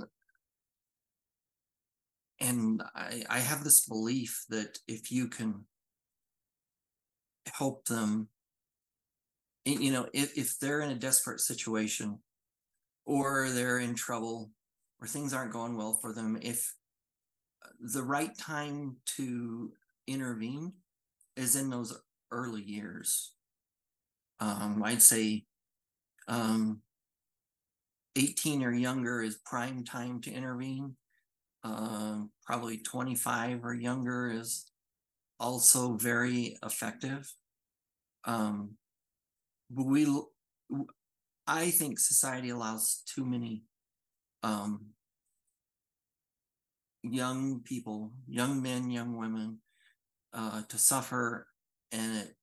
and 2.40 2.82
I, 2.94 3.22
I 3.28 3.38
have 3.38 3.62
this 3.62 3.86
belief 3.86 4.44
that 4.48 4.78
if 4.88 5.12
you 5.12 5.28
can 5.28 5.64
help 7.46 7.84
them, 7.86 8.28
you 9.64 9.92
know, 9.92 10.08
if, 10.12 10.36
if 10.36 10.58
they're 10.58 10.80
in 10.80 10.90
a 10.90 10.96
desperate 10.96 11.40
situation 11.40 12.18
or 13.04 13.48
they're 13.50 13.78
in 13.78 13.94
trouble 13.94 14.50
or 15.00 15.06
things 15.06 15.32
aren't 15.32 15.52
going 15.52 15.76
well 15.76 15.98
for 16.00 16.12
them, 16.12 16.36
if 16.42 16.74
the 17.82 18.02
right 18.02 18.36
time 18.38 18.96
to 19.16 19.72
intervene 20.06 20.72
is 21.36 21.56
in 21.56 21.68
those 21.68 21.98
early 22.30 22.62
years. 22.62 23.32
Um, 24.38 24.82
I'd 24.84 25.02
say 25.02 25.44
um, 26.28 26.80
18 28.16 28.62
or 28.62 28.72
younger 28.72 29.22
is 29.22 29.38
prime 29.44 29.84
time 29.84 30.20
to 30.22 30.32
intervene. 30.32 30.96
Uh, 31.64 32.22
probably 32.44 32.78
25 32.78 33.64
or 33.64 33.74
younger 33.74 34.30
is 34.30 34.70
also 35.40 35.94
very 35.94 36.56
effective. 36.64 37.32
Um, 38.24 38.76
but 39.70 39.86
we, 39.86 40.06
I 41.46 41.70
think 41.70 41.98
society 41.98 42.50
allows 42.50 43.02
too 43.06 43.24
many 43.24 43.64
um, 44.42 44.91
young 47.02 47.60
people, 47.60 48.12
young 48.28 48.62
men, 48.62 48.90
young 48.90 49.16
women, 49.16 49.58
uh, 50.32 50.62
to 50.68 50.78
suffer, 50.78 51.46
and 51.90 52.16
it 52.16 52.34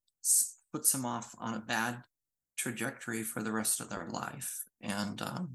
puts 0.72 0.92
them 0.92 1.06
off 1.06 1.34
on 1.40 1.54
a 1.54 1.60
bad 1.60 2.04
trajectory 2.58 3.24
for 3.24 3.42
the 3.42 3.52
rest 3.52 3.80
of 3.80 3.90
their 3.90 4.08
life. 4.10 4.64
And 4.82 5.22
um, 5.22 5.50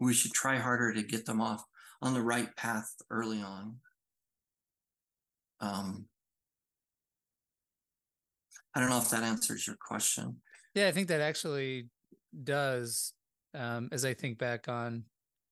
we 0.00 0.12
should 0.12 0.32
try 0.32 0.58
harder 0.58 0.92
to 0.92 1.02
get 1.02 1.24
them 1.24 1.40
off 1.40 1.64
on 2.02 2.14
the 2.14 2.22
right 2.22 2.54
path 2.56 2.92
early 3.10 3.40
on. 3.40 3.76
Um, 5.60 6.06
I 8.74 8.80
don't 8.80 8.90
know 8.90 8.98
if 8.98 9.10
that 9.10 9.22
answers 9.22 9.66
your 9.66 9.76
question. 9.76 10.36
Yeah, 10.74 10.88
I 10.88 10.92
think 10.92 11.08
that 11.08 11.20
actually 11.20 11.88
does. 12.42 13.12
Um, 13.54 13.88
as 13.92 14.04
I 14.04 14.14
think 14.14 14.36
back 14.38 14.68
on 14.68 15.04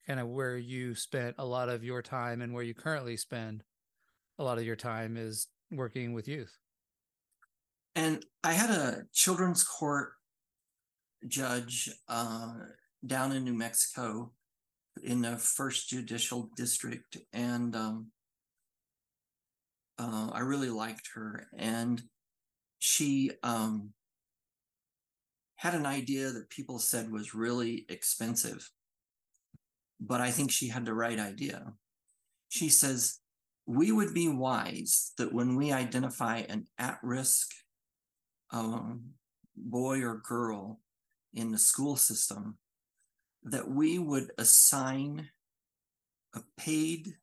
kind 0.07 0.21
of 0.21 0.29
where 0.29 0.57
you 0.57 0.95
spent 0.95 1.37
a 1.39 1.45
lot 1.45 1.69
of 1.69 1.85
your 1.85 2.03
time 2.03 2.43
and 2.43 2.53
where 2.53 2.63
you 2.63 2.75
currently 2.75 3.17
spend 3.17 3.63
a 4.39 4.45
lot 4.45 4.59
of 4.59 4.65
your 4.65 4.77
time 4.77 5.17
is 5.17 5.49
working 5.71 6.13
with 6.13 6.29
youth. 6.29 6.59
And 7.95 8.25
I 8.43 8.53
had 8.53 8.71
a 8.71 9.03
children's 9.13 9.63
court 9.65 10.13
judge 11.29 11.91
uh, 12.09 12.53
down 13.07 13.33
in 13.33 13.45
New 13.45 13.55
Mexico 13.55 14.33
in 15.03 15.23
the 15.23 15.37
first 15.37 15.89
judicial 15.89 16.51
district, 16.57 17.17
and 17.33 17.75
um, 17.75 18.07
uh, 19.99 20.31
I 20.33 20.41
really 20.41 20.71
liked 20.71 21.09
her. 21.15 21.47
And 21.57 22.03
she 22.79 23.31
um, 23.43 23.91
had 25.57 25.75
an 25.75 25.87
idea 25.87 26.31
that 26.31 26.51
people 26.51 26.79
said 26.79 27.11
was 27.11 27.35
really 27.35 27.87
expensive 27.89 28.69
but 30.05 30.21
I 30.21 30.33
think 30.33 30.51
she 30.51 30.69
had 30.69 30.85
the 30.85 30.95
right 30.95 31.19
idea. 31.19 31.73
She 32.49 32.69
says, 32.69 33.21
We 33.67 33.93
would 33.93 34.13
be 34.13 34.29
wise 34.29 35.13
that 35.17 35.33
when 35.33 35.55
we 35.55 35.73
identify 35.73 36.39
an 36.49 36.67
at 36.77 36.99
risk 37.03 37.51
um, 38.51 39.13
boy 39.57 40.03
or 40.03 40.17
girl 40.17 40.81
in 41.33 41.53
the 41.53 41.59
school 41.59 41.97
system, 41.97 42.59
that 43.45 43.71
we 43.71 43.99
would 43.99 44.33
assign 44.39 45.29
a 46.35 46.41
paid 46.57 47.15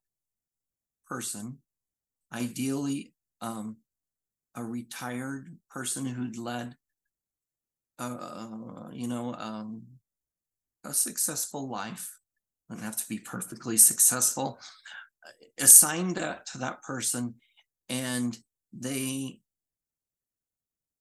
person, 1.05 1.57
ideally 2.33 3.13
um, 3.41 3.77
a 4.55 4.63
retired 4.63 5.57
person 5.69 6.05
who'd 6.05 6.37
led, 6.37 6.75
uh, 7.99 8.87
you 8.91 9.07
know, 9.07 9.35
um, 9.35 9.83
a 10.85 10.93
successful 10.93 11.69
life, 11.69 12.09
doesn't 12.69 12.83
have 12.83 12.97
to 12.97 13.07
be 13.09 13.19
perfectly 13.19 13.77
successful. 13.77 14.59
Assign 15.59 16.13
that 16.13 16.45
to 16.47 16.59
that 16.59 16.81
person, 16.83 17.35
and 17.89 18.37
they 18.71 19.39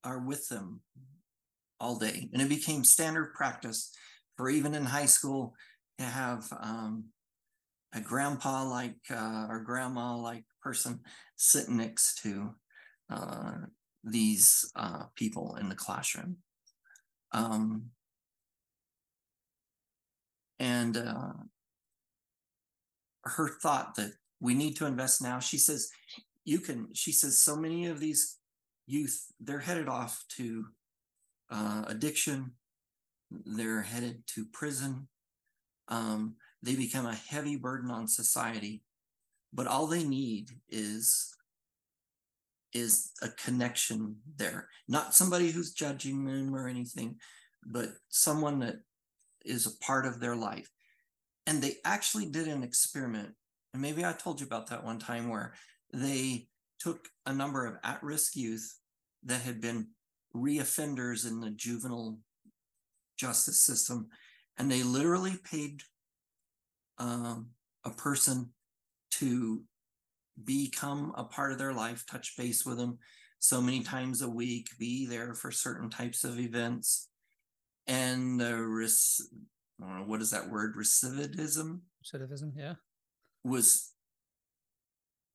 are 0.05 0.19
with 0.19 0.49
them 0.49 0.81
all 1.81 1.97
day. 1.97 2.29
And 2.33 2.43
it 2.43 2.49
became 2.49 2.85
standard 2.85 3.35
practice 3.35 3.93
for 4.37 4.49
even 4.49 4.75
in 4.75 4.85
high 4.85 5.07
school 5.07 5.55
to 5.99 6.05
have 6.05 6.47
um, 6.61 7.05
a 7.95 8.01
grandpa 8.01 8.65
like 8.65 8.97
uh, 9.11 9.47
or 9.49 9.61
grandma 9.61 10.17
like 10.17 10.45
person 10.63 11.01
sitting 11.37 11.77
next 11.77 12.23
to 12.23 12.55
uh, 13.11 13.53
these 14.05 14.71
uh, 14.77 15.05
people 15.15 15.57
in 15.61 15.69
the 15.69 15.75
classroom. 15.75 16.37
Um, 17.33 17.91
and 20.59 20.97
uh, 20.97 21.33
her 23.29 23.49
thought 23.49 23.95
that 23.97 24.13
we 24.41 24.55
need 24.55 24.77
to 24.77 24.87
invest 24.87 25.23
now, 25.23 25.39
she 25.39 25.59
says, 25.59 25.91
you 26.45 26.61
can, 26.61 26.89
she 26.95 27.13
says, 27.13 27.39
so 27.39 27.57
many 27.57 27.87
of 27.87 28.01
these 28.01 28.39
youth, 28.87 29.27
they're 29.41 29.59
headed 29.59 29.89
off 29.89 30.25
to 30.37 30.67
uh, 31.51 31.85
addiction, 31.87 32.53
they're 33.31 33.83
headed 33.83 34.23
to 34.29 34.47
prison. 34.53 35.09
Um, 35.89 36.37
they 36.63 36.75
become 36.75 37.07
a 37.07 37.15
heavy 37.15 37.57
burden 37.57 37.91
on 37.91 38.09
society, 38.09 38.83
but 39.53 39.67
all 39.67 39.87
they 39.87 40.05
need 40.05 40.51
is 40.69 41.35
is 42.75 43.13
a 43.23 43.29
connection 43.29 44.17
there, 44.37 44.69
not 44.89 45.15
somebody 45.15 45.51
who's 45.51 45.73
judging 45.73 46.27
them 46.27 46.55
or 46.55 46.69
anything, 46.69 47.17
but 47.65 47.89
someone 48.11 48.59
that 48.59 48.77
is 49.45 49.67
a 49.67 49.77
part 49.79 50.05
of 50.05 50.21
their 50.21 50.37
life. 50.37 50.71
And 51.49 51.63
they 51.63 51.77
actually 51.83 52.27
did 52.27 52.47
an 52.47 52.63
experiment, 52.63 53.31
and 53.73 53.81
maybe 53.81 54.05
I 54.05 54.13
told 54.13 54.39
you 54.39 54.47
about 54.47 54.67
that 54.67 54.85
one 54.85 54.99
time 54.99 55.31
where 55.31 55.55
they 55.95 56.47
took 56.79 57.09
a 57.25 57.33
number 57.33 57.65
of 57.65 57.79
at-risk 57.83 58.37
youth 58.37 58.79
that 59.25 59.41
had 59.41 59.59
been 59.59 59.89
reoffenders 60.37 61.27
in 61.27 61.41
the 61.41 61.49
juvenile 61.49 62.19
justice 63.17 63.63
system, 63.63 64.09
and 64.59 64.71
they 64.71 64.83
literally 64.83 65.37
paid 65.51 65.81
um, 66.99 67.49
a 67.83 67.91
person 67.91 68.51
to 69.13 69.63
become 70.45 71.15
a 71.17 71.25
part 71.25 71.53
of 71.53 71.57
their 71.57 71.73
life, 71.73 72.05
touch 72.05 72.37
base 72.37 72.67
with 72.67 72.77
them 72.77 72.99
so 73.39 73.63
many 73.63 73.83
times 73.83 74.21
a 74.21 74.29
week, 74.29 74.69
be 74.79 75.07
there 75.07 75.33
for 75.33 75.51
certain 75.51 75.89
types 75.89 76.25
of 76.25 76.39
events. 76.39 77.09
And 77.87 78.39
the 78.39 78.55
res- 78.55 79.31
what 79.79 80.21
is 80.21 80.31
that 80.31 80.49
word? 80.51 80.77
Recidivism? 80.77 81.81
Recidivism, 82.05 82.53
yeah. 82.57 82.75
Was 83.45 83.93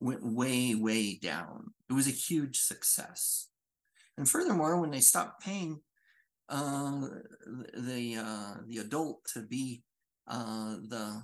went 0.00 0.24
way, 0.24 0.74
way 0.74 1.16
down. 1.16 1.72
It 1.88 1.94
was 1.94 2.06
a 2.06 2.10
huge 2.10 2.58
success. 2.60 3.48
And 4.18 4.28
furthermore, 4.28 4.80
when 4.80 4.90
they 4.90 5.00
stopped 5.00 5.42
paying 5.42 5.80
uh, 6.48 7.00
the 7.74 8.16
uh, 8.18 8.54
the 8.68 8.78
adult 8.78 9.24
to 9.32 9.42
be 9.42 9.82
uh, 10.28 10.76
the 10.88 11.22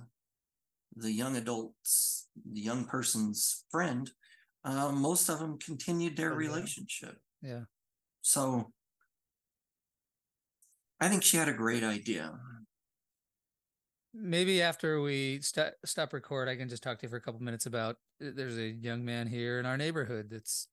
the 0.97 1.11
young 1.11 1.37
adults, 1.37 2.27
the 2.51 2.59
young 2.59 2.85
person's 2.85 3.63
friend, 3.71 4.09
uh, 4.65 4.91
most 4.91 5.29
of 5.29 5.39
them 5.39 5.57
continued 5.59 6.17
their 6.17 6.29
Oh, 6.33 6.39
yeah. 6.39 6.47
relationship. 6.49 7.17
Yeah. 7.41 7.61
So 8.21 8.73
I 10.99 11.07
think 11.07 11.23
she 11.23 11.37
had 11.37 11.47
a 11.49 11.53
great 11.53 11.83
idea. 11.83 12.33
Maybe 14.13 14.61
after 14.61 15.01
we 15.01 15.39
st- 15.41 15.73
stop 15.85 16.11
record, 16.13 16.49
I 16.49 16.55
can 16.57 16.67
just 16.67 16.83
talk 16.83 16.99
to 16.99 17.05
you 17.05 17.09
for 17.09 17.15
a 17.15 17.21
couple 17.21 17.41
minutes 17.41 17.65
about 17.65 17.95
uh, 18.21 18.31
there's 18.33 18.57
a 18.57 18.67
young 18.67 19.05
man 19.05 19.27
here 19.27 19.59
in 19.59 19.65
our 19.65 19.77
neighborhood 19.77 20.29
that's 20.29 20.67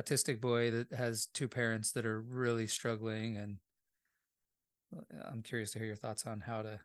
autistic 0.00 0.40
boy 0.40 0.70
that 0.70 0.92
has 0.92 1.26
two 1.26 1.48
parents 1.48 1.92
that 1.92 2.06
are 2.06 2.20
really 2.20 2.66
struggling 2.66 3.36
and 3.36 3.58
uh, 4.96 5.22
I'm 5.24 5.42
curious 5.42 5.72
to 5.72 5.78
hear 5.78 5.86
your 5.88 5.96
thoughts 5.96 6.26
on 6.26 6.40
how 6.40 6.62
to 6.62 6.80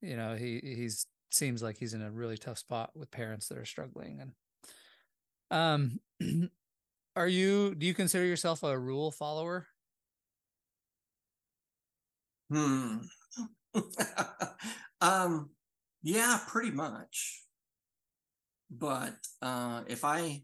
you 0.00 0.16
know, 0.16 0.34
he 0.34 0.60
he's 0.62 1.06
seems 1.30 1.62
like 1.62 1.78
he's 1.78 1.94
in 1.94 2.02
a 2.02 2.10
really 2.10 2.36
tough 2.36 2.58
spot 2.58 2.90
with 2.94 3.10
parents 3.10 3.48
that 3.48 3.56
are 3.56 3.64
struggling 3.64 4.20
and 4.20 4.32
um 5.50 6.00
are 7.16 7.28
you 7.28 7.74
do 7.74 7.86
you 7.86 7.94
consider 7.94 8.24
yourself 8.24 8.62
a 8.62 8.78
rule 8.78 9.10
follower? 9.10 9.68
Hmm. 12.50 13.02
um, 15.00 15.50
yeah, 16.02 16.40
pretty 16.46 16.70
much. 16.70 17.42
But 18.70 19.16
uh, 19.40 19.82
if 19.86 20.04
I 20.04 20.42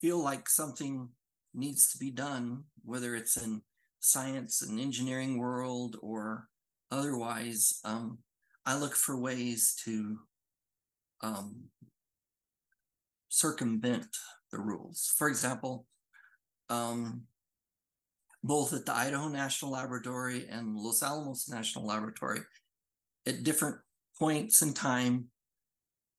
feel 0.00 0.22
like 0.22 0.48
something 0.48 1.08
needs 1.54 1.90
to 1.92 1.98
be 1.98 2.10
done, 2.10 2.64
whether 2.84 3.14
it's 3.14 3.36
in 3.36 3.62
science 4.00 4.62
and 4.62 4.80
engineering 4.80 5.38
world 5.38 5.96
or 6.02 6.48
otherwise, 6.90 7.80
um, 7.84 8.18
I 8.66 8.76
look 8.76 8.94
for 8.94 9.18
ways 9.18 9.74
to 9.84 10.18
um, 11.22 11.64
circumvent 13.28 14.16
the 14.50 14.58
rules. 14.58 15.12
For 15.16 15.28
example, 15.28 15.86
um, 16.68 17.22
both 18.42 18.72
at 18.72 18.86
the 18.86 18.94
Idaho 18.94 19.28
National 19.28 19.72
Laboratory 19.72 20.46
and 20.50 20.76
Los 20.76 21.02
Alamos 21.02 21.48
National 21.48 21.86
Laboratory, 21.86 22.40
at 23.26 23.42
different 23.42 23.76
points 24.18 24.62
in 24.62 24.72
time, 24.72 25.26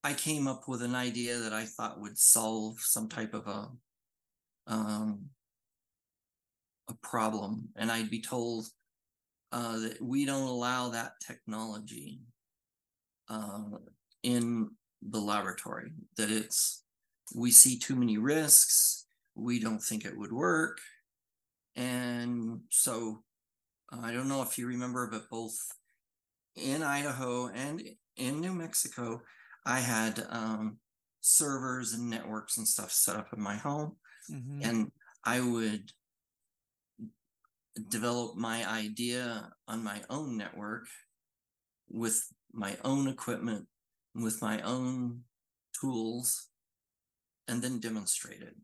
I 0.04 0.14
came 0.14 0.46
up 0.46 0.68
with 0.68 0.82
an 0.82 0.94
idea 0.94 1.38
that 1.38 1.52
I 1.52 1.64
thought 1.64 2.00
would 2.00 2.18
solve 2.18 2.80
some 2.80 3.08
type 3.08 3.34
of 3.34 3.46
a 3.46 3.68
um, 4.66 5.26
a 6.88 6.94
problem, 7.02 7.68
and 7.76 7.90
I'd 7.90 8.10
be 8.10 8.20
told 8.20 8.66
uh, 9.52 9.78
that 9.78 10.00
we 10.00 10.24
don't 10.24 10.48
allow 10.48 10.88
that 10.88 11.12
technology 11.24 12.20
uh, 13.28 13.78
in 14.22 14.70
the 15.02 15.20
laboratory. 15.20 15.92
That 16.16 16.30
it's 16.30 16.84
we 17.34 17.50
see 17.50 17.78
too 17.78 17.96
many 17.96 18.18
risks. 18.18 19.06
We 19.34 19.60
don't 19.60 19.82
think 19.82 20.04
it 20.04 20.16
would 20.16 20.32
work, 20.32 20.78
and 21.76 22.60
so 22.70 23.24
I 23.90 24.12
don't 24.12 24.28
know 24.28 24.42
if 24.42 24.58
you 24.58 24.66
remember, 24.66 25.08
but 25.10 25.28
both 25.30 25.56
in 26.56 26.82
Idaho 26.82 27.48
and 27.48 27.82
in 28.16 28.40
New 28.40 28.54
Mexico, 28.54 29.22
I 29.64 29.80
had 29.80 30.26
um, 30.28 30.78
servers 31.20 31.92
and 31.92 32.10
networks 32.10 32.58
and 32.58 32.66
stuff 32.66 32.90
set 32.92 33.16
up 33.16 33.32
in 33.32 33.40
my 33.40 33.56
home, 33.56 33.96
Mhm. 34.30 34.64
and 34.64 34.92
I 35.24 35.40
would 35.40 35.92
develop 37.88 38.36
my 38.36 38.68
idea 38.68 39.50
on 39.66 39.82
my 39.82 40.02
own 40.10 40.36
network 40.36 40.86
with 41.88 42.32
my 42.52 42.76
own 42.84 43.08
equipment, 43.08 43.66
with 44.14 44.42
my 44.42 44.60
own 44.62 45.24
tools, 45.80 46.48
and 47.48 47.62
then 47.62 47.80
demonstrate 47.80 48.42
it. 48.42 48.56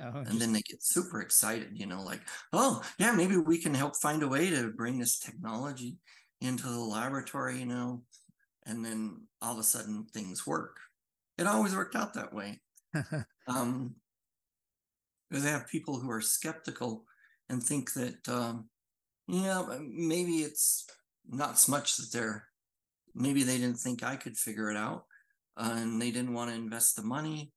Oh, 0.00 0.24
And 0.26 0.40
then 0.40 0.52
they 0.52 0.62
get 0.62 0.82
super 0.82 1.20
excited, 1.20 1.70
you 1.74 1.86
know, 1.86 2.02
like, 2.02 2.20
oh, 2.52 2.82
yeah, 2.98 3.12
maybe 3.12 3.36
we 3.36 3.58
can 3.58 3.74
help 3.74 3.96
find 3.96 4.22
a 4.22 4.28
way 4.28 4.50
to 4.50 4.70
bring 4.70 4.98
this 4.98 5.18
technology 5.18 5.98
into 6.40 6.64
the 6.64 6.78
laboratory, 6.80 7.58
you 7.58 7.66
know, 7.66 8.02
and 8.66 8.84
then 8.84 9.26
all 9.42 9.54
of 9.54 9.58
a 9.58 9.62
sudden 9.62 10.06
things 10.12 10.46
work. 10.46 10.76
It 11.38 11.46
always 11.46 11.74
worked 11.76 11.96
out 11.96 12.14
that 12.14 12.34
way. 12.34 12.60
Um, 13.48 13.96
because 15.30 15.46
I 15.46 15.50
have 15.50 15.68
people 15.68 15.98
who 15.98 16.10
are 16.10 16.20
skeptical 16.20 17.04
and 17.48 17.62
think 17.62 17.92
that, 17.94 18.28
um, 18.28 18.68
yeah, 19.28 19.64
maybe 19.80 20.38
it's 20.38 20.86
not 21.28 21.58
so 21.58 21.72
much 21.72 21.96
that 21.96 22.12
they're, 22.12 22.48
maybe 23.14 23.42
they 23.42 23.58
didn't 23.58 23.78
think 23.78 24.02
I 24.02 24.16
could 24.16 24.36
figure 24.36 24.70
it 24.70 24.76
out 24.76 25.04
uh, 25.56 25.74
and 25.76 26.00
they 26.00 26.10
didn't 26.10 26.34
want 26.34 26.50
to 26.50 26.56
invest 26.56 26.96
the 26.96 27.02
money. 27.02 27.52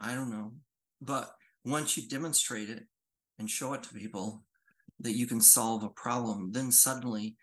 I 0.00 0.14
don't 0.14 0.30
know. 0.30 0.52
But 1.00 1.30
once 1.66 1.96
you 1.96 2.08
demonstrate 2.08 2.70
it 2.70 2.84
and 3.38 3.50
show 3.50 3.74
it 3.74 3.82
to 3.82 3.92
people 3.92 4.44
that 5.00 5.16
you 5.16 5.26
can 5.26 5.40
solve 5.40 5.82
a 5.82 5.90
problem, 5.90 6.52
then 6.52 6.70
suddenly 6.70 7.36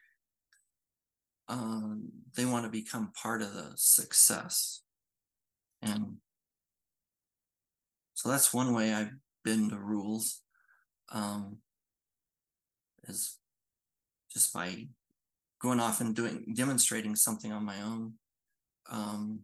um, 1.50 2.10
they 2.36 2.46
want 2.46 2.64
to 2.64 2.72
become 2.72 3.12
part 3.22 3.42
of 3.42 3.54
the 3.54 3.72
success. 3.76 4.82
And 5.82 6.18
so 8.14 8.30
that's 8.30 8.54
one 8.54 8.74
way 8.74 8.94
I've 8.94 9.12
been 9.44 9.70
to 9.70 9.78
rules, 9.78 10.42
um, 11.12 11.58
is 13.08 13.38
just 14.32 14.54
by 14.54 14.88
going 15.62 15.82
off 15.82 16.00
and 16.00 16.16
doing 16.16 16.54
demonstrating 16.56 17.16
something 17.16 17.52
on 17.52 17.66
my 17.66 17.82
own. 17.82 18.14
Um, 18.90 19.42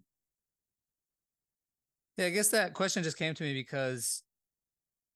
Yeah, 2.17 2.25
I 2.25 2.29
guess 2.31 2.49
that 2.49 2.73
question 2.73 3.03
just 3.03 3.17
came 3.17 3.33
to 3.33 3.43
me 3.43 3.53
because, 3.53 4.23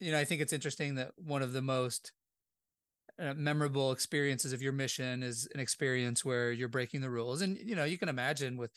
you 0.03 0.11
know, 0.11 0.19
I 0.19 0.25
think 0.25 0.41
it's 0.41 0.53
interesting 0.53 0.95
that 0.95 1.11
one 1.17 1.41
of 1.41 1.53
the 1.53 1.61
most 1.61 2.11
uh, 3.19 3.33
memorable 3.35 3.91
experiences 3.91 4.53
of 4.53 4.61
your 4.61 4.73
mission 4.73 5.23
is 5.23 5.47
an 5.53 5.59
experience 5.59 6.25
where 6.25 6.51
you're 6.51 6.67
breaking 6.67 7.01
the 7.01 7.09
rules. 7.09 7.41
And, 7.41 7.57
you 7.57 7.75
know, 7.75 7.85
you 7.85 7.97
can 7.97 8.09
imagine 8.09 8.57
with 8.57 8.71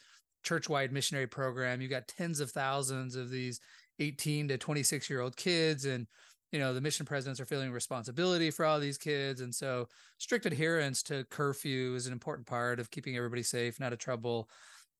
church-wide 0.44 0.92
missionary 0.92 1.26
program, 1.26 1.80
you've 1.80 1.90
got 1.90 2.06
tens 2.06 2.38
of 2.38 2.50
thousands 2.50 3.16
of 3.16 3.30
these 3.30 3.60
18 3.98 4.48
to 4.48 4.58
26 4.58 5.10
year 5.10 5.20
old 5.20 5.36
kids 5.36 5.84
and 5.84 6.06
you 6.52 6.58
know 6.58 6.74
the 6.74 6.80
mission 6.80 7.06
presidents 7.06 7.40
are 7.40 7.46
feeling 7.46 7.72
responsibility 7.72 8.50
for 8.50 8.64
all 8.64 8.78
these 8.78 8.98
kids 8.98 9.40
and 9.40 9.54
so 9.54 9.88
strict 10.18 10.46
adherence 10.46 11.02
to 11.02 11.24
curfew 11.30 11.94
is 11.94 12.06
an 12.06 12.12
important 12.12 12.46
part 12.46 12.78
of 12.78 12.90
keeping 12.90 13.16
everybody 13.16 13.42
safe 13.42 13.80
not 13.80 13.92
a 13.92 13.96
trouble 13.96 14.48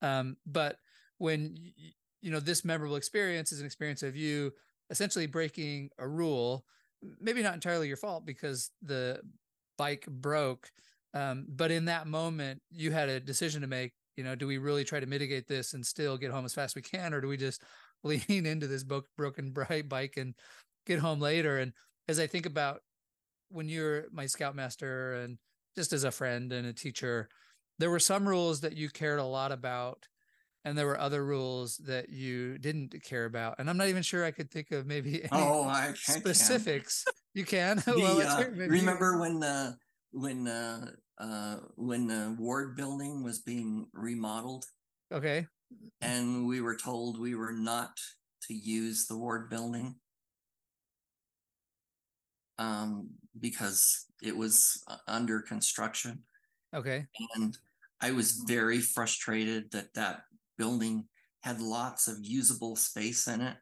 um, 0.02 0.36
but 0.46 0.78
when 1.18 1.56
you 2.20 2.30
know 2.30 2.40
this 2.40 2.64
memorable 2.64 2.96
experience 2.96 3.52
is 3.52 3.60
an 3.60 3.66
experience 3.66 4.02
of 4.02 4.16
you 4.16 4.52
essentially 4.90 5.26
breaking 5.26 5.90
a 5.98 6.06
rule 6.06 6.64
maybe 7.20 7.42
not 7.42 7.54
entirely 7.54 7.88
your 7.88 7.96
fault 7.96 8.24
because 8.24 8.70
the 8.82 9.20
bike 9.78 10.06
broke 10.08 10.70
um, 11.14 11.46
but 11.48 11.70
in 11.70 11.86
that 11.86 12.06
moment 12.06 12.60
you 12.70 12.90
had 12.90 13.08
a 13.08 13.20
decision 13.20 13.60
to 13.60 13.66
make 13.66 13.92
you 14.16 14.24
know 14.24 14.34
do 14.34 14.46
we 14.46 14.58
really 14.58 14.84
try 14.84 14.98
to 14.98 15.06
mitigate 15.06 15.46
this 15.46 15.74
and 15.74 15.84
still 15.84 16.16
get 16.16 16.30
home 16.30 16.44
as 16.44 16.54
fast 16.54 16.72
as 16.72 16.76
we 16.76 16.82
can 16.82 17.12
or 17.12 17.20
do 17.20 17.28
we 17.28 17.36
just 17.36 17.62
lean 18.04 18.46
into 18.46 18.66
this 18.66 18.84
broken 18.84 19.52
bike 19.88 20.16
and 20.16 20.34
get 20.86 21.00
home 21.00 21.20
later. 21.20 21.58
And 21.58 21.72
as 22.08 22.18
I 22.18 22.26
think 22.26 22.46
about 22.46 22.80
when 23.50 23.68
you're 23.68 24.04
my 24.12 24.26
scoutmaster 24.26 25.14
and 25.14 25.38
just 25.74 25.92
as 25.92 26.04
a 26.04 26.10
friend 26.10 26.52
and 26.52 26.66
a 26.66 26.72
teacher, 26.72 27.28
there 27.78 27.90
were 27.90 27.98
some 27.98 28.26
rules 28.26 28.60
that 28.62 28.76
you 28.76 28.88
cared 28.88 29.18
a 29.18 29.24
lot 29.24 29.52
about 29.52 30.06
and 30.66 30.76
there 30.76 30.86
were 30.86 30.98
other 30.98 31.24
rules 31.24 31.76
that 31.86 32.08
you 32.10 32.58
didn't 32.58 33.00
care 33.04 33.24
about. 33.24 33.54
And 33.60 33.70
I'm 33.70 33.76
not 33.76 33.86
even 33.86 34.02
sure 34.02 34.24
I 34.24 34.32
could 34.32 34.50
think 34.50 34.72
of 34.72 34.84
maybe 34.84 35.24
oh, 35.32 35.62
I 35.62 35.92
specifics. 35.94 37.04
Can. 37.04 37.14
You 37.34 37.44
can. 37.44 37.76
The, 37.86 37.94
well, 37.94 38.20
uh, 38.20 38.44
remember 38.50 39.20
when 39.20 39.38
the 39.38 39.76
when 40.10 40.48
uh, 40.48 40.90
uh, 41.18 41.56
when 41.76 42.08
the 42.08 42.34
ward 42.36 42.76
building 42.76 43.22
was 43.22 43.38
being 43.38 43.86
remodeled? 43.92 44.64
Okay. 45.12 45.46
And 46.00 46.48
we 46.48 46.60
were 46.60 46.76
told 46.76 47.20
we 47.20 47.36
were 47.36 47.52
not 47.52 47.92
to 48.48 48.54
use 48.54 49.06
the 49.06 49.16
ward 49.16 49.48
building 49.48 49.94
um, 52.58 53.10
because 53.38 54.06
it 54.20 54.36
was 54.36 54.82
uh, 54.88 54.96
under 55.06 55.40
construction. 55.42 56.24
Okay. 56.74 57.06
And 57.36 57.56
I 58.00 58.10
was 58.10 58.42
very 58.48 58.80
frustrated 58.80 59.70
that 59.70 59.94
that 59.94 60.22
building 60.58 61.06
had 61.42 61.60
lots 61.60 62.08
of 62.08 62.16
usable 62.20 62.76
space 62.76 63.26
in 63.28 63.40
it. 63.40 63.56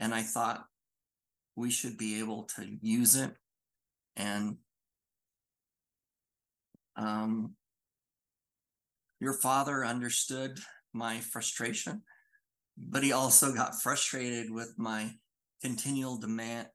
And 0.00 0.14
I 0.14 0.22
thought 0.22 0.64
we 1.56 1.70
should 1.70 1.96
be 1.96 2.18
able 2.18 2.44
to 2.56 2.66
use 2.82 3.16
it. 3.16 3.32
And 4.16 4.56
um, 6.96 7.54
your 9.20 9.34
father 9.34 9.84
understood 9.84 10.58
my 10.92 11.20
frustration, 11.20 12.02
but 12.76 13.02
he 13.02 13.12
also 13.12 13.52
got 13.52 13.80
frustrated 13.82 14.50
with 14.50 14.74
my 14.76 15.10
continual 15.62 16.18
demand 16.18 16.68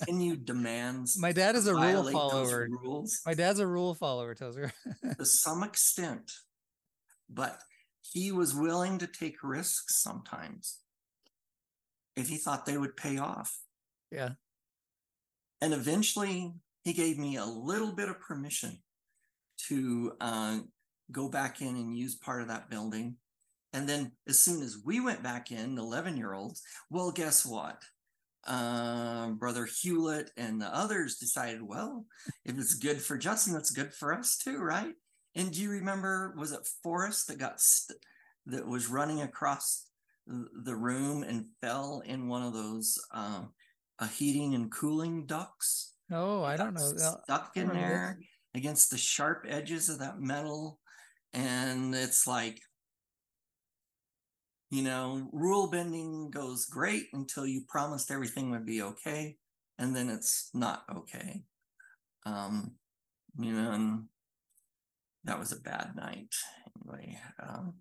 continued 0.00 0.46
demands 0.46 1.18
my 1.20 1.32
dad 1.32 1.54
is 1.54 1.66
a 1.66 1.74
rule 1.74 2.10
follower 2.10 2.66
rules 2.82 3.20
my 3.26 3.34
dad's 3.34 3.58
a 3.58 3.66
rule 3.66 3.94
follower 3.94 4.34
tozer 4.34 4.72
to 5.18 5.24
some 5.26 5.62
extent 5.62 6.32
but 7.28 7.58
he 8.12 8.32
was 8.32 8.54
willing 8.54 8.98
to 8.98 9.06
take 9.06 9.36
risks 9.42 10.02
sometimes 10.02 10.78
if 12.16 12.28
he 12.28 12.36
thought 12.36 12.66
they 12.66 12.78
would 12.78 12.96
pay 12.96 13.18
off. 13.18 13.58
Yeah. 14.10 14.30
And 15.60 15.72
eventually 15.72 16.52
he 16.84 16.92
gave 16.92 17.18
me 17.18 17.36
a 17.36 17.44
little 17.44 17.92
bit 17.92 18.08
of 18.08 18.20
permission 18.20 18.78
to 19.68 20.12
uh, 20.20 20.58
go 21.10 21.28
back 21.28 21.60
in 21.60 21.76
and 21.76 21.96
use 21.96 22.14
part 22.14 22.42
of 22.42 22.48
that 22.48 22.70
building. 22.70 23.16
And 23.72 23.88
then 23.88 24.12
as 24.28 24.38
soon 24.38 24.62
as 24.62 24.78
we 24.84 25.00
went 25.00 25.22
back 25.22 25.50
in 25.50 25.78
11 25.78 26.16
year 26.16 26.32
olds 26.32 26.62
well 26.90 27.10
guess 27.10 27.44
what? 27.44 27.82
Uh, 28.46 29.30
brother 29.30 29.66
Hewlett 29.66 30.30
and 30.36 30.60
the 30.60 30.72
others 30.72 31.16
decided, 31.16 31.60
well, 31.60 32.06
if 32.44 32.56
it's 32.56 32.74
good 32.74 33.02
for 33.02 33.18
Justin, 33.18 33.56
it's 33.56 33.72
good 33.72 33.92
for 33.92 34.14
us 34.14 34.36
too, 34.36 34.58
right? 34.58 34.94
And 35.36 35.52
do 35.52 35.60
you 35.60 35.70
remember, 35.70 36.34
was 36.36 36.52
it 36.52 36.66
Forrest 36.82 37.28
that 37.28 37.38
got 37.38 37.60
st- 37.60 37.98
that 38.46 38.66
was 38.66 38.88
running 38.88 39.20
across 39.20 39.86
the 40.26 40.74
room 40.74 41.22
and 41.22 41.46
fell 41.60 42.02
in 42.04 42.28
one 42.28 42.42
of 42.42 42.54
those 42.54 42.98
um, 43.12 43.52
a 44.00 44.06
heating 44.06 44.54
and 44.54 44.72
cooling 44.72 45.26
ducts? 45.26 45.94
Oh, 46.10 46.42
I 46.42 46.56
don't 46.56 46.74
know. 46.74 46.92
Stuck 46.96 47.52
in 47.56 47.68
there 47.68 48.18
against 48.54 48.90
the 48.90 48.98
sharp 48.98 49.44
edges 49.46 49.88
of 49.88 49.98
that 49.98 50.18
metal, 50.20 50.80
and 51.32 51.94
it's 51.94 52.26
like 52.26 52.58
you 54.70 54.82
know, 54.82 55.28
rule 55.32 55.68
bending 55.68 56.30
goes 56.30 56.66
great 56.66 57.04
until 57.12 57.46
you 57.46 57.62
promised 57.68 58.10
everything 58.10 58.50
would 58.50 58.66
be 58.66 58.82
okay, 58.82 59.36
and 59.78 59.94
then 59.94 60.08
it's 60.08 60.50
not 60.54 60.84
okay. 60.94 61.44
Um, 62.24 62.72
you 63.38 63.52
know, 63.52 63.70
and 63.72 64.04
that 65.26 65.38
was 65.38 65.52
a 65.52 65.60
bad 65.60 65.92
night 65.96 66.34
anyway. 66.84 67.18
Um, 67.42 67.74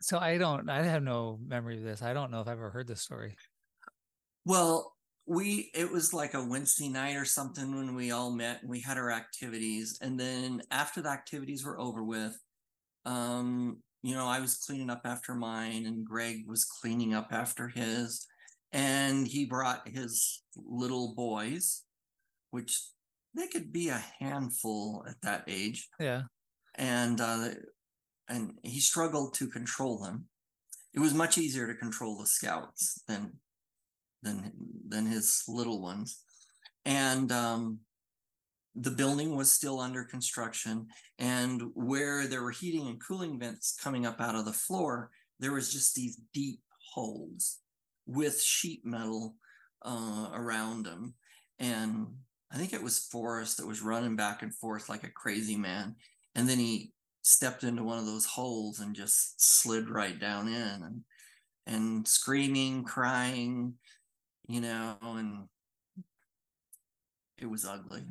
so 0.00 0.18
I 0.18 0.38
don't, 0.38 0.68
I 0.68 0.82
have 0.82 1.02
no 1.02 1.38
memory 1.46 1.78
of 1.78 1.84
this. 1.84 2.02
I 2.02 2.12
don't 2.12 2.30
know 2.30 2.40
if 2.40 2.48
I've 2.48 2.58
ever 2.58 2.70
heard 2.70 2.88
this 2.88 3.02
story. 3.02 3.36
Well, 4.44 4.92
we 5.28 5.70
it 5.74 5.90
was 5.90 6.14
like 6.14 6.34
a 6.34 6.44
Wednesday 6.44 6.88
night 6.88 7.16
or 7.16 7.24
something 7.24 7.74
when 7.74 7.96
we 7.96 8.12
all 8.12 8.30
met 8.30 8.60
and 8.62 8.70
we 8.70 8.80
had 8.80 8.96
our 8.96 9.10
activities, 9.10 9.98
and 10.00 10.18
then 10.18 10.62
after 10.70 11.02
the 11.02 11.08
activities 11.08 11.64
were 11.64 11.80
over 11.80 12.04
with, 12.04 12.38
um, 13.04 13.82
you 14.02 14.14
know, 14.14 14.26
I 14.26 14.38
was 14.38 14.58
cleaning 14.58 14.88
up 14.88 15.02
after 15.04 15.34
mine 15.34 15.84
and 15.86 16.04
Greg 16.04 16.44
was 16.46 16.64
cleaning 16.64 17.12
up 17.12 17.28
after 17.32 17.66
his. 17.66 18.24
And 18.72 19.26
he 19.26 19.46
brought 19.46 19.88
his 19.88 20.42
little 20.54 21.14
boys, 21.14 21.82
which 22.50 22.80
they 23.36 23.46
could 23.46 23.72
be 23.72 23.88
a 23.88 24.04
handful 24.18 25.04
at 25.08 25.20
that 25.22 25.44
age. 25.46 25.88
Yeah. 26.00 26.22
And 26.76 27.20
uh, 27.20 27.50
and 28.28 28.54
he 28.62 28.80
struggled 28.80 29.34
to 29.34 29.46
control 29.46 29.98
them. 29.98 30.26
It 30.94 31.00
was 31.00 31.14
much 31.14 31.38
easier 31.38 31.66
to 31.66 31.78
control 31.78 32.18
the 32.18 32.26
scouts 32.26 33.02
than 33.06 33.32
than 34.22 34.52
than 34.88 35.06
his 35.06 35.42
little 35.48 35.80
ones. 35.80 36.22
And 36.84 37.30
um, 37.32 37.80
the 38.74 38.90
building 38.90 39.34
was 39.34 39.50
still 39.50 39.80
under 39.80 40.04
construction 40.04 40.86
and 41.18 41.62
where 41.74 42.26
there 42.26 42.42
were 42.42 42.50
heating 42.50 42.86
and 42.88 43.00
cooling 43.02 43.38
vents 43.38 43.76
coming 43.82 44.04
up 44.04 44.20
out 44.20 44.34
of 44.34 44.44
the 44.44 44.52
floor 44.52 45.10
there 45.40 45.52
was 45.52 45.72
just 45.72 45.94
these 45.94 46.20
deep 46.32 46.60
holes 46.92 47.58
with 48.06 48.40
sheet 48.40 48.84
metal 48.84 49.34
uh, 49.82 50.28
around 50.34 50.84
them 50.84 51.14
and 51.58 52.06
i 52.52 52.56
think 52.56 52.72
it 52.72 52.82
was 52.82 53.06
forrest 53.10 53.56
that 53.56 53.66
was 53.66 53.82
running 53.82 54.16
back 54.16 54.42
and 54.42 54.54
forth 54.54 54.88
like 54.88 55.04
a 55.04 55.10
crazy 55.10 55.56
man 55.56 55.94
and 56.34 56.48
then 56.48 56.58
he 56.58 56.92
stepped 57.22 57.64
into 57.64 57.82
one 57.82 57.98
of 57.98 58.06
those 58.06 58.26
holes 58.26 58.80
and 58.80 58.94
just 58.94 59.40
slid 59.40 59.88
right 59.90 60.18
down 60.18 60.46
in 60.48 60.54
and 60.54 61.00
and 61.66 62.08
screaming 62.08 62.84
crying 62.84 63.74
you 64.48 64.60
know 64.60 64.96
and 65.02 65.48
it 67.38 67.46
was 67.46 67.64
ugly 67.64 68.02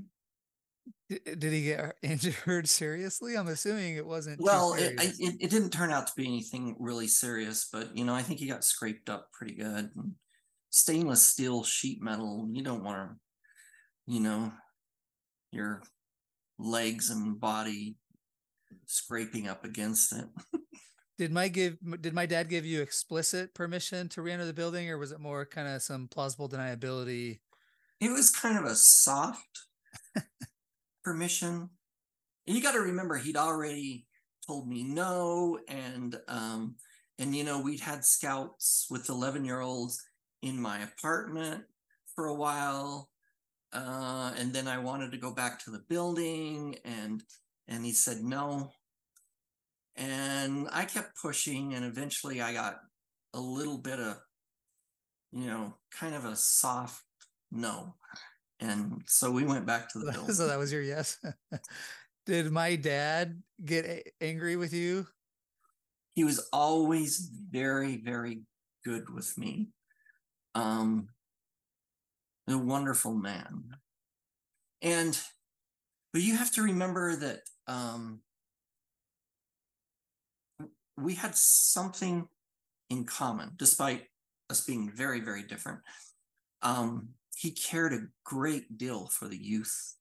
did 1.07 1.43
he 1.43 1.63
get 1.63 1.95
injured 2.01 2.67
seriously? 2.67 3.36
I'm 3.36 3.47
assuming 3.47 3.95
it 3.95 4.05
wasn't. 4.05 4.41
Well, 4.41 4.73
it, 4.73 4.95
it, 4.97 5.36
it 5.39 5.49
didn't 5.49 5.69
turn 5.69 5.91
out 5.91 6.07
to 6.07 6.13
be 6.15 6.25
anything 6.25 6.75
really 6.79 7.07
serious, 7.07 7.67
but 7.71 7.95
you 7.95 8.05
know, 8.05 8.15
I 8.15 8.21
think 8.21 8.39
he 8.39 8.47
got 8.47 8.63
scraped 8.63 9.09
up 9.09 9.31
pretty 9.31 9.55
good. 9.55 9.91
And 9.95 10.13
stainless 10.71 11.27
steel 11.27 11.63
sheet 11.63 12.01
metal, 12.01 12.47
you 12.51 12.63
don't 12.63 12.83
want 12.83 13.09
to, 13.09 13.15
you 14.08 14.20
know, 14.20 14.51
your 15.51 15.82
legs 16.60 17.10
and 17.10 17.39
body 17.39 17.97
scraping 18.86 19.47
up 19.47 19.66
against 19.66 20.14
it. 20.14 20.26
did 21.18 21.32
my 21.32 21.47
give 21.47 21.78
did 22.01 22.14
my 22.14 22.26
dad 22.26 22.49
give 22.49 22.66
you 22.66 22.82
explicit 22.82 23.53
permission 23.53 24.10
to 24.10 24.22
re-enter 24.22 24.45
the 24.45 24.53
building, 24.53 24.89
or 24.89 24.97
was 24.97 25.12
it 25.12 25.20
more 25.20 25.45
kind 25.45 25.68
of 25.68 25.82
some 25.82 26.08
plausible 26.08 26.49
deniability? 26.49 27.39
It 28.01 28.10
was 28.10 28.30
kind 28.30 28.58
of 28.58 28.66
a 28.66 28.76
soft 28.76 29.68
permission. 31.03 31.70
And 32.47 32.56
you 32.56 32.62
got 32.62 32.74
to 32.74 32.80
remember, 32.80 33.18
he'd 33.18 33.38
already 33.38 34.06
told 34.45 34.68
me 34.68 34.84
no, 34.84 35.58
and 35.68 36.16
um, 36.28 36.76
and 37.18 37.36
you 37.36 37.43
know 37.43 37.62
we'd 37.62 37.80
had 37.80 38.06
scouts 38.06 38.88
with 38.89 39.10
eleven 39.10 39.45
year 39.45 39.62
olds 39.62 40.01
in 40.41 40.62
my 40.62 40.80
apartment 40.82 41.64
for 42.14 42.28
a 42.28 42.36
while, 42.36 43.10
uh, 43.74 44.34
and 44.38 44.53
then 44.53 44.68
I 44.68 44.78
wanted 44.78 45.11
to 45.11 45.18
go 45.18 45.32
back 45.32 45.59
to 45.66 45.72
the 45.72 45.84
building, 45.89 46.78
and 46.86 47.24
and 47.68 47.86
he 47.86 47.91
said 47.91 48.24
no, 48.24 48.72
and 49.95 50.68
I 50.72 50.86
kept 50.86 51.20
pushing, 51.22 51.74
and 51.74 51.86
eventually 51.86 52.41
I 52.41 52.53
got 52.53 52.80
a 53.34 53.39
little 53.39 53.78
bit 53.78 53.99
of, 53.99 54.18
you 55.32 55.47
know, 55.47 55.76
kind 55.91 56.16
of 56.16 56.26
a 56.26 56.36
soft 56.36 57.03
no. 57.51 57.95
And 58.59 59.01
so 59.07 59.32
we 59.32 59.43
went 59.43 59.66
back 59.66 59.89
to 59.91 59.99
the 59.99 60.11
building. 60.11 60.36
so 60.36 60.47
that 60.47 60.57
was 60.57 60.72
your 60.72 60.82
yes. 60.82 61.18
Did 62.26 62.51
my 62.51 62.76
dad 62.76 63.41
get 63.63 63.86
a- 63.86 64.11
angry 64.22 64.55
with 64.55 64.74
you? 64.74 65.07
He 66.16 66.24
was 66.24 66.47
always 66.51 67.30
very, 67.51 67.97
very 67.97 68.41
good 68.84 69.13
with 69.13 69.38
me. 69.38 69.70
Um, 70.55 71.09
a 72.48 72.58
wonderful 72.58 73.14
man. 73.14 73.78
And 74.82 75.20
but 76.14 76.22
you 76.22 76.38
have 76.38 76.52
to 76.54 76.62
remember 76.62 77.16
that 77.18 77.41
um, 77.68 78.22
we 80.98 81.16
had 81.16 81.36
something 81.36 82.28
in 82.89 83.04
common, 83.04 83.52
despite 83.58 84.04
us 84.50 84.64
being 84.64 84.89
very, 84.89 85.20
very 85.20 85.43
different. 85.43 85.80
Um, 86.62 87.10
he 87.36 87.52
cared 87.52 87.93
a 87.93 88.08
great 88.24 88.78
deal 88.78 89.08
for 89.08 89.28
the 89.28 89.38
youth 89.38 89.96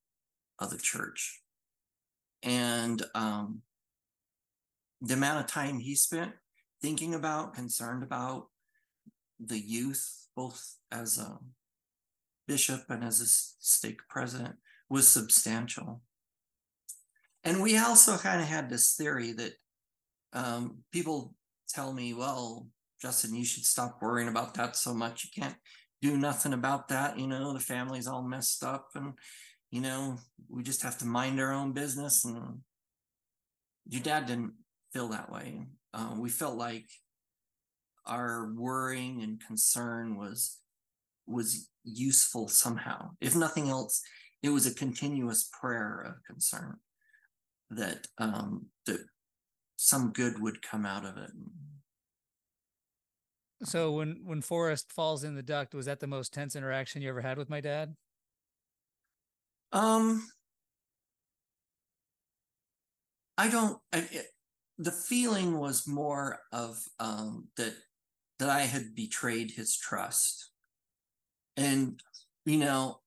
of 0.59 0.69
the 0.69 0.77
church. 0.77 1.41
And 2.43 3.03
um, 3.13 3.61
the 5.01 5.15
amount 5.15 5.41
of 5.41 5.47
time 5.47 5.79
he 5.79 5.95
spent 5.95 6.31
thinking 6.81 7.13
about, 7.13 7.55
concerned 7.55 8.03
about 8.03 8.47
the 9.39 9.59
youth, 9.59 10.27
both 10.35 10.75
as 10.91 11.17
a 11.17 11.39
bishop 12.47 12.81
and 12.89 13.03
as 13.03 13.21
a 13.21 13.25
stake 13.27 14.01
president, 14.09 14.55
was 14.89 15.07
substantial. 15.07 16.01
And 17.43 17.61
we 17.61 17.77
also 17.77 18.17
kind 18.17 18.41
of 18.41 18.47
had 18.47 18.69
this 18.69 18.95
theory 18.95 19.31
that 19.33 19.53
um, 20.33 20.79
people 20.91 21.35
tell 21.69 21.93
me, 21.93 22.13
well, 22.13 22.67
Justin, 23.01 23.35
you 23.35 23.45
should 23.45 23.65
stop 23.65 23.99
worrying 24.01 24.29
about 24.29 24.53
that 24.55 24.75
so 24.75 24.93
much. 24.93 25.25
You 25.25 25.43
can't 25.43 25.55
do 26.01 26.17
nothing 26.17 26.53
about 26.53 26.87
that. 26.89 27.19
You 27.19 27.27
know, 27.27 27.53
the 27.53 27.59
family's 27.59 28.07
all 28.07 28.23
messed 28.23 28.63
up 28.63 28.89
and, 28.95 29.13
you 29.71 29.81
know, 29.81 30.17
we 30.49 30.63
just 30.63 30.81
have 30.81 30.97
to 30.99 31.05
mind 31.05 31.39
our 31.39 31.53
own 31.53 31.73
business. 31.73 32.25
And 32.25 32.59
your 33.87 34.01
dad 34.01 34.25
didn't 34.25 34.53
feel 34.93 35.09
that 35.09 35.31
way. 35.31 35.67
Uh, 35.93 36.15
we 36.17 36.29
felt 36.29 36.57
like 36.57 36.85
our 38.05 38.51
worrying 38.55 39.21
and 39.21 39.41
concern 39.45 40.17
was 40.17 40.59
was 41.27 41.69
useful 41.83 42.47
somehow. 42.47 43.11
If 43.21 43.35
nothing 43.35 43.69
else, 43.69 44.01
it 44.43 44.49
was 44.49 44.65
a 44.65 44.73
continuous 44.73 45.49
prayer 45.59 46.01
of 46.01 46.23
concern 46.25 46.77
that 47.69 48.07
um, 48.17 48.67
that 48.85 48.99
some 49.75 50.11
good 50.11 50.39
would 50.39 50.61
come 50.61 50.85
out 50.85 51.05
of 51.05 51.17
it. 51.17 51.31
So 53.63 53.91
when 53.91 54.21
when 54.23 54.41
Forrest 54.41 54.91
falls 54.91 55.23
in 55.23 55.35
the 55.35 55.43
duct, 55.43 55.73
was 55.73 55.85
that 55.85 55.99
the 55.99 56.07
most 56.07 56.33
tense 56.33 56.55
interaction 56.55 57.01
you 57.01 57.09
ever 57.09 57.21
had 57.21 57.37
with 57.37 57.49
my 57.49 57.61
dad? 57.61 57.95
Um, 59.71 60.27
I 63.37 63.49
don't. 63.49 63.79
I, 63.91 64.07
it, 64.11 64.27
the 64.77 64.91
feeling 64.91 65.57
was 65.57 65.87
more 65.87 66.39
of 66.51 66.77
um, 66.99 67.47
that 67.57 67.73
that 68.39 68.49
I 68.49 68.61
had 68.61 68.95
betrayed 68.95 69.51
his 69.51 69.77
trust, 69.77 70.51
and 71.57 71.99
you 72.45 72.57
know, 72.57 72.99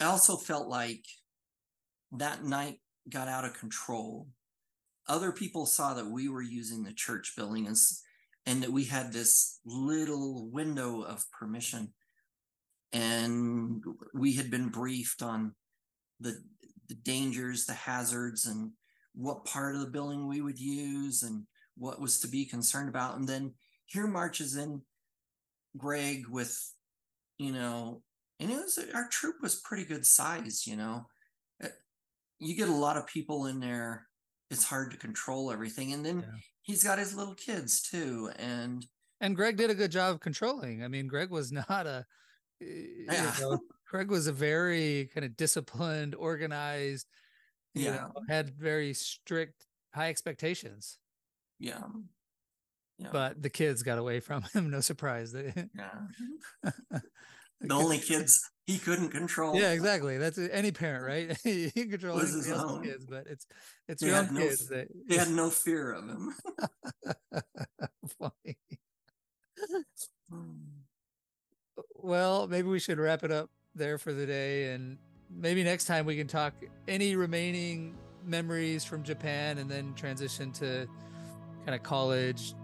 I 0.00 0.06
also 0.06 0.36
felt 0.36 0.68
like 0.68 1.04
that 2.12 2.44
night 2.44 2.80
got 3.08 3.28
out 3.28 3.44
of 3.44 3.58
control. 3.58 4.28
Other 5.08 5.32
people 5.32 5.66
saw 5.66 5.94
that 5.94 6.10
we 6.10 6.28
were 6.28 6.42
using 6.42 6.82
the 6.82 6.92
church 6.92 7.34
building 7.36 7.66
and 7.66 7.76
and 8.46 8.62
that 8.62 8.72
we 8.72 8.84
had 8.84 9.12
this 9.12 9.60
little 9.64 10.48
window 10.50 11.02
of 11.02 11.24
permission 11.32 11.92
and 12.92 13.82
we 14.14 14.32
had 14.32 14.50
been 14.50 14.68
briefed 14.68 15.22
on 15.22 15.54
the 16.20 16.40
the 16.88 16.94
dangers 16.94 17.66
the 17.66 17.74
hazards 17.74 18.46
and 18.46 18.70
what 19.14 19.44
part 19.44 19.74
of 19.74 19.80
the 19.80 19.88
building 19.88 20.28
we 20.28 20.40
would 20.40 20.58
use 20.58 21.22
and 21.22 21.44
what 21.76 22.00
was 22.00 22.20
to 22.20 22.28
be 22.28 22.44
concerned 22.44 22.88
about 22.88 23.16
and 23.16 23.28
then 23.28 23.52
here 23.86 24.06
marches 24.06 24.56
in 24.56 24.80
greg 25.76 26.24
with 26.28 26.56
you 27.38 27.52
know 27.52 28.02
and 28.40 28.50
it 28.50 28.56
was 28.56 28.78
our 28.94 29.08
troop 29.08 29.36
was 29.42 29.56
pretty 29.56 29.84
good 29.84 30.04
size 30.04 30.66
you 30.66 30.76
know? 30.76 31.06
Eh, 31.62 31.68
you 32.38 32.54
get 32.56 32.68
a 32.68 32.74
lot 32.74 32.96
of 32.96 33.06
people 33.06 33.46
in 33.46 33.60
there 33.60 34.06
it's 34.50 34.64
hard 34.64 34.90
to 34.90 34.96
control 34.96 35.50
everything 35.50 35.92
and 35.92 36.04
then 36.04 36.20
yeah. 36.20 36.38
he's 36.62 36.84
got 36.84 36.98
his 36.98 37.14
little 37.14 37.34
kids 37.34 37.82
too 37.82 38.30
and 38.38 38.86
and 39.20 39.34
greg 39.34 39.56
did 39.56 39.70
a 39.70 39.74
good 39.74 39.90
job 39.90 40.14
of 40.14 40.20
controlling. 40.20 40.84
I 40.84 40.88
mean 40.88 41.06
greg 41.06 41.30
was 41.30 41.52
not 41.68 41.86
a 41.86 42.04
yeah. 42.60 43.32
You 43.38 43.40
know, 43.40 43.58
greg 43.90 44.10
was 44.10 44.26
a 44.26 44.32
very 44.32 45.10
kind 45.12 45.24
of 45.24 45.36
disciplined 45.36 46.14
organized 46.14 47.06
yeah. 47.74 47.96
know, 47.96 48.12
had 48.28 48.50
very 48.50 48.94
strict 48.94 49.66
high 49.94 50.08
expectations. 50.08 50.98
Yeah 51.58 51.82
yeah. 52.98 53.08
But 53.12 53.42
the 53.42 53.50
kids 53.50 53.82
got 53.82 53.98
away 53.98 54.20
from 54.20 54.42
him. 54.52 54.70
No 54.70 54.80
surprise. 54.80 55.34
yeah. 55.56 56.70
the 57.60 57.74
only 57.74 57.98
kids 57.98 58.50
he 58.66 58.78
couldn't 58.78 59.10
control. 59.10 59.56
Yeah, 59.56 59.72
exactly. 59.72 60.18
That's 60.18 60.38
any 60.38 60.72
parent, 60.72 61.04
right? 61.04 61.38
he 61.44 61.70
can 61.70 61.90
control 61.90 62.18
his 62.18 62.50
own 62.50 62.84
kids, 62.84 63.06
but 63.06 63.26
it's 63.26 63.46
it's 63.88 64.02
they 64.02 64.08
your 64.08 64.16
own 64.16 64.34
no, 64.34 64.40
kids 64.40 64.68
that 64.68 64.88
they 65.08 65.16
had 65.16 65.30
no 65.30 65.50
fear 65.50 65.92
of 65.92 66.08
him. 66.08 66.34
Funny. 68.18 68.58
Hmm. 70.30 70.50
well, 71.94 72.46
maybe 72.48 72.68
we 72.68 72.78
should 72.78 72.98
wrap 72.98 73.24
it 73.24 73.30
up 73.30 73.50
there 73.74 73.98
for 73.98 74.12
the 74.12 74.26
day, 74.26 74.72
and 74.72 74.98
maybe 75.30 75.62
next 75.62 75.84
time 75.84 76.06
we 76.06 76.16
can 76.16 76.26
talk 76.26 76.52
any 76.88 77.14
remaining 77.14 77.94
memories 78.24 78.84
from 78.84 79.02
Japan, 79.02 79.58
and 79.58 79.70
then 79.70 79.94
transition 79.94 80.50
to 80.52 80.88
kind 81.64 81.74
of 81.74 81.82
college. 81.82 82.54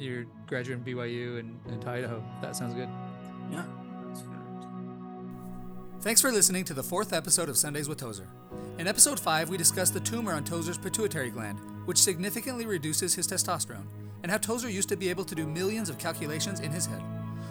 You're 0.00 0.24
graduating 0.46 0.82
BYU 0.82 1.40
and, 1.40 1.60
and 1.66 1.84
Idaho. 1.84 2.24
That 2.40 2.56
sounds 2.56 2.74
good. 2.74 2.88
Yeah. 3.52 3.64
Thanks 6.00 6.22
for 6.22 6.32
listening 6.32 6.64
to 6.64 6.74
the 6.74 6.82
fourth 6.82 7.12
episode 7.12 7.50
of 7.50 7.58
Sundays 7.58 7.86
with 7.86 7.98
Tozer. 7.98 8.26
In 8.78 8.86
episode 8.86 9.20
5, 9.20 9.50
we 9.50 9.58
discussed 9.58 9.92
the 9.92 10.00
tumor 10.00 10.32
on 10.32 10.42
Tozer's 10.42 10.78
pituitary 10.78 11.28
gland, 11.28 11.58
which 11.84 11.98
significantly 11.98 12.64
reduces 12.64 13.14
his 13.14 13.28
testosterone, 13.28 13.86
and 14.22 14.32
how 14.32 14.38
Tozer 14.38 14.70
used 14.70 14.88
to 14.88 14.96
be 14.96 15.10
able 15.10 15.24
to 15.24 15.34
do 15.34 15.46
millions 15.46 15.90
of 15.90 15.98
calculations 15.98 16.60
in 16.60 16.70
his 16.70 16.86
head. 16.86 17.02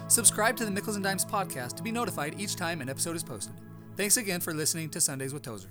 Subscribe 0.08 0.56
to 0.56 0.64
the 0.64 0.72
Meikles 0.72 0.96
and 0.96 1.04
Dimes 1.04 1.24
podcast 1.24 1.76
to 1.76 1.84
be 1.84 1.92
notified 1.92 2.40
each 2.40 2.56
time 2.56 2.80
an 2.80 2.88
episode 2.88 3.14
is 3.14 3.22
posted. 3.22 3.54
Thanks 3.96 4.16
again 4.16 4.40
for 4.40 4.52
listening 4.52 4.90
to 4.90 5.00
Sundays 5.00 5.32
with 5.32 5.42
Tozer. 5.44 5.68